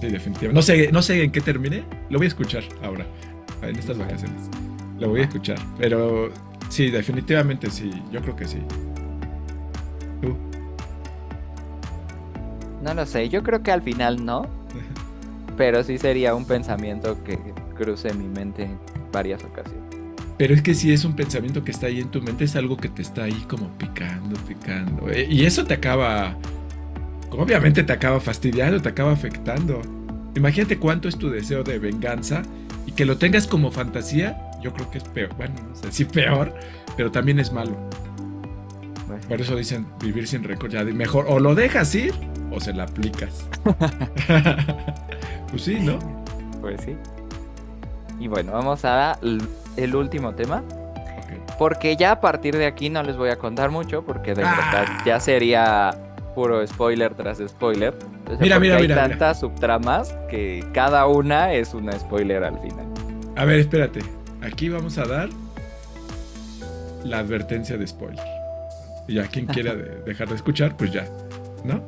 Sí, 0.00 0.08
definitivamente. 0.08 0.54
No 0.54 0.62
sé, 0.62 0.92
no 0.92 1.02
sé 1.02 1.22
en 1.22 1.32
qué 1.32 1.40
termine. 1.40 1.84
Lo 2.10 2.18
voy 2.18 2.26
a 2.26 2.28
escuchar 2.28 2.64
ahora, 2.82 3.06
en 3.62 3.76
estas 3.76 3.98
vacaciones. 3.98 4.48
Lo 4.98 5.08
voy 5.08 5.20
a 5.20 5.24
escuchar. 5.24 5.58
Pero 5.78 6.30
sí, 6.68 6.90
definitivamente 6.90 7.70
sí. 7.70 7.90
Yo 8.10 8.20
creo 8.20 8.36
que 8.36 8.46
sí. 8.46 8.58
No 12.82 12.94
lo 12.94 13.04
sé, 13.06 13.28
yo 13.28 13.42
creo 13.42 13.62
que 13.62 13.72
al 13.72 13.82
final 13.82 14.24
no. 14.24 14.46
pero 15.56 15.82
sí 15.82 15.98
sería 15.98 16.34
un 16.34 16.44
pensamiento 16.44 17.22
que 17.24 17.38
cruce 17.76 18.12
mi 18.14 18.28
mente 18.28 18.64
en 18.64 18.78
varias 19.12 19.42
ocasiones. 19.44 19.82
Pero 20.38 20.54
es 20.54 20.60
que 20.60 20.74
si 20.74 20.92
es 20.92 21.04
un 21.04 21.16
pensamiento 21.16 21.64
que 21.64 21.70
está 21.70 21.86
ahí 21.86 22.00
en 22.00 22.10
tu 22.10 22.20
mente, 22.20 22.44
es 22.44 22.56
algo 22.56 22.76
que 22.76 22.88
te 22.88 23.00
está 23.00 23.24
ahí 23.24 23.44
como 23.48 23.68
picando, 23.78 24.38
picando. 24.40 25.10
Eh, 25.10 25.26
y 25.30 25.46
eso 25.46 25.64
te 25.64 25.74
acaba, 25.74 26.36
obviamente 27.30 27.82
te 27.82 27.92
acaba 27.92 28.20
fastidiando, 28.20 28.80
te 28.80 28.88
acaba 28.88 29.12
afectando. 29.12 29.80
Imagínate 30.34 30.78
cuánto 30.78 31.08
es 31.08 31.16
tu 31.16 31.30
deseo 31.30 31.62
de 31.62 31.78
venganza 31.78 32.42
y 32.86 32.92
que 32.92 33.04
lo 33.04 33.16
tengas 33.16 33.46
como 33.46 33.70
fantasía, 33.70 34.50
yo 34.62 34.72
creo 34.72 34.90
que 34.90 34.98
es 34.98 35.04
peor. 35.04 35.34
Bueno, 35.36 35.54
no 35.68 35.74
sé 35.74 35.92
si 35.92 36.04
peor, 36.04 36.54
pero 36.96 37.10
también 37.10 37.38
es 37.38 37.52
malo. 37.52 37.76
Por 39.28 39.40
eso 39.40 39.56
dicen 39.56 39.86
vivir 40.00 40.26
sin 40.26 40.44
récord, 40.44 40.70
ya 40.70 40.84
mejor 40.84 41.26
o 41.28 41.38
lo 41.38 41.54
dejas 41.54 41.94
ir 41.94 42.12
o 42.50 42.60
se 42.60 42.72
la 42.72 42.84
aplicas. 42.84 43.48
pues 45.50 45.62
sí, 45.62 45.78
¿no? 45.80 45.98
Pues 46.60 46.80
sí. 46.82 46.96
Y 48.18 48.28
bueno, 48.28 48.52
vamos 48.52 48.84
a 48.84 49.18
el 49.22 49.94
último 49.94 50.34
tema. 50.34 50.62
Porque 51.58 51.96
ya 51.96 52.12
a 52.12 52.20
partir 52.20 52.56
de 52.56 52.66
aquí 52.66 52.90
no 52.90 53.02
les 53.02 53.16
voy 53.16 53.30
a 53.30 53.36
contar 53.36 53.70
mucho, 53.70 54.04
porque 54.04 54.34
de 54.34 54.42
verdad 54.42 54.84
ah. 54.88 55.02
ya 55.06 55.20
sería 55.20 55.90
puro 56.36 56.64
spoiler 56.66 57.14
tras 57.14 57.38
spoiler. 57.38 57.94
mira, 58.38 58.60
mira, 58.60 58.76
hay 58.76 58.86
tantas 58.86 59.40
subtramas 59.40 60.14
que 60.30 60.62
cada 60.74 61.06
una 61.06 61.54
es 61.54 61.72
una 61.72 61.98
spoiler 61.98 62.44
al 62.44 62.60
final. 62.60 62.86
A 63.36 63.46
ver, 63.46 63.58
espérate. 63.60 64.00
Aquí 64.42 64.68
vamos 64.68 64.98
a 64.98 65.06
dar 65.06 65.30
la 67.04 67.20
advertencia 67.20 67.78
de 67.78 67.86
spoiler. 67.86 68.24
Y 69.08 69.14
ya 69.14 69.26
quien 69.28 69.46
quiera 69.46 69.74
dejar 70.06 70.28
de 70.28 70.34
escuchar, 70.34 70.76
pues 70.76 70.92
ya. 70.92 71.08
¿No? 71.64 71.82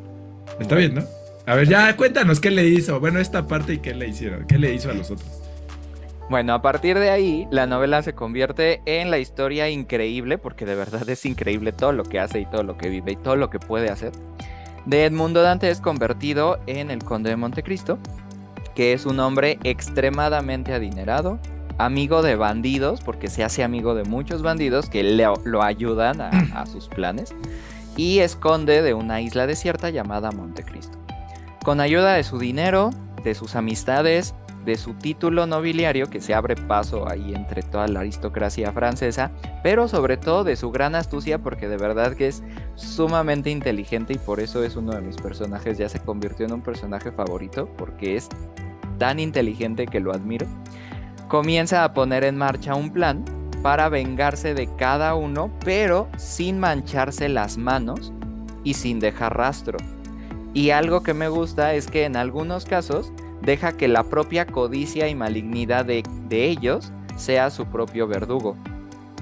Está 0.59 0.77
bien, 0.77 0.95
¿no? 0.95 1.05
A 1.45 1.55
ver, 1.55 1.69
ya 1.69 1.95
cuéntanos 1.97 2.41
qué 2.41 2.51
le 2.51 2.67
hizo. 2.67 2.99
Bueno, 3.01 3.21
esta 3.21 3.47
parte 3.47 3.75
y 3.75 3.79
qué 3.79 3.95
le 3.95 4.09
hicieron. 4.09 4.47
¿Qué 4.47 4.59
le 4.59 4.73
hizo 4.73 4.91
a 4.91 4.95
los 4.95 5.11
otros? 5.11 5.43
Bueno, 6.31 6.53
a 6.53 6.61
partir 6.61 6.99
de 6.99 7.09
ahí, 7.09 7.49
la 7.51 7.67
novela 7.67 8.03
se 8.03 8.15
convierte 8.15 8.83
en 8.85 9.11
la 9.11 9.19
historia 9.19 9.71
increíble, 9.71 10.37
porque 10.37 10.67
de 10.67 10.75
verdad 10.75 11.09
es 11.09 11.25
increíble 11.25 11.73
todo 11.73 11.93
lo 11.93 12.05
que 12.05 12.21
hace 12.21 12.41
y 12.41 12.47
todo 12.47 12.63
lo 12.63 12.77
que 12.77 12.91
vive 12.91 13.13
y 13.13 13.17
todo 13.17 13.37
lo 13.37 13.49
que 13.49 13.59
puede 13.59 13.89
hacer. 13.89 14.13
De 14.85 15.07
Edmundo 15.07 15.41
Dante 15.41 15.71
es 15.71 15.81
convertido 15.81 16.61
en 16.67 16.91
el 16.91 17.03
Conde 17.03 17.31
de 17.31 17.37
Montecristo, 17.37 17.99
que 18.75 18.93
es 18.93 19.07
un 19.07 19.21
hombre 19.21 19.59
extremadamente 19.65 20.75
adinerado, 20.75 21.39
amigo 21.79 22.21
de 22.21 22.37
bandidos, 22.37 23.01
porque 23.01 23.29
se 23.29 23.43
hace 23.43 23.65
amigo 23.65 23.95
de 23.95 24.05
muchos 24.05 24.43
bandidos 24.43 24.91
que 24.91 25.03
lo 25.03 25.63
ayudan 25.63 26.21
a, 26.21 26.29
a 26.55 26.67
sus 26.67 26.89
planes, 26.89 27.35
y 27.97 28.19
es 28.19 28.37
conde 28.37 28.83
de 28.83 28.93
una 28.93 29.23
isla 29.23 29.47
desierta 29.47 29.89
llamada 29.89 30.31
Montecristo. 30.31 30.99
Con 31.65 31.81
ayuda 31.81 32.15
de 32.15 32.23
su 32.23 32.39
dinero, 32.39 32.91
de 33.25 33.35
sus 33.35 33.57
amistades 33.57 34.35
de 34.65 34.77
su 34.77 34.95
título 34.95 35.47
nobiliario 35.47 36.11
que 36.11 36.21
se 36.21 36.35
abre 36.35 36.57
paso 36.57 37.09
ahí 37.09 37.35
entre 37.35 37.63
toda 37.63 37.89
la 37.89 38.01
aristocracia 38.01 38.73
francesa, 38.73 39.31
pero 39.63 39.89
sobre 39.89 40.17
todo 40.17 40.45
de 40.45 40.57
su 40.57 40.71
gran 40.71 40.95
astucia 40.95 41.39
porque 41.39 41.69
de 41.69 41.77
verdad 41.77 42.15
que 42.15 42.29
es 42.29 42.43
sumamente 42.75 43.51
inteligente 43.51 44.15
y 44.15 44.19
por 44.19 44.41
eso 44.41 44.63
es 44.63 44.77
uno 44.77 44.93
de 44.93 45.01
mis 45.01 45.17
personajes, 45.17 45.79
ya 45.79 45.89
se 45.89 46.01
convirtió 46.01 46.47
en 46.47 46.53
un 46.53 46.63
personaje 46.63 47.13
favorito 47.13 47.69
porque 47.77 48.17
es 48.17 48.29
tan 48.99 49.19
inteligente 49.21 49.87
que 49.87 50.01
lo 50.01 50.13
admiro. 50.13 50.47
Comienza 51.29 51.85
a 51.85 51.93
poner 51.95 52.25
en 52.25 52.37
marcha 52.37 52.75
un 52.75 52.91
plan 52.91 53.25
para 53.63 53.89
vengarse 53.89 54.55
de 54.55 54.69
cada 54.77 55.15
uno, 55.15 55.51
pero 55.65 56.09
sin 56.17 56.59
mancharse 56.59 57.29
las 57.29 57.59
manos 57.59 58.13
y 58.65 58.75
sin 58.75 59.01
dejar 59.01 59.37
rastro. 59.37 59.79
Y 60.55 60.71
algo 60.71 61.03
que 61.03 61.15
me 61.15 61.29
gusta 61.29 61.75
es 61.75 61.89
que 61.89 62.05
en 62.05 62.17
algunos 62.17 62.65
casos 62.65 63.13
deja 63.43 63.77
que 63.77 63.89
la 63.89 64.05
propia 64.05 64.47
codicia 64.47 65.09
y 65.09 65.15
malignidad 65.15 65.85
de, 65.85 66.03
ellos 66.31 66.93
sea 67.17 67.51
su 67.51 67.67
propio 67.67 68.07
verdugo, 68.07 68.57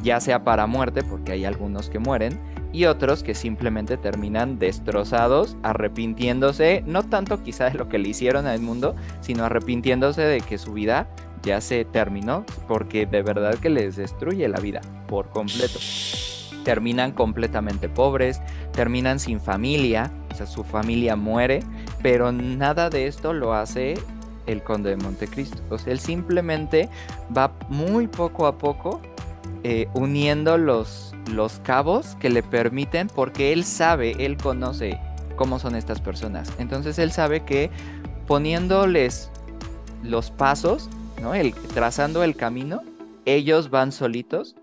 ya 0.03 0.21
sea 0.21 0.45
para 0.45 0.67
muerte, 0.67 1.03
porque 1.03 1.33
hay 1.33 1.45
algunos 1.45 1.89
que 1.89 1.99
mueren, 1.99 2.39
y 2.73 2.85
otros 2.85 3.23
que 3.23 3.35
simplemente 3.35 3.97
terminan 3.97 4.59
destrozados, 4.59 5.57
arrepintiéndose, 5.63 6.83
no 6.87 7.03
tanto 7.05 7.43
quizá 7.43 7.71
de 7.71 7.79
lo 7.79 7.89
que 7.89 7.99
le 7.99 8.11
hicieron 8.11 8.47
al 8.47 8.61
mundo, 8.61 8.95
sino 9.21 9.45
arrepintiéndose 9.45 10.23
de 10.23 10.41
que 10.41 10.59
su 10.59 10.73
vida 10.73 11.09
ya 11.43 11.61
se 11.61 11.85
terminó, 11.85 12.45
porque 12.69 13.07
de 13.07 13.23
verdad 13.23 13.55
que 13.55 13.71
les 13.71 13.97
destruye 13.97 14.47
la 14.49 14.61
vida 14.61 14.81
por 15.07 15.31
completo. 15.31 15.79
Terminan 16.65 17.13
completamente 17.13 17.89
pobres, 17.89 18.43
terminan 18.73 19.21
sin 19.21 19.41
familia, 19.41 20.11
o 20.33 20.35
sea, 20.35 20.47
su 20.47 20.65
familia 20.65 21.17
muere 21.17 21.61
pero 22.07 22.31
nada 22.31 22.89
de 22.89 23.09
esto 23.09 23.33
lo 23.33 23.53
hace 23.53 23.99
el 24.47 24.63
conde 24.63 24.91
de 24.91 24.97
Montecristo. 24.97 25.61
O 25.71 25.77
sea, 25.77 25.93
él 25.93 25.99
simplemente 25.99 26.89
va 27.37 27.53
muy 27.69 28.07
poco 28.07 28.47
a 28.47 28.57
poco 28.57 29.01
eh, 29.65 29.89
uniendo 29.93 30.57
los, 30.57 31.13
los 31.33 31.59
cabos 31.65 32.15
que 32.21 32.31
le 32.31 32.45
permiten, 32.45 33.09
porque 33.09 33.53
él 33.53 33.65
sabe, 33.65 34.25
él 34.25 34.37
conoce 34.37 35.01
cómo 35.35 35.59
son 35.59 35.75
estas 35.75 36.01
personas. 36.01 36.49
Entonces 36.61 37.01
él 37.01 37.11
sabe 37.11 37.45
que 37.45 37.73
poniéndoles 38.29 39.33
los 40.05 40.31
pasos, 40.31 40.89
¿no? 41.21 41.35
el, 41.35 41.55
trazando 41.75 42.23
el 42.23 42.37
camino, 42.37 42.83
ellos 43.25 43.69
van 43.69 43.91
solitos 43.91 44.55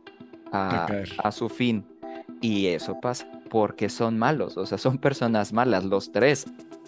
a, 0.53 0.87
a 1.21 1.31
su 1.33 1.49
fin. 1.49 1.83
Y 2.39 2.67
eso 2.67 3.01
pasa 3.01 3.27
porque 3.49 3.89
son 3.89 4.17
malos, 4.17 4.55
o 4.55 4.65
sea, 4.65 4.77
son 4.77 4.97
personas 4.97 5.51
malas, 5.51 5.83
los 5.83 6.13
tres. 6.13 6.45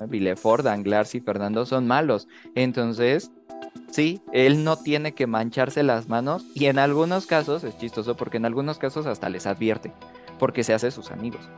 Villefort, 0.07 0.63
Danglars 0.63 1.15
y 1.15 1.21
Fernando 1.21 1.65
son 1.65 1.87
malos. 1.87 2.27
Entonces, 2.55 3.31
sí, 3.89 4.21
él 4.33 4.63
no 4.63 4.77
tiene 4.77 5.13
que 5.13 5.27
mancharse 5.27 5.83
las 5.83 6.09
manos 6.09 6.45
y 6.53 6.65
en 6.65 6.79
algunos 6.79 7.25
casos, 7.25 7.63
es 7.63 7.77
chistoso 7.77 8.15
porque 8.15 8.37
en 8.37 8.45
algunos 8.45 8.77
casos 8.77 9.05
hasta 9.05 9.29
les 9.29 9.45
advierte, 9.45 9.91
porque 10.39 10.63
se 10.63 10.73
hace 10.73 10.91
sus 10.91 11.11
amigos. 11.11 11.49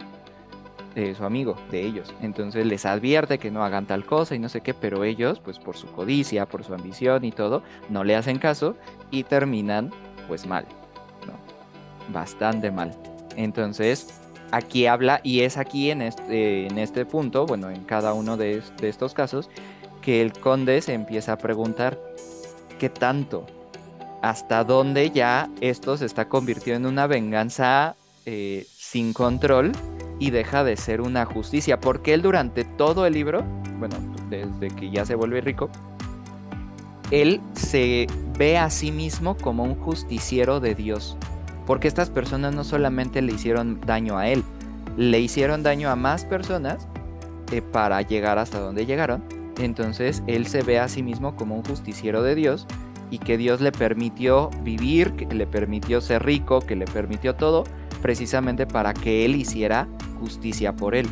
Eh, 0.98 1.14
su 1.16 1.26
amigo 1.26 1.56
de 1.70 1.86
ellos. 1.86 2.12
Entonces 2.24 2.66
les 2.66 2.84
advierte 2.88 3.38
que 3.38 3.52
no 3.52 3.64
hagan 3.64 3.86
tal 3.86 4.04
cosa 4.04 4.34
y 4.34 4.40
no 4.40 4.50
sé 4.50 4.62
qué, 4.62 4.74
pero 4.74 5.04
ellos, 5.04 5.40
pues 5.40 5.60
por 5.60 5.78
su 5.78 5.86
codicia, 5.92 6.48
por 6.48 6.64
su 6.64 6.74
ambición 6.74 7.24
y 7.24 7.32
todo, 7.32 7.62
no 7.90 8.04
le 8.04 8.16
hacen 8.16 8.40
caso 8.40 8.76
y 9.12 9.24
terminan 9.24 9.92
pues 10.28 10.48
mal. 10.48 10.66
Bastante 12.12 12.72
mal. 12.72 12.98
Entonces, 13.36 14.17
aquí 14.52 14.86
habla, 14.86 15.20
y 15.24 15.42
es 15.42 15.58
aquí 15.58 15.92
en 15.92 16.02
este, 16.02 16.68
en 16.68 16.78
este 16.78 17.06
punto, 17.06 17.46
bueno, 17.46 17.70
en 17.70 17.84
cada 17.84 18.14
uno 18.14 18.38
de, 18.38 18.62
estos 18.82 19.14
casos, 19.14 19.50
que 20.02 20.22
el 20.22 20.34
conde 20.34 20.82
se 20.82 20.94
empieza 20.94 21.34
a 21.34 21.38
preguntar 21.38 22.00
qué 22.80 22.90
tanto, 22.90 23.46
hasta 24.22 24.64
dónde 24.64 25.12
ya 25.12 25.50
esto 25.62 25.98
se 25.98 26.06
está 26.06 26.28
convirtiendo 26.28 26.88
en 26.88 26.94
una 26.94 27.08
venganza 27.08 27.96
eh, 28.26 28.66
sin 28.76 29.14
control 29.14 29.72
y 30.20 30.32
deja 30.32 30.64
de 30.64 30.76
ser 30.78 31.02
una 31.02 31.26
justicia, 31.26 31.80
porque 31.80 32.14
él 32.14 32.22
durante 32.22 32.66
todo 32.66 33.06
el 33.06 33.14
libro, 33.14 33.44
bueno, 33.80 33.96
desde 34.30 34.70
que 34.76 34.90
ya 34.90 35.06
se 35.06 35.16
vuelve 35.16 35.42
rico, 35.42 35.70
él 37.12 37.42
se 37.54 38.08
ve 38.38 38.58
a 38.58 38.70
sí 38.70 38.92
mismo 38.92 39.38
como 39.38 39.64
un 39.64 39.76
justiciero 39.76 40.60
de 40.60 40.76
Dios 40.76 41.18
porque 41.68 41.90
estas 41.90 42.10
personas 42.10 42.56
no 42.56 42.64
solamente 42.64 43.22
le 43.22 43.34
hicieron 43.34 43.80
daño 43.86 44.18
a 44.18 44.30
él, 44.30 44.44
le 44.96 45.20
hicieron 45.20 45.62
daño 45.62 45.92
a 45.92 45.96
más 45.96 46.26
personas 46.26 46.88
eh, 47.52 47.62
para 47.62 48.02
llegar 48.02 48.40
hasta 48.40 48.60
donde 48.60 48.86
llegaron. 48.86 49.24
Entonces 49.60 50.24
él 50.28 50.48
se 50.48 50.64
ve 50.64 50.80
a 50.80 50.88
sí 50.88 51.04
mismo 51.04 51.36
como 51.36 51.56
un 51.56 51.64
justiciero 51.64 52.24
de 52.24 52.36
Dios 52.36 52.66
y 53.12 53.20
que 53.20 53.38
Dios 53.38 53.60
le 53.62 53.72
permitió 53.72 54.50
vivir, 54.64 55.14
que 55.14 55.26
le 55.26 55.46
permitió 55.46 56.00
ser 56.00 56.24
rico, 56.24 56.62
que 56.62 56.76
le 56.76 56.86
permitió 56.86 57.36
todo, 57.36 57.66
precisamente 58.02 58.66
para 58.66 58.94
que 58.94 59.26
él 59.26 59.36
hiciera 59.36 59.88
justicia 60.20 60.74
por 60.74 60.96
él 60.96 61.08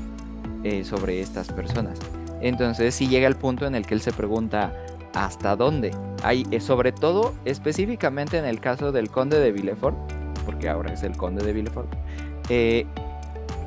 eh, 0.63 0.83
sobre 0.83 1.19
estas 1.19 1.51
personas. 1.51 1.99
Entonces 2.41 2.95
sí 2.95 3.07
llega 3.07 3.27
el 3.27 3.35
punto 3.35 3.65
en 3.65 3.75
el 3.75 3.85
que 3.85 3.93
él 3.93 4.01
se 4.01 4.13
pregunta, 4.13 4.73
¿hasta 5.13 5.55
dónde? 5.55 5.91
Hay, 6.23 6.45
eh, 6.51 6.61
sobre 6.61 6.91
todo, 6.91 7.33
específicamente 7.43 8.37
en 8.37 8.45
el 8.45 8.59
caso 8.59 8.91
del 8.91 9.09
conde 9.09 9.39
de 9.39 9.51
Villefort, 9.51 9.95
porque 10.45 10.69
ahora 10.69 10.93
es 10.93 11.03
el 11.03 11.15
conde 11.17 11.43
de 11.43 11.53
Villefort, 11.53 11.87
eh, 12.49 12.85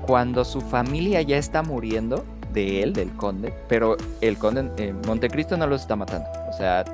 cuando 0.06 0.44
su 0.44 0.60
familia 0.60 1.22
ya 1.22 1.36
está 1.36 1.62
muriendo 1.62 2.24
de 2.52 2.82
él, 2.82 2.92
del 2.92 3.10
conde, 3.12 3.52
pero 3.68 3.96
el 4.20 4.38
conde 4.38 4.70
eh, 4.78 4.94
Montecristo 5.06 5.56
no 5.56 5.66
los 5.66 5.82
está 5.82 5.96
matando. 5.96 6.28
O 6.48 6.52
sea, 6.52 6.84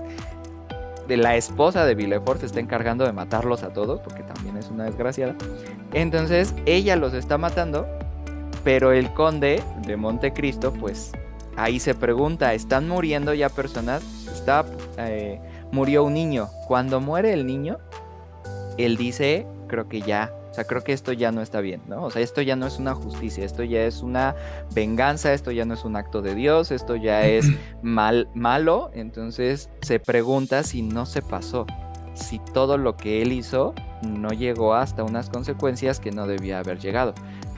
de 1.07 1.17
la 1.17 1.37
esposa 1.37 1.85
de 1.85 1.95
Villefort 1.95 2.41
se 2.41 2.47
está 2.47 2.61
encargando 2.61 3.05
de 3.05 3.13
matarlos 3.13 3.63
a 3.63 3.73
todos, 3.73 4.01
porque 4.01 4.23
también 4.23 4.57
es 4.57 4.69
una 4.71 4.85
desgraciada. 4.85 5.35
Entonces 5.93 6.55
ella 6.67 6.97
los 6.97 7.15
está 7.15 7.39
matando, 7.39 7.87
pero 8.65 8.93
el 8.93 9.13
conde 9.13 9.63
de 9.87 9.97
Montecristo, 9.97 10.73
pues 10.73 11.13
ahí 11.57 11.79
se 11.79 11.95
pregunta, 11.95 12.55
¿están 12.55 12.89
muriendo 12.89 13.35
ya 13.35 13.49
personas? 13.49 14.03
Está, 14.33 14.65
eh, 14.99 15.41
murió 15.73 16.05
un 16.05 16.15
niño. 16.15 16.49
Cuando 16.67 17.01
muere 17.01 17.33
el 17.33 17.47
niño, 17.47 17.79
él 18.79 18.97
dice, 18.97 19.47
creo 19.75 19.89
que 19.89 20.01
ya, 20.03 20.33
o 20.53 20.55
sea, 20.55 20.65
creo 20.65 20.85
que 20.85 20.93
esto 20.93 21.13
ya 21.13 21.33
no 21.33 21.43
está 21.43 21.61
bien, 21.61 21.83
¿no? 21.89 22.05
O 22.05 22.11
sea, 22.11 22.23
esto 22.23 22.41
ya 22.43 22.55
no 22.55 22.65
es 22.65 22.79
una 22.79 22.95
justicia, 22.95 23.45
esto 23.45 23.65
ya 23.65 23.83
es 23.83 24.03
una 24.03 24.37
venganza, 24.73 25.33
esto 25.33 25.51
ya 25.51 25.65
no 25.65 25.75
es 25.75 25.85
un 25.85 25.97
acto 25.97 26.23
de 26.23 26.37
Dios, 26.37 26.71
esto 26.71 26.95
ya 26.95 27.27
es 27.27 27.45
mal, 27.83 28.29
malo, 28.35 28.93
entonces 28.95 29.69
se 29.83 29.99
pregunta 29.99 30.63
si 30.63 30.83
no 30.83 31.07
se 31.07 31.23
pasó, 31.23 31.67
si 32.15 32.39
todo 32.53 32.79
lo 32.79 32.97
que 32.97 33.21
él 33.21 33.33
hizo 33.33 33.75
no 34.03 34.29
llegó 34.29 34.75
hasta 34.75 35.03
unas 35.03 35.29
consecuencias 35.29 35.99
que 35.99 36.13
no 36.13 36.29
debía 36.29 36.61
haber 36.61 36.79
llegado. 36.79 37.15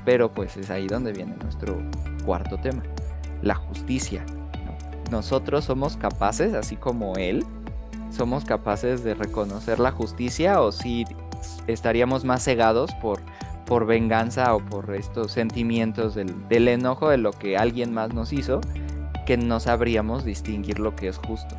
Pero 0.07 0.33
pues 0.33 0.57
es 0.57 0.71
ahí 0.71 0.87
donde 0.87 1.13
viene 1.13 1.37
nuestro 1.43 1.77
cuarto 2.25 2.57
tema, 2.57 2.83
la 3.43 3.57
justicia. 3.57 4.25
Nosotros 5.11 5.67
somos 5.67 5.99
capaces, 5.99 6.55
así 6.55 6.77
como 6.77 7.17
él, 7.17 7.45
somos 8.09 8.47
capaces 8.47 9.05
de 9.05 9.15
reconocer 9.15 9.79
la 9.81 9.91
justicia 9.91 10.63
o 10.63 10.73
si 10.73 11.05
estaríamos 11.67 12.25
más 12.25 12.45
cegados 12.45 12.93
por, 13.03 13.21
por 13.67 13.87
venganza 13.87 14.55
o 14.55 14.65
por 14.65 14.95
estos 14.95 15.33
sentimientos 15.33 16.15
del, 16.15 16.69
enojo 16.69 17.11
de 17.11 17.19
lo 17.19 17.33
que 17.33 17.57
alguien 17.57 17.93
más 17.93 18.15
nos 18.15 18.33
hizo, 18.33 18.61
que 19.27 19.37
no 19.37 19.61
sabríamos 19.61 20.25
distinguir 20.25 20.79
lo 20.79 20.95
que 20.95 21.09
es 21.09 21.19
justo. 21.19 21.57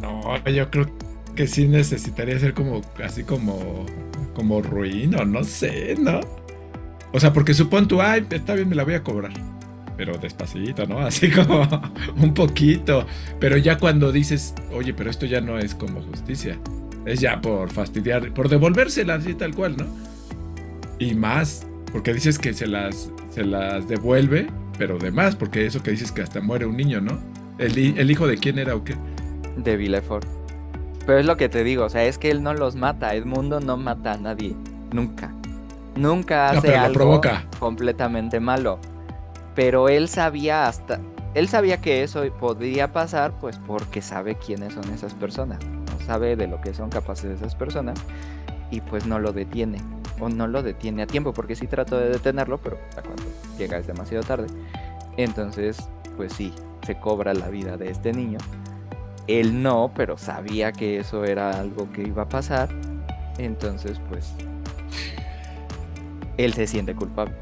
No, 0.00 0.36
yo 0.48 0.70
creo 0.70 0.86
que 1.36 1.46
sí 1.46 1.68
necesitaría 1.68 2.38
ser 2.38 2.52
como, 2.52 2.82
así 3.02 3.22
como, 3.22 3.86
como 4.34 4.60
ruino, 4.60 5.24
no 5.24 5.44
sé, 5.44 5.94
¿no? 5.98 6.20
O 7.12 7.20
sea, 7.20 7.32
porque 7.32 7.54
supón 7.54 7.88
tú, 7.88 8.00
ay, 8.00 8.26
está 8.30 8.54
bien, 8.54 8.68
me 8.68 8.74
la 8.74 8.84
voy 8.84 8.94
a 8.94 9.04
cobrar. 9.04 9.32
Pero 9.96 10.16
despacito, 10.18 10.86
¿no? 10.86 10.98
Así 11.06 11.30
como 11.30 11.68
un 12.16 12.32
poquito. 12.34 13.06
Pero 13.38 13.58
ya 13.58 13.78
cuando 13.78 14.10
dices, 14.10 14.54
oye, 14.72 14.94
pero 14.94 15.10
esto 15.10 15.26
ya 15.26 15.40
no 15.40 15.58
es 15.58 15.74
como 15.74 16.00
justicia. 16.00 16.58
Es 17.04 17.20
ya 17.20 17.40
por 17.40 17.70
fastidiar, 17.70 18.32
por 18.32 18.48
devolvérsela 18.48 19.14
así 19.14 19.34
tal 19.34 19.54
cual, 19.54 19.76
¿no? 19.76 19.86
Y 20.98 21.14
más, 21.14 21.66
porque 21.92 22.14
dices 22.14 22.38
que 22.38 22.54
se 22.54 22.66
las, 22.66 23.10
se 23.30 23.44
las 23.44 23.88
devuelve, 23.88 24.48
pero 24.78 24.98
de 24.98 25.10
más, 25.10 25.34
porque 25.34 25.66
eso 25.66 25.82
que 25.82 25.90
dices 25.90 26.12
que 26.12 26.22
hasta 26.22 26.40
muere 26.40 26.66
un 26.66 26.76
niño, 26.76 27.00
¿no? 27.00 27.18
¿El, 27.58 27.98
el 27.98 28.10
hijo 28.10 28.26
de 28.26 28.38
quién 28.38 28.58
era 28.58 28.74
o 28.74 28.84
qué? 28.84 28.94
De 29.56 29.76
Villefort. 29.76 30.26
Pero 31.06 31.18
es 31.18 31.26
lo 31.26 31.36
que 31.36 31.48
te 31.48 31.64
digo, 31.64 31.84
o 31.84 31.88
sea, 31.88 32.04
es 32.04 32.18
que 32.18 32.30
él 32.30 32.42
no 32.42 32.54
los 32.54 32.76
mata, 32.76 33.14
Edmundo 33.14 33.60
no 33.60 33.76
mata 33.76 34.12
a 34.12 34.16
nadie, 34.16 34.54
nunca. 34.92 35.34
Nunca 35.96 36.50
hace 36.50 36.74
algo 36.76 37.20
completamente 37.58 38.40
malo. 38.40 38.78
Pero 39.54 39.90
él 39.90 40.08
sabía 40.08 40.66
hasta 40.66 40.98
él 41.34 41.48
sabía 41.48 41.80
que 41.80 42.02
eso 42.02 42.22
podría 42.38 42.92
pasar 42.92 43.32
pues 43.40 43.58
porque 43.66 44.02
sabe 44.02 44.36
quiénes 44.36 44.74
son 44.74 44.84
esas 44.92 45.14
personas, 45.14 45.58
sabe 46.02 46.36
de 46.36 46.46
lo 46.46 46.60
que 46.60 46.74
son 46.74 46.90
capaces 46.90 47.30
esas 47.30 47.54
personas 47.54 47.98
y 48.70 48.80
pues 48.80 49.06
no 49.06 49.18
lo 49.18 49.32
detiene 49.32 49.78
o 50.20 50.28
no 50.28 50.46
lo 50.46 50.62
detiene 50.62 51.02
a 51.02 51.06
tiempo 51.06 51.32
porque 51.32 51.56
sí 51.56 51.66
trató 51.66 51.98
de 51.98 52.10
detenerlo, 52.10 52.58
pero 52.58 52.78
cuando 52.94 53.24
llega 53.58 53.78
es 53.78 53.86
demasiado 53.86 54.24
tarde. 54.24 54.46
Entonces, 55.16 55.88
pues 56.16 56.32
sí, 56.32 56.52
se 56.86 56.98
cobra 56.98 57.34
la 57.34 57.48
vida 57.48 57.76
de 57.76 57.90
este 57.90 58.12
niño 58.12 58.38
él 59.26 59.62
no, 59.62 59.92
pero 59.94 60.18
sabía 60.18 60.72
que 60.72 60.98
eso 60.98 61.24
era 61.24 61.58
algo 61.60 61.90
que 61.92 62.02
iba 62.02 62.22
a 62.22 62.28
pasar. 62.28 62.68
Entonces, 63.38 64.00
pues, 64.08 64.32
él 66.36 66.52
se 66.52 66.66
siente 66.66 66.94
culpable. 66.94 67.34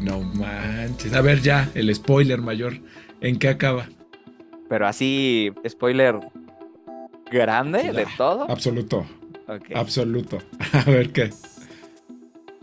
No 0.00 0.20
manches. 0.20 1.12
A 1.12 1.20
ver 1.20 1.40
ya, 1.40 1.68
el 1.74 1.94
spoiler 1.94 2.40
mayor. 2.40 2.74
¿En 3.20 3.38
qué 3.38 3.48
acaba? 3.48 3.88
Pero 4.68 4.86
así, 4.86 5.52
spoiler 5.68 6.18
grande 7.30 7.92
de 7.92 8.06
todo. 8.16 8.50
Absoluto. 8.50 9.06
Absoluto. 9.74 10.38
A 10.72 10.90
ver 10.90 11.12
qué. 11.12 11.30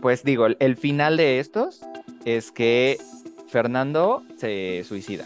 Pues 0.00 0.22
digo, 0.22 0.46
el 0.46 0.76
final 0.76 1.16
de 1.16 1.40
estos 1.40 1.80
es 2.24 2.52
que 2.52 2.98
Fernando 3.48 4.22
se 4.36 4.84
suicida. 4.84 5.24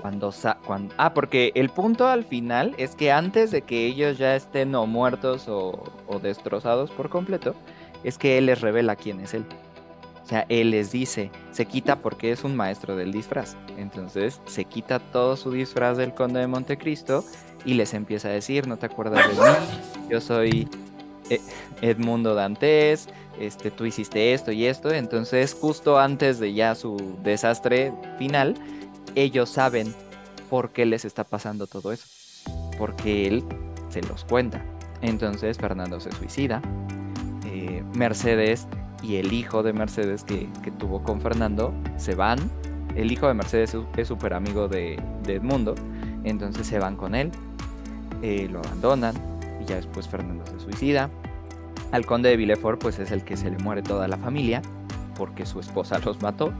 Cuando, 0.00 0.32
cuando, 0.64 0.94
ah, 0.96 1.12
porque 1.12 1.52
el 1.54 1.68
punto 1.68 2.06
al 2.06 2.24
final 2.24 2.74
es 2.78 2.94
que 2.94 3.12
antes 3.12 3.50
de 3.50 3.62
que 3.62 3.86
ellos 3.86 4.16
ya 4.16 4.34
estén 4.34 4.74
o 4.74 4.86
muertos 4.86 5.46
o, 5.48 5.82
destrozados 6.22 6.90
por 6.90 7.10
completo, 7.10 7.54
es 8.02 8.16
que 8.16 8.38
él 8.38 8.46
les 8.46 8.62
revela 8.62 8.96
quién 8.96 9.20
es 9.20 9.34
él. 9.34 9.44
O 10.22 10.26
sea, 10.26 10.46
él 10.48 10.70
les 10.70 10.92
dice, 10.92 11.30
se 11.50 11.66
quita 11.66 11.96
porque 11.96 12.30
es 12.30 12.44
un 12.44 12.56
maestro 12.56 12.96
del 12.96 13.12
disfraz. 13.12 13.56
Entonces 13.76 14.40
se 14.46 14.64
quita 14.64 14.98
todo 14.98 15.36
su 15.36 15.50
disfraz 15.50 15.98
del 15.98 16.14
conde 16.14 16.40
de 16.40 16.46
Montecristo 16.46 17.24
y 17.64 17.74
les 17.74 17.94
empieza 17.94 18.28
a 18.28 18.32
decir, 18.32 18.66
no 18.66 18.76
te 18.76 18.86
acuerdas 18.86 19.28
de 19.28 19.34
mí, 19.34 20.08
yo 20.10 20.20
soy 20.20 20.68
eh, 21.30 21.40
Edmundo 21.82 22.34
Dantes, 22.34 23.08
este, 23.38 23.70
tú 23.70 23.86
hiciste 23.86 24.34
esto 24.34 24.52
y 24.52 24.66
esto. 24.66 24.92
Entonces 24.92 25.56
justo 25.58 25.98
antes 25.98 26.38
de 26.38 26.52
ya 26.52 26.74
su 26.74 27.16
desastre 27.22 27.92
final, 28.18 28.54
ellos 29.14 29.48
saben 29.50 29.94
por 30.50 30.70
qué 30.70 30.84
les 30.84 31.04
está 31.04 31.24
pasando 31.24 31.66
todo 31.66 31.92
eso. 31.92 32.06
Porque 32.78 33.26
él 33.26 33.44
se 33.88 34.02
los 34.02 34.24
cuenta. 34.24 34.62
Entonces 35.00 35.56
Fernando 35.56 36.00
se 36.00 36.12
suicida. 36.12 36.60
Eh, 37.46 37.82
Mercedes 37.94 38.66
y 39.02 39.16
el 39.16 39.32
hijo 39.32 39.62
de 39.62 39.72
Mercedes 39.72 40.24
que, 40.24 40.48
tuvo 40.78 41.02
con 41.02 41.20
Fernando 41.20 41.72
se 41.96 42.14
van. 42.14 42.38
El 42.94 43.12
hijo 43.12 43.28
de 43.28 43.34
Mercedes 43.34 43.76
es 43.96 44.08
súper 44.08 44.34
amigo 44.34 44.68
de, 44.68 45.00
Edmundo. 45.26 45.74
Entonces 46.24 46.66
se 46.66 46.78
van 46.78 46.96
con 46.96 47.14
él. 47.14 47.30
Eh, 48.22 48.48
lo 48.50 48.60
abandonan. 48.60 49.14
Y 49.60 49.64
ya 49.64 49.76
después 49.76 50.08
Fernando 50.08 50.44
se 50.46 50.58
suicida. 50.60 51.10
Al 51.92 52.06
conde 52.06 52.28
de 52.30 52.36
Villefort 52.36 52.80
pues 52.80 52.98
es 52.98 53.10
el 53.10 53.24
que 53.24 53.36
se 53.36 53.50
le 53.50 53.58
muere 53.58 53.82
toda 53.82 54.08
la 54.08 54.16
familia. 54.16 54.62
Porque 55.16 55.46
su 55.46 55.60
esposa 55.60 55.98
los 55.98 56.20
mató. 56.22 56.52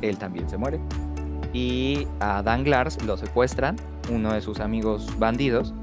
Él 0.00 0.18
también 0.18 0.48
se 0.48 0.56
muere 0.56 0.80
y 1.52 2.06
a 2.20 2.42
Danglars 2.42 3.02
lo 3.04 3.16
secuestran, 3.16 3.76
uno 4.10 4.32
de 4.32 4.40
sus 4.40 4.60
amigos 4.60 5.18
bandidos 5.18 5.74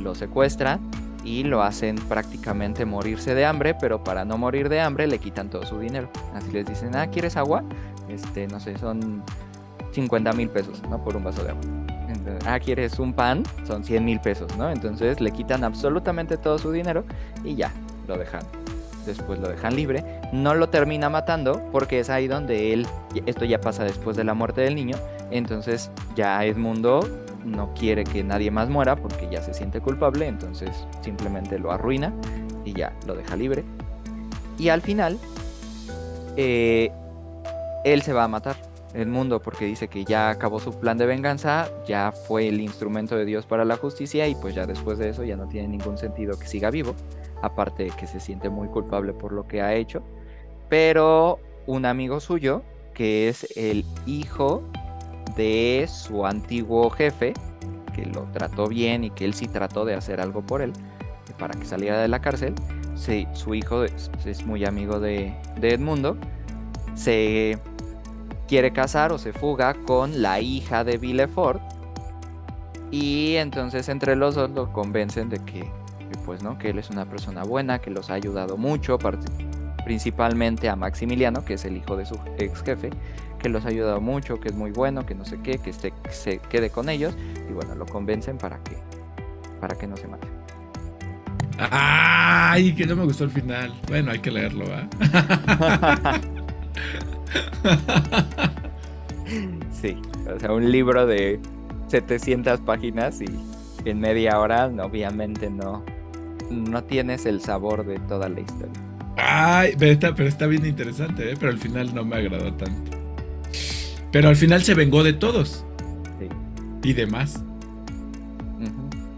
lo 0.00 0.14
secuestra 0.14 0.78
y 1.24 1.44
lo 1.44 1.62
hacen 1.62 1.96
prácticamente 1.96 2.84
morirse 2.84 3.34
de 3.34 3.46
hambre, 3.46 3.74
pero 3.74 4.04
para 4.04 4.24
no 4.24 4.36
morir 4.36 4.68
de 4.68 4.80
hambre 4.80 5.06
le 5.06 5.18
quitan 5.18 5.48
todo 5.48 5.64
su 5.64 5.78
dinero. 5.78 6.10
Así 6.34 6.50
les 6.52 6.66
dicen, 6.66 6.94
ah, 6.96 7.06
¿quieres 7.06 7.36
agua? 7.36 7.64
Este, 8.08 8.46
no 8.46 8.60
sé, 8.60 8.76
son 8.78 9.22
50 9.92 10.32
mil 10.34 10.50
pesos, 10.50 10.82
¿no? 10.90 11.02
Por 11.02 11.16
un 11.16 11.24
vaso 11.24 11.42
de 11.42 11.50
agua. 11.50 11.83
Ah, 12.46 12.58
¿quieres 12.58 12.98
un 12.98 13.12
pan? 13.12 13.42
Son 13.66 13.84
100 13.84 14.04
mil 14.04 14.20
pesos, 14.20 14.56
¿no? 14.56 14.70
Entonces 14.70 15.20
le 15.20 15.30
quitan 15.30 15.64
absolutamente 15.64 16.36
todo 16.36 16.58
su 16.58 16.72
dinero 16.72 17.04
y 17.44 17.54
ya, 17.54 17.72
lo 18.08 18.16
dejan 18.16 18.42
después 19.04 19.38
lo 19.38 19.48
dejan 19.48 19.76
libre, 19.76 20.04
no 20.32 20.54
lo 20.54 20.68
termina 20.68 21.08
matando 21.10 21.62
porque 21.72 22.00
es 22.00 22.10
ahí 22.10 22.26
donde 22.26 22.72
él, 22.72 22.86
esto 23.26 23.44
ya 23.44 23.60
pasa 23.60 23.84
después 23.84 24.16
de 24.16 24.24
la 24.24 24.34
muerte 24.34 24.62
del 24.62 24.74
niño, 24.74 24.96
entonces 25.30 25.90
ya 26.16 26.44
Edmundo 26.44 27.06
no 27.44 27.74
quiere 27.74 28.04
que 28.04 28.24
nadie 28.24 28.50
más 28.50 28.68
muera 28.68 28.96
porque 28.96 29.28
ya 29.30 29.42
se 29.42 29.54
siente 29.54 29.80
culpable, 29.80 30.26
entonces 30.26 30.70
simplemente 31.02 31.58
lo 31.58 31.72
arruina 31.72 32.12
y 32.64 32.72
ya 32.72 32.92
lo 33.06 33.14
deja 33.14 33.36
libre. 33.36 33.64
Y 34.58 34.68
al 34.68 34.80
final, 34.80 35.18
eh, 36.36 36.90
él 37.84 38.02
se 38.02 38.12
va 38.12 38.24
a 38.24 38.28
matar. 38.28 38.56
Edmundo 38.94 39.42
porque 39.42 39.64
dice 39.64 39.88
que 39.88 40.04
ya 40.04 40.30
acabó 40.30 40.60
su 40.60 40.78
plan 40.78 40.96
de 40.96 41.06
venganza, 41.06 41.68
ya 41.86 42.12
fue 42.12 42.48
el 42.48 42.60
instrumento 42.60 43.16
de 43.16 43.24
Dios 43.24 43.44
para 43.44 43.64
la 43.64 43.76
justicia 43.76 44.28
y 44.28 44.34
pues 44.36 44.54
ya 44.54 44.66
después 44.66 44.98
de 44.98 45.08
eso 45.08 45.24
ya 45.24 45.36
no 45.36 45.48
tiene 45.48 45.68
ningún 45.68 45.98
sentido 45.98 46.38
que 46.38 46.46
siga 46.46 46.70
vivo 46.70 46.94
aparte 47.42 47.84
de 47.84 47.90
que 47.90 48.06
se 48.06 48.20
siente 48.20 48.48
muy 48.48 48.68
culpable 48.68 49.12
por 49.12 49.32
lo 49.32 49.46
que 49.46 49.60
ha 49.60 49.74
hecho, 49.74 50.02
pero 50.68 51.38
un 51.66 51.84
amigo 51.84 52.20
suyo, 52.20 52.62
que 52.94 53.28
es 53.28 53.46
el 53.56 53.84
hijo 54.06 54.62
de 55.36 55.86
su 55.88 56.26
antiguo 56.26 56.88
jefe, 56.90 57.34
que 57.94 58.06
lo 58.06 58.22
trató 58.32 58.68
bien 58.68 59.04
y 59.04 59.10
que 59.10 59.24
él 59.24 59.34
sí 59.34 59.46
trató 59.46 59.84
de 59.84 59.94
hacer 59.94 60.20
algo 60.20 60.42
por 60.42 60.62
él, 60.62 60.72
para 61.38 61.58
que 61.58 61.64
saliera 61.64 62.00
de 62.00 62.08
la 62.08 62.20
cárcel, 62.20 62.54
sí, 62.94 63.26
su 63.32 63.54
hijo 63.54 63.84
es, 63.84 64.10
muy 64.46 64.64
amigo 64.64 65.00
de, 65.00 65.34
de 65.60 65.74
Edmundo, 65.74 66.16
se 66.94 67.58
quiere 68.48 68.72
casar 68.72 69.12
o 69.12 69.18
se 69.18 69.32
fuga 69.32 69.74
con 69.86 70.22
la 70.22 70.40
hija 70.40 70.84
de 70.84 70.98
Villefort. 70.98 71.62
Y 72.90 73.36
entonces 73.36 73.88
entre 73.88 74.16
los 74.16 74.34
dos 74.34 74.50
lo 74.50 74.72
convencen 74.72 75.28
de 75.28 75.38
que 75.38 75.70
pues 76.24 76.42
no, 76.42 76.58
que 76.58 76.70
él 76.70 76.78
es 76.78 76.90
una 76.90 77.04
persona 77.04 77.42
buena, 77.42 77.80
que 77.80 77.90
los 77.90 78.08
ha 78.08 78.14
ayudado 78.14 78.56
mucho, 78.56 78.98
principalmente 79.84 80.68
a 80.68 80.76
Maximiliano, 80.76 81.44
que 81.44 81.54
es 81.54 81.64
el 81.64 81.76
hijo 81.76 81.96
de 81.96 82.06
su 82.06 82.18
ex 82.38 82.62
jefe, 82.62 82.90
que 83.38 83.48
los 83.48 83.66
ha 83.66 83.68
ayudado 83.68 84.00
mucho, 84.00 84.40
que 84.40 84.48
es 84.48 84.54
muy 84.54 84.70
bueno, 84.70 85.04
que 85.04 85.14
no 85.14 85.24
sé 85.24 85.38
qué, 85.42 85.58
que 85.58 85.72
se 85.72 86.38
quede 86.38 86.70
con 86.70 86.88
ellos. 86.88 87.14
Y 87.48 87.52
bueno, 87.52 87.74
lo 87.74 87.84
convencen 87.84 88.38
para 88.38 88.62
que 88.62 88.78
para 89.60 89.76
que 89.76 89.86
no 89.86 89.96
se 89.96 90.06
mate. 90.06 90.28
Ay, 91.58 92.74
que 92.74 92.84
no 92.84 92.96
me 92.96 93.04
gustó 93.04 93.24
el 93.24 93.30
final. 93.30 93.72
Bueno, 93.88 94.10
hay 94.10 94.18
que 94.18 94.30
leerlo, 94.30 94.66
sí, 99.72 99.96
o 100.34 100.38
sea, 100.38 100.52
un 100.52 100.70
libro 100.70 101.06
de 101.06 101.40
700 101.88 102.60
páginas 102.60 103.20
y 103.20 103.26
en 103.84 104.00
media 104.00 104.38
hora 104.38 104.66
obviamente 104.82 105.50
no, 105.50 105.84
no 106.50 106.84
tienes 106.84 107.26
el 107.26 107.40
sabor 107.40 107.86
de 107.86 107.98
toda 108.00 108.28
la 108.28 108.40
historia. 108.40 108.72
Ay, 109.16 109.74
pero 109.78 109.92
está, 109.92 110.14
pero 110.14 110.28
está 110.28 110.46
bien 110.46 110.66
interesante, 110.66 111.32
¿eh? 111.32 111.36
pero 111.38 111.52
al 111.52 111.58
final 111.58 111.94
no 111.94 112.04
me 112.04 112.16
agradó 112.16 112.52
tanto. 112.54 112.98
Pero 114.10 114.28
al 114.28 114.36
final 114.36 114.62
se 114.62 114.74
vengó 114.74 115.02
de 115.02 115.12
todos. 115.12 115.64
Sí. 116.18 116.88
Y 116.88 116.92
demás. 116.92 117.42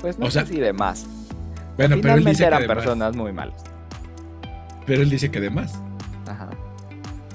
Pues 0.01 0.19
no 0.19 0.27
o 0.27 0.31
sé 0.31 0.47
si 0.47 0.61
de 0.61 0.73
más. 0.73 1.07
Bueno, 1.77 1.97
pero 2.01 2.14
él 2.14 2.25
dice 2.25 2.45
eran 2.45 2.62
que 2.62 2.69
personas 2.69 3.17
muy 3.17 3.33
malas. 3.33 3.62
Pero 4.87 5.03
él 5.03 5.11
dice 5.11 5.31
que 5.31 5.41
de 5.41 5.51
más. 5.51 5.83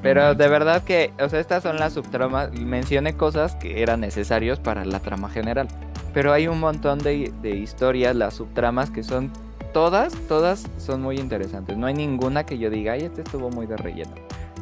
Pero 0.01 0.33
de 0.33 0.47
verdad 0.47 0.83
que, 0.83 1.13
o 1.19 1.29
sea, 1.29 1.39
estas 1.39 1.63
son 1.63 1.77
las 1.77 1.93
subtramas. 1.93 2.51
Mencioné 2.53 3.13
cosas 3.13 3.55
que 3.55 3.81
eran 3.83 3.99
necesarios 3.99 4.59
para 4.59 4.83
la 4.85 4.99
trama 4.99 5.29
general. 5.29 5.67
Pero 6.13 6.33
hay 6.33 6.47
un 6.47 6.59
montón 6.59 6.99
de, 6.99 7.31
de 7.41 7.51
historias, 7.51 8.15
las 8.15 8.33
subtramas, 8.33 8.89
que 8.89 9.03
son 9.03 9.31
todas, 9.73 10.13
todas 10.27 10.67
son 10.77 11.01
muy 11.01 11.17
interesantes. 11.17 11.77
No 11.77 11.87
hay 11.87 11.93
ninguna 11.93 12.45
que 12.45 12.57
yo 12.57 12.69
diga, 12.69 12.93
ay, 12.93 13.03
este 13.03 13.21
estuvo 13.21 13.49
muy 13.49 13.67
de 13.67 13.77
relleno. 13.77 14.11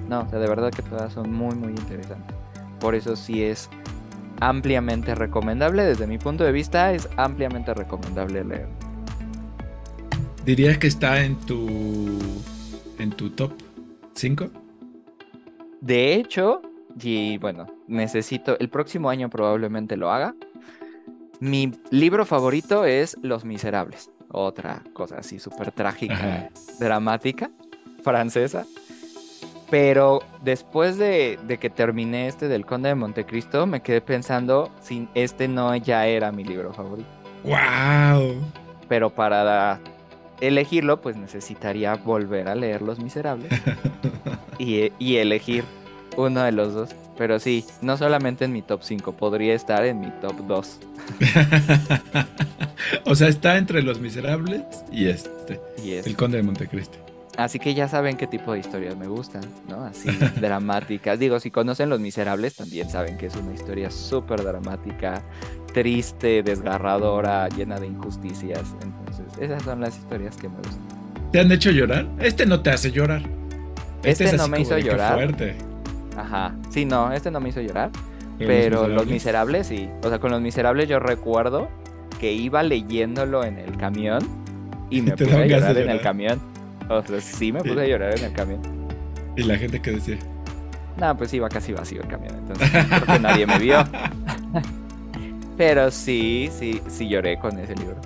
No, 0.08 0.22
o 0.22 0.30
sea, 0.30 0.40
de 0.40 0.48
verdad 0.48 0.72
que 0.72 0.82
todas 0.82 1.14
son 1.14 1.32
muy, 1.32 1.56
muy 1.56 1.70
interesantes. 1.70 2.36
Por 2.80 2.96
eso 2.96 3.16
sí 3.16 3.44
es 3.44 3.70
ampliamente 4.40 5.16
recomendable. 5.16 5.84
Desde 5.84 6.08
mi 6.08 6.18
punto 6.18 6.44
de 6.44 6.52
vista, 6.52 6.94
es 6.94 7.08
ampliamente 7.18 7.74
recomendable 7.74 8.44
leer. 8.44 8.68
¿Dirías 10.46 10.78
que 10.78 10.88
está 10.88 11.24
en 11.24 11.36
tu. 11.36 12.20
en 12.98 13.12
tu 13.12 13.30
top 13.32 13.52
5? 14.16 14.50
De 15.82 16.14
hecho, 16.14 16.62
y 17.02 17.38
bueno, 17.38 17.68
necesito. 17.88 18.58
El 18.60 18.70
próximo 18.70 19.10
año 19.10 19.30
probablemente 19.30 19.98
lo 19.98 20.12
haga. 20.12 20.36
Mi 21.40 21.72
libro 21.90 22.26
favorito 22.26 22.86
es 22.86 23.18
Los 23.22 23.46
Miserables. 23.46 24.12
Otra 24.32 24.84
cosa 24.94 25.18
así 25.20 25.40
súper 25.40 25.72
trágica, 25.72 26.50
dramática, 26.80 27.50
francesa. 28.04 28.66
Pero 29.70 30.22
después 30.42 30.98
de, 30.98 31.38
que 31.60 31.70
terminé 31.70 32.28
este 32.28 32.48
del 32.48 32.66
Conde 32.66 32.90
de 32.90 32.96
Montecristo, 32.96 33.68
me 33.68 33.82
quedé 33.82 34.02
pensando 34.02 34.72
si 34.82 35.08
este 35.14 35.48
no 35.48 35.76
ya 35.76 36.08
era 36.08 36.32
mi 36.32 36.44
libro 36.44 36.74
favorito. 36.74 37.10
¡Wow! 37.44 38.42
Pero 38.88 39.12
para 39.12 39.80
elegirlo, 40.42 41.02
pues 41.02 41.16
necesitaría 41.16 41.96
volver 41.96 42.48
a 42.48 42.56
leer 42.56 42.82
Los 42.82 43.00
Miserables 43.00 43.52
y, 44.60 44.92
y, 45.00 45.18
elegir 45.18 45.64
uno 46.18 46.44
de 46.44 46.52
los 46.52 46.74
dos. 46.74 46.90
Pero 47.18 47.40
sí, 47.40 47.66
no 47.82 47.98
solamente 47.98 48.46
en 48.46 48.54
mi 48.54 48.62
top 48.62 48.82
5, 48.84 49.14
podría 49.14 49.54
estar 49.54 49.86
en 49.86 50.00
mi 50.00 50.12
top 50.22 50.36
2. 50.48 50.80
o 53.06 53.16
sea, 53.16 53.28
está 53.28 53.58
entre 53.58 53.82
Los 53.82 54.00
Miserables 54.00 54.64
y 54.92 55.08
este. 55.08 55.60
Y 55.84 55.94
este. 55.94 56.10
El 56.10 56.16
Conde 56.16 56.38
de 56.38 56.44
Montecristo. 56.44 56.98
Así 57.40 57.58
que 57.58 57.74
ya 57.74 57.88
saben 57.88 58.18
qué 58.18 58.28
tipo 58.28 58.52
de 58.52 58.60
historias 58.60 58.98
me 58.98 59.08
gustan, 59.08 59.44
¿no? 59.70 59.86
Así 59.86 60.10
dramáticas. 60.42 61.18
Digo, 61.20 61.40
si 61.40 61.52
conocen 61.52 61.90
Los 61.90 62.02
Miserables, 62.02 62.56
también 62.56 62.90
saben 62.90 63.18
que 63.18 63.28
es 63.28 63.36
una 63.38 63.54
historia 63.54 63.90
súper 63.92 64.44
dramática, 64.44 65.24
triste, 65.74 66.44
desgarradora, 66.44 67.48
llena 67.50 67.80
de 67.80 67.88
injusticias. 67.88 68.76
Entonces, 68.82 69.26
esas 69.40 69.64
son 69.64 69.82
las 69.82 69.98
historias 69.98 70.36
que 70.38 70.50
me 70.50 70.58
gustan. 70.58 71.00
¿Te 71.32 71.40
han 71.40 71.52
hecho 71.52 71.72
llorar? 71.72 72.08
Este 72.20 72.46
no 72.46 72.62
te 72.62 72.72
hace 72.72 72.92
llorar. 72.92 73.22
Este, 74.04 74.26
este 74.26 74.38
no 74.38 74.48
me 74.48 74.62
hizo 74.62 74.78
llorar. 74.78 75.16
Fuerte. 75.16 75.56
Ajá. 76.18 76.56
Sí, 76.70 76.86
no, 76.86 77.12
este 77.12 77.32
no 77.32 77.40
me 77.40 77.50
hizo 77.50 77.62
llorar. 77.62 77.92
Pero, 78.40 78.88
los, 78.88 79.06
miserables? 79.06 79.68
sí. 79.68 79.90
O 80.02 80.10
sea, 80.10 80.20
con 80.20 80.32
Los 80.32 80.42
Miserables 80.42 80.88
yo 80.88 81.00
recuerdo 81.00 81.68
que 82.22 82.32
iba 82.32 82.64
leyéndolo 82.64 83.44
en 83.44 83.58
el 83.58 83.76
camión 83.76 84.20
y 84.90 85.02
me 85.02 85.12
puse 85.16 85.36
a 85.36 85.46
llorar 85.46 85.78
en 85.78 85.90
el 85.90 86.02
camión. 86.02 86.40
O 86.90 87.04
sea, 87.04 87.20
sí 87.20 87.52
me 87.52 87.60
puse 87.60 87.82
a 87.82 87.86
llorar 87.86 88.18
en 88.18 88.26
el 88.26 88.34
camión. 88.34 88.62
¿Y 89.36 89.44
la 89.44 89.58
gente 89.58 89.82
qué 89.82 89.92
decía? 89.92 90.18
No, 90.98 91.16
pues 91.16 91.34
iba 91.34 91.48
casi 91.50 91.72
vacío 91.74 92.02
el 92.02 92.08
camión, 92.08 92.36
entonces 92.36 92.70
creo 92.70 93.06
que 93.06 93.20
nadie 93.20 93.46
me 93.46 93.60
vio. 93.60 93.78
Pero 95.60 95.92
sí, 95.92 96.50
sí, 96.58 96.82
sí 96.88 97.10
lloré 97.10 97.38
con 97.38 97.60
ese 97.60 97.76
libro. 97.76 97.98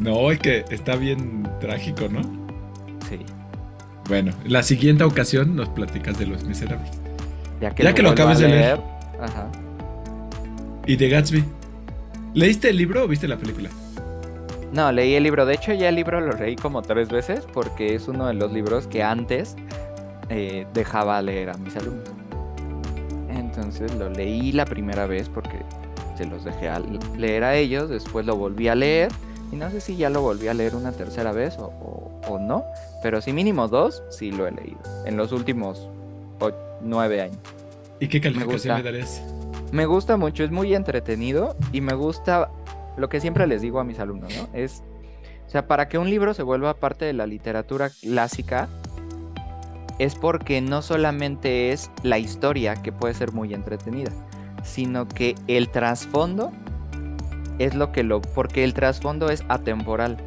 No, 0.00 0.32
es 0.32 0.40
que 0.40 0.64
está 0.68 0.96
bien 0.96 1.48
trágico, 1.60 2.08
¿no? 2.08 2.22
Sí. 3.08 3.20
Bueno, 4.08 4.32
la 4.44 4.64
siguiente 4.64 5.04
ocasión 5.04 5.54
nos 5.54 5.68
platicas 5.68 6.18
de 6.18 6.26
Los 6.26 6.42
Miserables. 6.42 6.90
Ya 7.60 7.70
que, 7.70 7.84
ya 7.84 7.90
lo, 7.90 7.94
que 7.94 8.02
lo 8.02 8.10
acabas 8.10 8.40
de 8.40 8.48
leer. 8.48 8.80
Ajá. 9.20 9.46
¿Y 10.86 10.96
de 10.96 11.08
Gatsby? 11.08 11.44
¿Leíste 12.34 12.70
el 12.70 12.78
libro 12.78 13.04
o 13.04 13.06
viste 13.06 13.28
la 13.28 13.36
película? 13.36 13.70
No, 14.72 14.90
leí 14.90 15.14
el 15.14 15.22
libro. 15.22 15.46
De 15.46 15.54
hecho, 15.54 15.72
ya 15.72 15.88
el 15.88 15.94
libro 15.94 16.20
lo 16.20 16.32
leí 16.32 16.56
como 16.56 16.82
tres 16.82 17.10
veces 17.10 17.46
porque 17.52 17.94
es 17.94 18.08
uno 18.08 18.26
de 18.26 18.34
los 18.34 18.52
libros 18.52 18.88
que 18.88 19.04
antes 19.04 19.54
eh, 20.30 20.66
dejaba 20.74 21.22
leer 21.22 21.50
a 21.50 21.54
mis 21.58 21.76
alumnos. 21.76 22.10
Entonces 23.30 23.94
lo 23.94 24.10
leí 24.10 24.50
la 24.50 24.64
primera 24.64 25.06
vez 25.06 25.28
porque 25.28 25.60
se 26.16 26.26
los 26.26 26.44
dejé 26.44 26.68
a 26.68 26.80
leer 27.16 27.44
a 27.44 27.56
ellos, 27.56 27.88
después 27.88 28.26
lo 28.26 28.36
volví 28.36 28.68
a 28.68 28.74
leer 28.74 29.10
y 29.52 29.56
no 29.56 29.70
sé 29.70 29.80
si 29.80 29.96
ya 29.96 30.10
lo 30.10 30.22
volví 30.22 30.48
a 30.48 30.54
leer 30.54 30.74
una 30.74 30.92
tercera 30.92 31.32
vez 31.32 31.56
o, 31.58 32.38
no, 32.40 32.64
pero 33.02 33.20
sí 33.20 33.32
mínimo 33.32 33.68
dos 33.68 34.02
sí 34.10 34.30
lo 34.30 34.46
he 34.46 34.52
leído 34.52 34.78
en 35.04 35.16
los 35.16 35.32
últimos 35.32 35.88
nueve 36.82 37.22
años. 37.22 37.38
¿Y 37.98 38.08
qué 38.08 38.20
calificación 38.20 38.76
le 38.76 38.82
darías? 38.82 39.22
Me 39.72 39.86
gusta 39.86 40.16
mucho, 40.16 40.44
es 40.44 40.50
muy 40.50 40.74
entretenido 40.74 41.56
y 41.72 41.80
me 41.80 41.94
gusta 41.94 42.50
lo 42.96 43.08
que 43.08 43.20
siempre 43.20 43.46
les 43.46 43.62
digo 43.62 43.80
a 43.80 43.84
mis 43.84 43.98
alumnos, 43.98 44.32
¿no? 44.36 44.48
Es, 44.52 44.82
o 45.46 45.50
sea, 45.50 45.66
para 45.66 45.88
que 45.88 45.98
un 45.98 46.08
libro 46.10 46.34
se 46.34 46.42
vuelva 46.42 46.74
parte 46.74 47.04
de 47.04 47.12
la 47.12 47.26
literatura 47.26 47.90
clásica, 47.90 48.68
es 49.98 50.14
porque 50.14 50.60
no 50.60 50.82
solamente 50.82 51.72
es 51.72 51.90
la 52.02 52.18
historia 52.18 52.74
que 52.76 52.92
puede 52.92 53.14
ser 53.14 53.32
muy 53.32 53.54
entretenida, 53.54 54.10
sino 54.66 55.08
que 55.08 55.34
el 55.46 55.68
trasfondo 55.70 56.52
es 57.58 57.74
lo 57.74 57.92
que 57.92 58.02
lo, 58.02 58.20
porque 58.20 58.64
el 58.64 58.74
trasfondo 58.74 59.30
es 59.30 59.44
atemporal. 59.48 60.18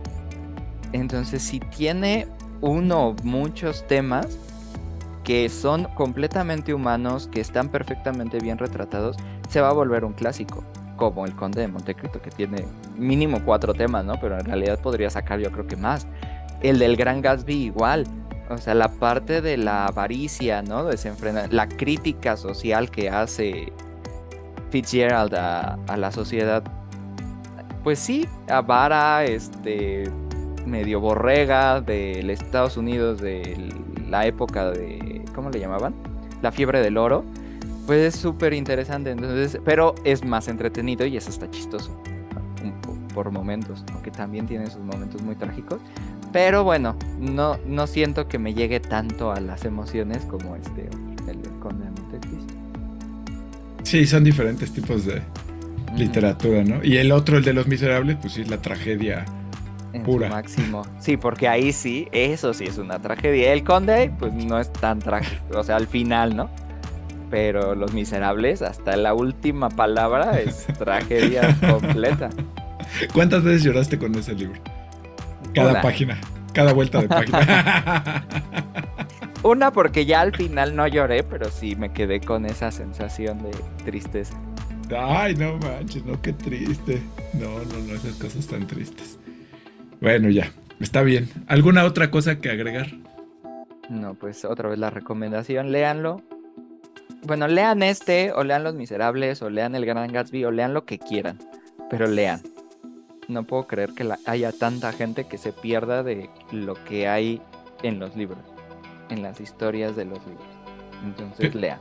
Entonces, 0.94 1.44
si 1.44 1.60
tiene 1.60 2.28
uno 2.62 3.16
muchos 3.24 3.86
temas 3.88 4.28
que 5.24 5.48
son 5.50 5.84
completamente 5.96 6.74
humanos, 6.74 7.30
que 7.32 7.42
están 7.42 7.70
perfectamente 7.70 8.40
bien 8.40 8.58
retratados, 8.58 9.18
se 9.50 9.62
va 9.62 9.70
a 9.70 9.74
volver 9.74 10.04
un 10.04 10.14
clásico 10.14 10.64
como 10.96 11.26
el 11.26 11.36
Conde 11.36 11.62
de 11.62 11.68
Montecristo, 11.68 12.22
que 12.22 12.30
tiene 12.30 12.66
mínimo 12.98 13.42
cuatro 13.46 13.74
temas, 13.74 14.04
¿no? 14.04 14.20
Pero 14.20 14.38
en 14.38 14.46
realidad 14.46 14.80
podría 14.82 15.10
sacar 15.10 15.40
yo 15.40 15.52
creo 15.52 15.66
que 15.66 15.78
más. 15.78 16.08
El 16.62 16.80
del 16.80 16.98
Gran 16.98 17.22
Gatsby 17.22 17.54
igual. 17.54 18.06
O 18.50 18.58
sea, 18.58 18.74
la 18.74 18.90
parte 18.90 19.42
de 19.42 19.58
la 19.58 19.86
avaricia, 19.86 20.62
¿no? 20.62 20.84
Desenfrena, 20.84 21.48
la 21.52 21.68
crítica 21.68 22.36
social 22.36 22.90
que 22.90 23.10
hace 23.10 23.72
Fitzgerald 24.70 25.34
a, 25.36 25.78
la 25.97 26.11
sociedad. 26.11 26.63
Pues 27.84 27.99
sí, 27.99 28.28
avara, 28.49 29.24
este, 29.26 30.11
medio 30.65 30.99
borrega 30.99 31.82
del 31.82 32.30
Estados 32.30 32.78
Unidos 32.78 33.22
de 33.22 33.74
la 34.07 34.26
época 34.26 34.72
de, 34.72 35.24
¿cómo 35.34 35.49
le 35.49 35.59
llamaban? 35.59 35.93
La 36.41 36.51
fiebre 36.51 36.82
del 36.82 36.97
oro 36.97 37.24
pues 37.89 38.13
es 38.13 38.22
súper 38.22 38.53
interesante, 38.53 39.09
entonces, 39.09 39.59
pero 39.65 39.95
es 40.03 40.24
más 40.24 40.47
entretenido 40.47 41.07
y 41.07 41.17
eso 41.17 41.32
está 41.32 41.49
chistoso 41.49 41.91
por 43.15 43.32
momentos, 43.32 43.84
aunque 43.93 44.11
también 44.11 44.45
tiene 44.45 44.67
sus 44.67 44.82
momentos 44.82 45.24
muy 45.24 45.36
trágicos. 45.36 45.82
Pero 46.32 46.63
bueno, 46.63 46.95
no, 47.17 47.57
no 47.65 47.88
siento 47.88 48.28
que 48.28 48.38
me 48.38 48.53
llegue 48.53 48.80
tanto 48.80 49.32
a 49.32 49.39
las 49.39 49.65
emociones 49.65 50.24
como 50.26 50.55
este, 50.55 50.88
el 51.28 51.39
Montecristo. 51.39 51.89
Sí, 53.90 54.06
son 54.06 54.24
diferentes 54.24 54.72
tipos 54.72 55.04
de 55.04 55.24
literatura, 55.98 56.64
¿no? 56.64 56.84
Y 56.84 56.98
el 56.98 57.12
otro, 57.12 57.38
el 57.38 57.44
de 57.44 57.54
los 57.54 57.66
miserables, 57.66 58.18
pues 58.22 58.34
sí, 58.34 58.44
la 58.44 58.62
tragedia 58.62 59.26
pura. 60.06 60.30
máximo. 60.30 60.84
Sí, 61.00 61.18
porque 61.18 61.48
ahí 61.48 61.74
sí, 61.74 62.08
eso 62.12 62.54
sí 62.54 62.66
es 62.66 62.78
una 62.78 63.00
tragedia. 63.00 63.52
El 63.52 63.64
Conde, 63.64 64.12
pues 64.20 64.32
no 64.32 64.60
es 64.60 64.72
tan 64.72 65.00
trágico, 65.00 65.58
o 65.58 65.64
sea, 65.64 65.78
al 65.78 65.88
final, 65.88 66.36
¿no? 66.36 66.52
pero 67.32 67.74
Los 67.74 67.94
Miserables, 67.94 68.62
hasta 68.62 68.96
la 68.96 69.16
última 69.16 69.70
palabra 69.70 70.40
es 70.40 70.68
tragedia 70.78 71.58
completa. 71.60 72.30
¿Cuántas 73.12 73.44
veces 73.44 73.64
lloraste 73.64 73.98
con 73.98 74.14
ese 74.14 74.36
libro? 74.36 74.62
Cada 75.56 75.82
página, 75.82 76.20
cada 76.54 76.74
vuelta 76.74 77.02
de 77.02 77.08
página. 77.08 78.24
Una 79.44 79.72
porque 79.72 80.06
ya 80.06 80.22
al 80.22 80.36
final 80.36 80.76
no 80.76 80.88
lloré, 80.88 81.24
pero 81.24 81.50
sí 81.50 81.76
me 81.76 81.92
quedé 81.94 82.20
con 82.20 82.46
esa 82.46 82.72
sensación 82.72 83.42
de 83.42 83.52
tristeza. 83.86 84.40
Ay, 84.96 85.36
no 85.36 85.58
manches, 85.58 86.04
no, 86.06 86.22
qué 86.22 86.34
triste. 86.34 87.02
No, 87.34 87.60
no, 87.60 87.80
no, 87.88 87.94
esas 87.94 88.16
cosas 88.16 88.48
tan 88.48 88.68
tristes. 88.68 89.20
Bueno, 90.02 90.30
ya, 90.30 90.52
está 90.80 91.04
bien. 91.04 91.30
¿Alguna 91.48 91.86
otra 91.86 92.12
cosa 92.12 92.40
que 92.40 92.50
agregar? 92.50 92.88
No, 93.90 94.14
pues 94.16 94.46
otra 94.46 94.70
vez 94.70 94.80
la 94.80 94.90
recomendación, 94.90 95.72
léanlo, 95.72 96.22
bueno, 97.24 97.48
lean 97.48 97.84
este, 97.84 98.32
o 98.32 98.44
lean 98.44 98.64
Los 98.64 98.76
Miserables, 98.76 99.42
o 99.42 99.50
lean 99.50 99.76
El 99.76 99.86
Gran 99.86 100.12
Gatsby, 100.12 100.46
o 100.46 100.52
lean 100.52 100.74
lo 100.74 100.86
que 100.86 101.00
quieran, 101.00 101.38
pero 101.90 102.08
lean. 102.08 102.42
No 103.28 103.44
puedo 103.44 103.68
creer 103.68 103.94
que 103.94 104.10
haya 104.26 104.52
tanta 104.52 104.92
gente 104.94 105.26
que 105.26 105.38
se 105.38 105.52
pierda 105.52 106.02
de 106.02 106.30
lo 106.52 106.76
que 106.86 107.08
hay 107.08 107.42
en 107.84 108.00
los 108.00 108.16
libros, 108.16 108.40
en 109.10 109.22
las 109.22 109.39
historias 109.39 109.95
de 109.95 110.05
los 110.05 110.20
libros. 110.26 110.47
Entonces, 111.03 111.55
lean. 111.55 111.80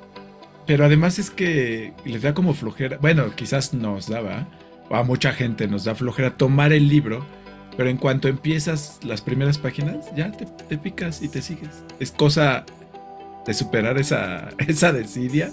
Pero 0.66 0.84
además 0.84 1.18
es 1.18 1.30
que 1.30 1.92
les 2.04 2.22
da 2.22 2.34
como 2.34 2.54
flojera, 2.54 2.98
bueno, 2.98 3.34
quizás 3.34 3.72
nos 3.72 4.08
daba, 4.08 4.46
o 4.90 4.96
a 4.96 5.02
mucha 5.02 5.32
gente 5.32 5.66
nos 5.66 5.84
da 5.84 5.94
flojera 5.94 6.36
tomar 6.36 6.72
el 6.72 6.88
libro, 6.88 7.24
pero 7.76 7.88
en 7.88 7.96
cuanto 7.96 8.28
empiezas 8.28 9.00
las 9.02 9.22
primeras 9.22 9.56
páginas, 9.58 10.14
ya 10.14 10.32
te, 10.32 10.44
te 10.46 10.78
picas 10.78 11.22
y 11.22 11.28
te 11.28 11.40
sigues. 11.42 11.84
Es 12.00 12.10
cosa 12.10 12.64
de 13.46 13.54
superar 13.54 13.98
esa, 13.98 14.50
esa 14.58 14.92
desidia 14.92 15.50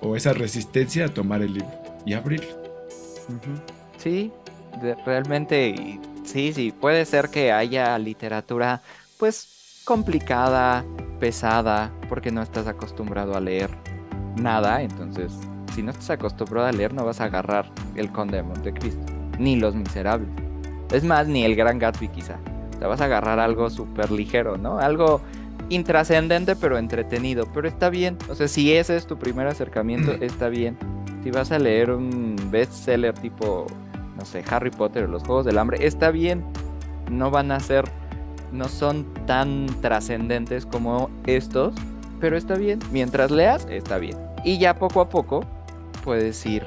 o 0.00 0.14
esa 0.14 0.32
resistencia 0.32 1.06
a 1.06 1.08
tomar 1.08 1.42
el 1.42 1.54
libro 1.54 1.82
y 2.04 2.12
abrirlo. 2.12 2.62
Sí, 3.96 4.32
realmente, 5.06 6.00
sí, 6.24 6.52
sí, 6.52 6.72
puede 6.72 7.04
ser 7.04 7.28
que 7.28 7.52
haya 7.52 7.96
literatura 7.98 8.82
pues 9.18 9.51
complicada, 9.84 10.84
pesada, 11.20 11.92
porque 12.08 12.30
no 12.30 12.42
estás 12.42 12.66
acostumbrado 12.66 13.36
a 13.36 13.40
leer 13.40 13.70
nada, 14.36 14.82
entonces 14.82 15.32
si 15.74 15.82
no 15.82 15.90
estás 15.90 16.10
acostumbrado 16.10 16.66
a 16.66 16.72
leer, 16.72 16.92
no 16.92 17.04
vas 17.04 17.20
a 17.20 17.24
agarrar 17.24 17.70
El 17.94 18.10
Conde 18.12 18.36
de 18.36 18.42
Montecristo, 18.42 19.12
ni 19.38 19.56
Los 19.56 19.74
Miserables. 19.74 20.28
Es 20.90 21.04
más, 21.04 21.26
ni 21.26 21.44
El 21.44 21.56
Gran 21.56 21.78
Gatsby 21.78 22.08
quizá. 22.08 22.36
Te 22.78 22.86
vas 22.86 23.00
a 23.00 23.06
agarrar 23.06 23.38
algo 23.38 23.70
súper 23.70 24.10
ligero, 24.10 24.58
¿no? 24.58 24.78
Algo 24.78 25.22
intrascendente 25.70 26.56
pero 26.56 26.78
entretenido. 26.78 27.46
Pero 27.54 27.68
está 27.68 27.88
bien. 27.90 28.18
O 28.28 28.34
sea, 28.34 28.48
si 28.48 28.72
ese 28.74 28.96
es 28.96 29.06
tu 29.06 29.18
primer 29.18 29.46
acercamiento, 29.46 30.12
está 30.20 30.48
bien. 30.48 30.76
Si 31.22 31.30
vas 31.30 31.50
a 31.52 31.58
leer 31.58 31.90
un 31.90 32.36
bestseller 32.50 33.14
tipo, 33.14 33.66
no 34.18 34.24
sé, 34.24 34.44
Harry 34.50 34.70
Potter 34.70 35.04
o 35.04 35.08
los 35.08 35.22
Juegos 35.22 35.46
del 35.46 35.58
Hambre, 35.58 35.86
está 35.86 36.10
bien. 36.10 36.44
No 37.10 37.30
van 37.30 37.52
a 37.52 37.60
ser, 37.60 37.84
no 38.52 38.68
son 38.68 39.06
tan 39.26 39.66
trascendentes 39.80 40.66
como 40.66 41.10
estos, 41.26 41.74
pero 42.20 42.36
está 42.36 42.54
bien. 42.54 42.78
Mientras 42.92 43.30
leas, 43.30 43.66
está 43.70 43.98
bien. 43.98 44.16
Y 44.44 44.58
ya 44.58 44.78
poco 44.78 45.00
a 45.00 45.08
poco 45.08 45.44
puedes 46.04 46.44
ir 46.46 46.64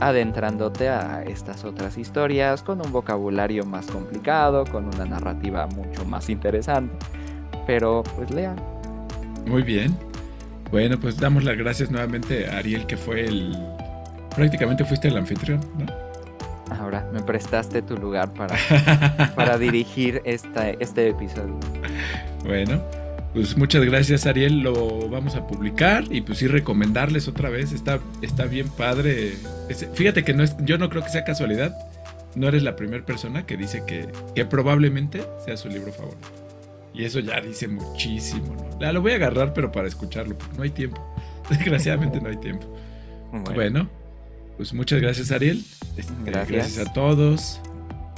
adentrándote 0.00 0.88
a 0.88 1.22
estas 1.22 1.64
otras 1.64 1.96
historias 1.98 2.62
con 2.62 2.84
un 2.84 2.92
vocabulario 2.92 3.64
más 3.64 3.86
complicado, 3.86 4.64
con 4.64 4.86
una 4.86 5.04
narrativa 5.04 5.66
mucho 5.66 6.04
más 6.04 6.28
interesante. 6.28 6.94
Pero 7.66 8.02
pues 8.16 8.30
lean. 8.30 8.56
Muy 9.46 9.62
bien. 9.62 9.96
Bueno, 10.70 10.98
pues 10.98 11.16
damos 11.18 11.44
las 11.44 11.56
gracias 11.56 11.90
nuevamente 11.90 12.48
a 12.48 12.58
Ariel, 12.58 12.86
que 12.86 12.96
fue 12.96 13.24
el... 13.24 13.56
Prácticamente 14.34 14.84
fuiste 14.84 15.08
el 15.08 15.16
anfitrión, 15.16 15.60
¿no? 15.78 16.03
Ahora 16.78 17.08
me 17.12 17.22
prestaste 17.22 17.82
tu 17.82 17.96
lugar 17.96 18.32
para, 18.32 18.56
para 19.36 19.58
dirigir 19.58 20.20
esta, 20.24 20.70
este 20.70 21.08
episodio. 21.08 21.58
Bueno, 22.44 22.82
pues 23.32 23.56
muchas 23.56 23.84
gracias 23.84 24.26
Ariel, 24.26 24.60
lo 24.60 25.08
vamos 25.08 25.34
a 25.34 25.46
publicar 25.46 26.04
y 26.10 26.20
pues 26.20 26.38
sí 26.38 26.46
recomendarles 26.46 27.26
otra 27.26 27.50
vez, 27.50 27.72
está, 27.72 27.98
está 28.22 28.44
bien 28.44 28.68
padre. 28.68 29.34
fíjate 29.94 30.22
que 30.22 30.34
no 30.34 30.44
es, 30.44 30.56
yo 30.60 30.78
no 30.78 30.88
creo 30.88 31.02
que 31.02 31.10
sea 31.10 31.24
casualidad, 31.24 31.74
no 32.36 32.48
eres 32.48 32.62
la 32.62 32.76
primera 32.76 33.04
persona 33.04 33.44
que 33.44 33.56
dice 33.56 33.82
que, 33.86 34.06
que 34.34 34.44
probablemente 34.44 35.24
sea 35.44 35.56
su 35.56 35.68
libro 35.68 35.92
favorito. 35.92 36.28
Y 36.92 37.04
eso 37.04 37.18
ya 37.18 37.40
dice 37.40 37.66
muchísimo, 37.66 38.54
¿no? 38.80 38.92
lo 38.92 39.02
voy 39.02 39.12
a 39.12 39.14
agarrar 39.16 39.52
pero 39.52 39.72
para 39.72 39.88
escucharlo, 39.88 40.38
porque 40.38 40.56
no 40.56 40.62
hay 40.62 40.70
tiempo. 40.70 41.04
Desgraciadamente 41.50 42.20
no 42.20 42.28
hay 42.28 42.36
tiempo. 42.36 42.66
Bueno, 43.52 43.88
pues 44.56 44.72
muchas 44.72 45.00
gracias 45.00 45.30
Ariel. 45.30 45.64
Este, 45.96 46.12
gracias 46.24 46.78
a 46.78 46.92
todos. 46.92 47.60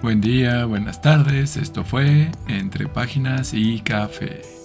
Buen 0.03 0.21
día, 0.21 0.65
buenas 0.67 1.01
tardes. 1.01 1.57
Esto 1.57 1.85
fue 1.85 2.31
Entre 2.49 2.87
Páginas 2.87 3.55
y 3.55 3.81
Café. 3.81 4.56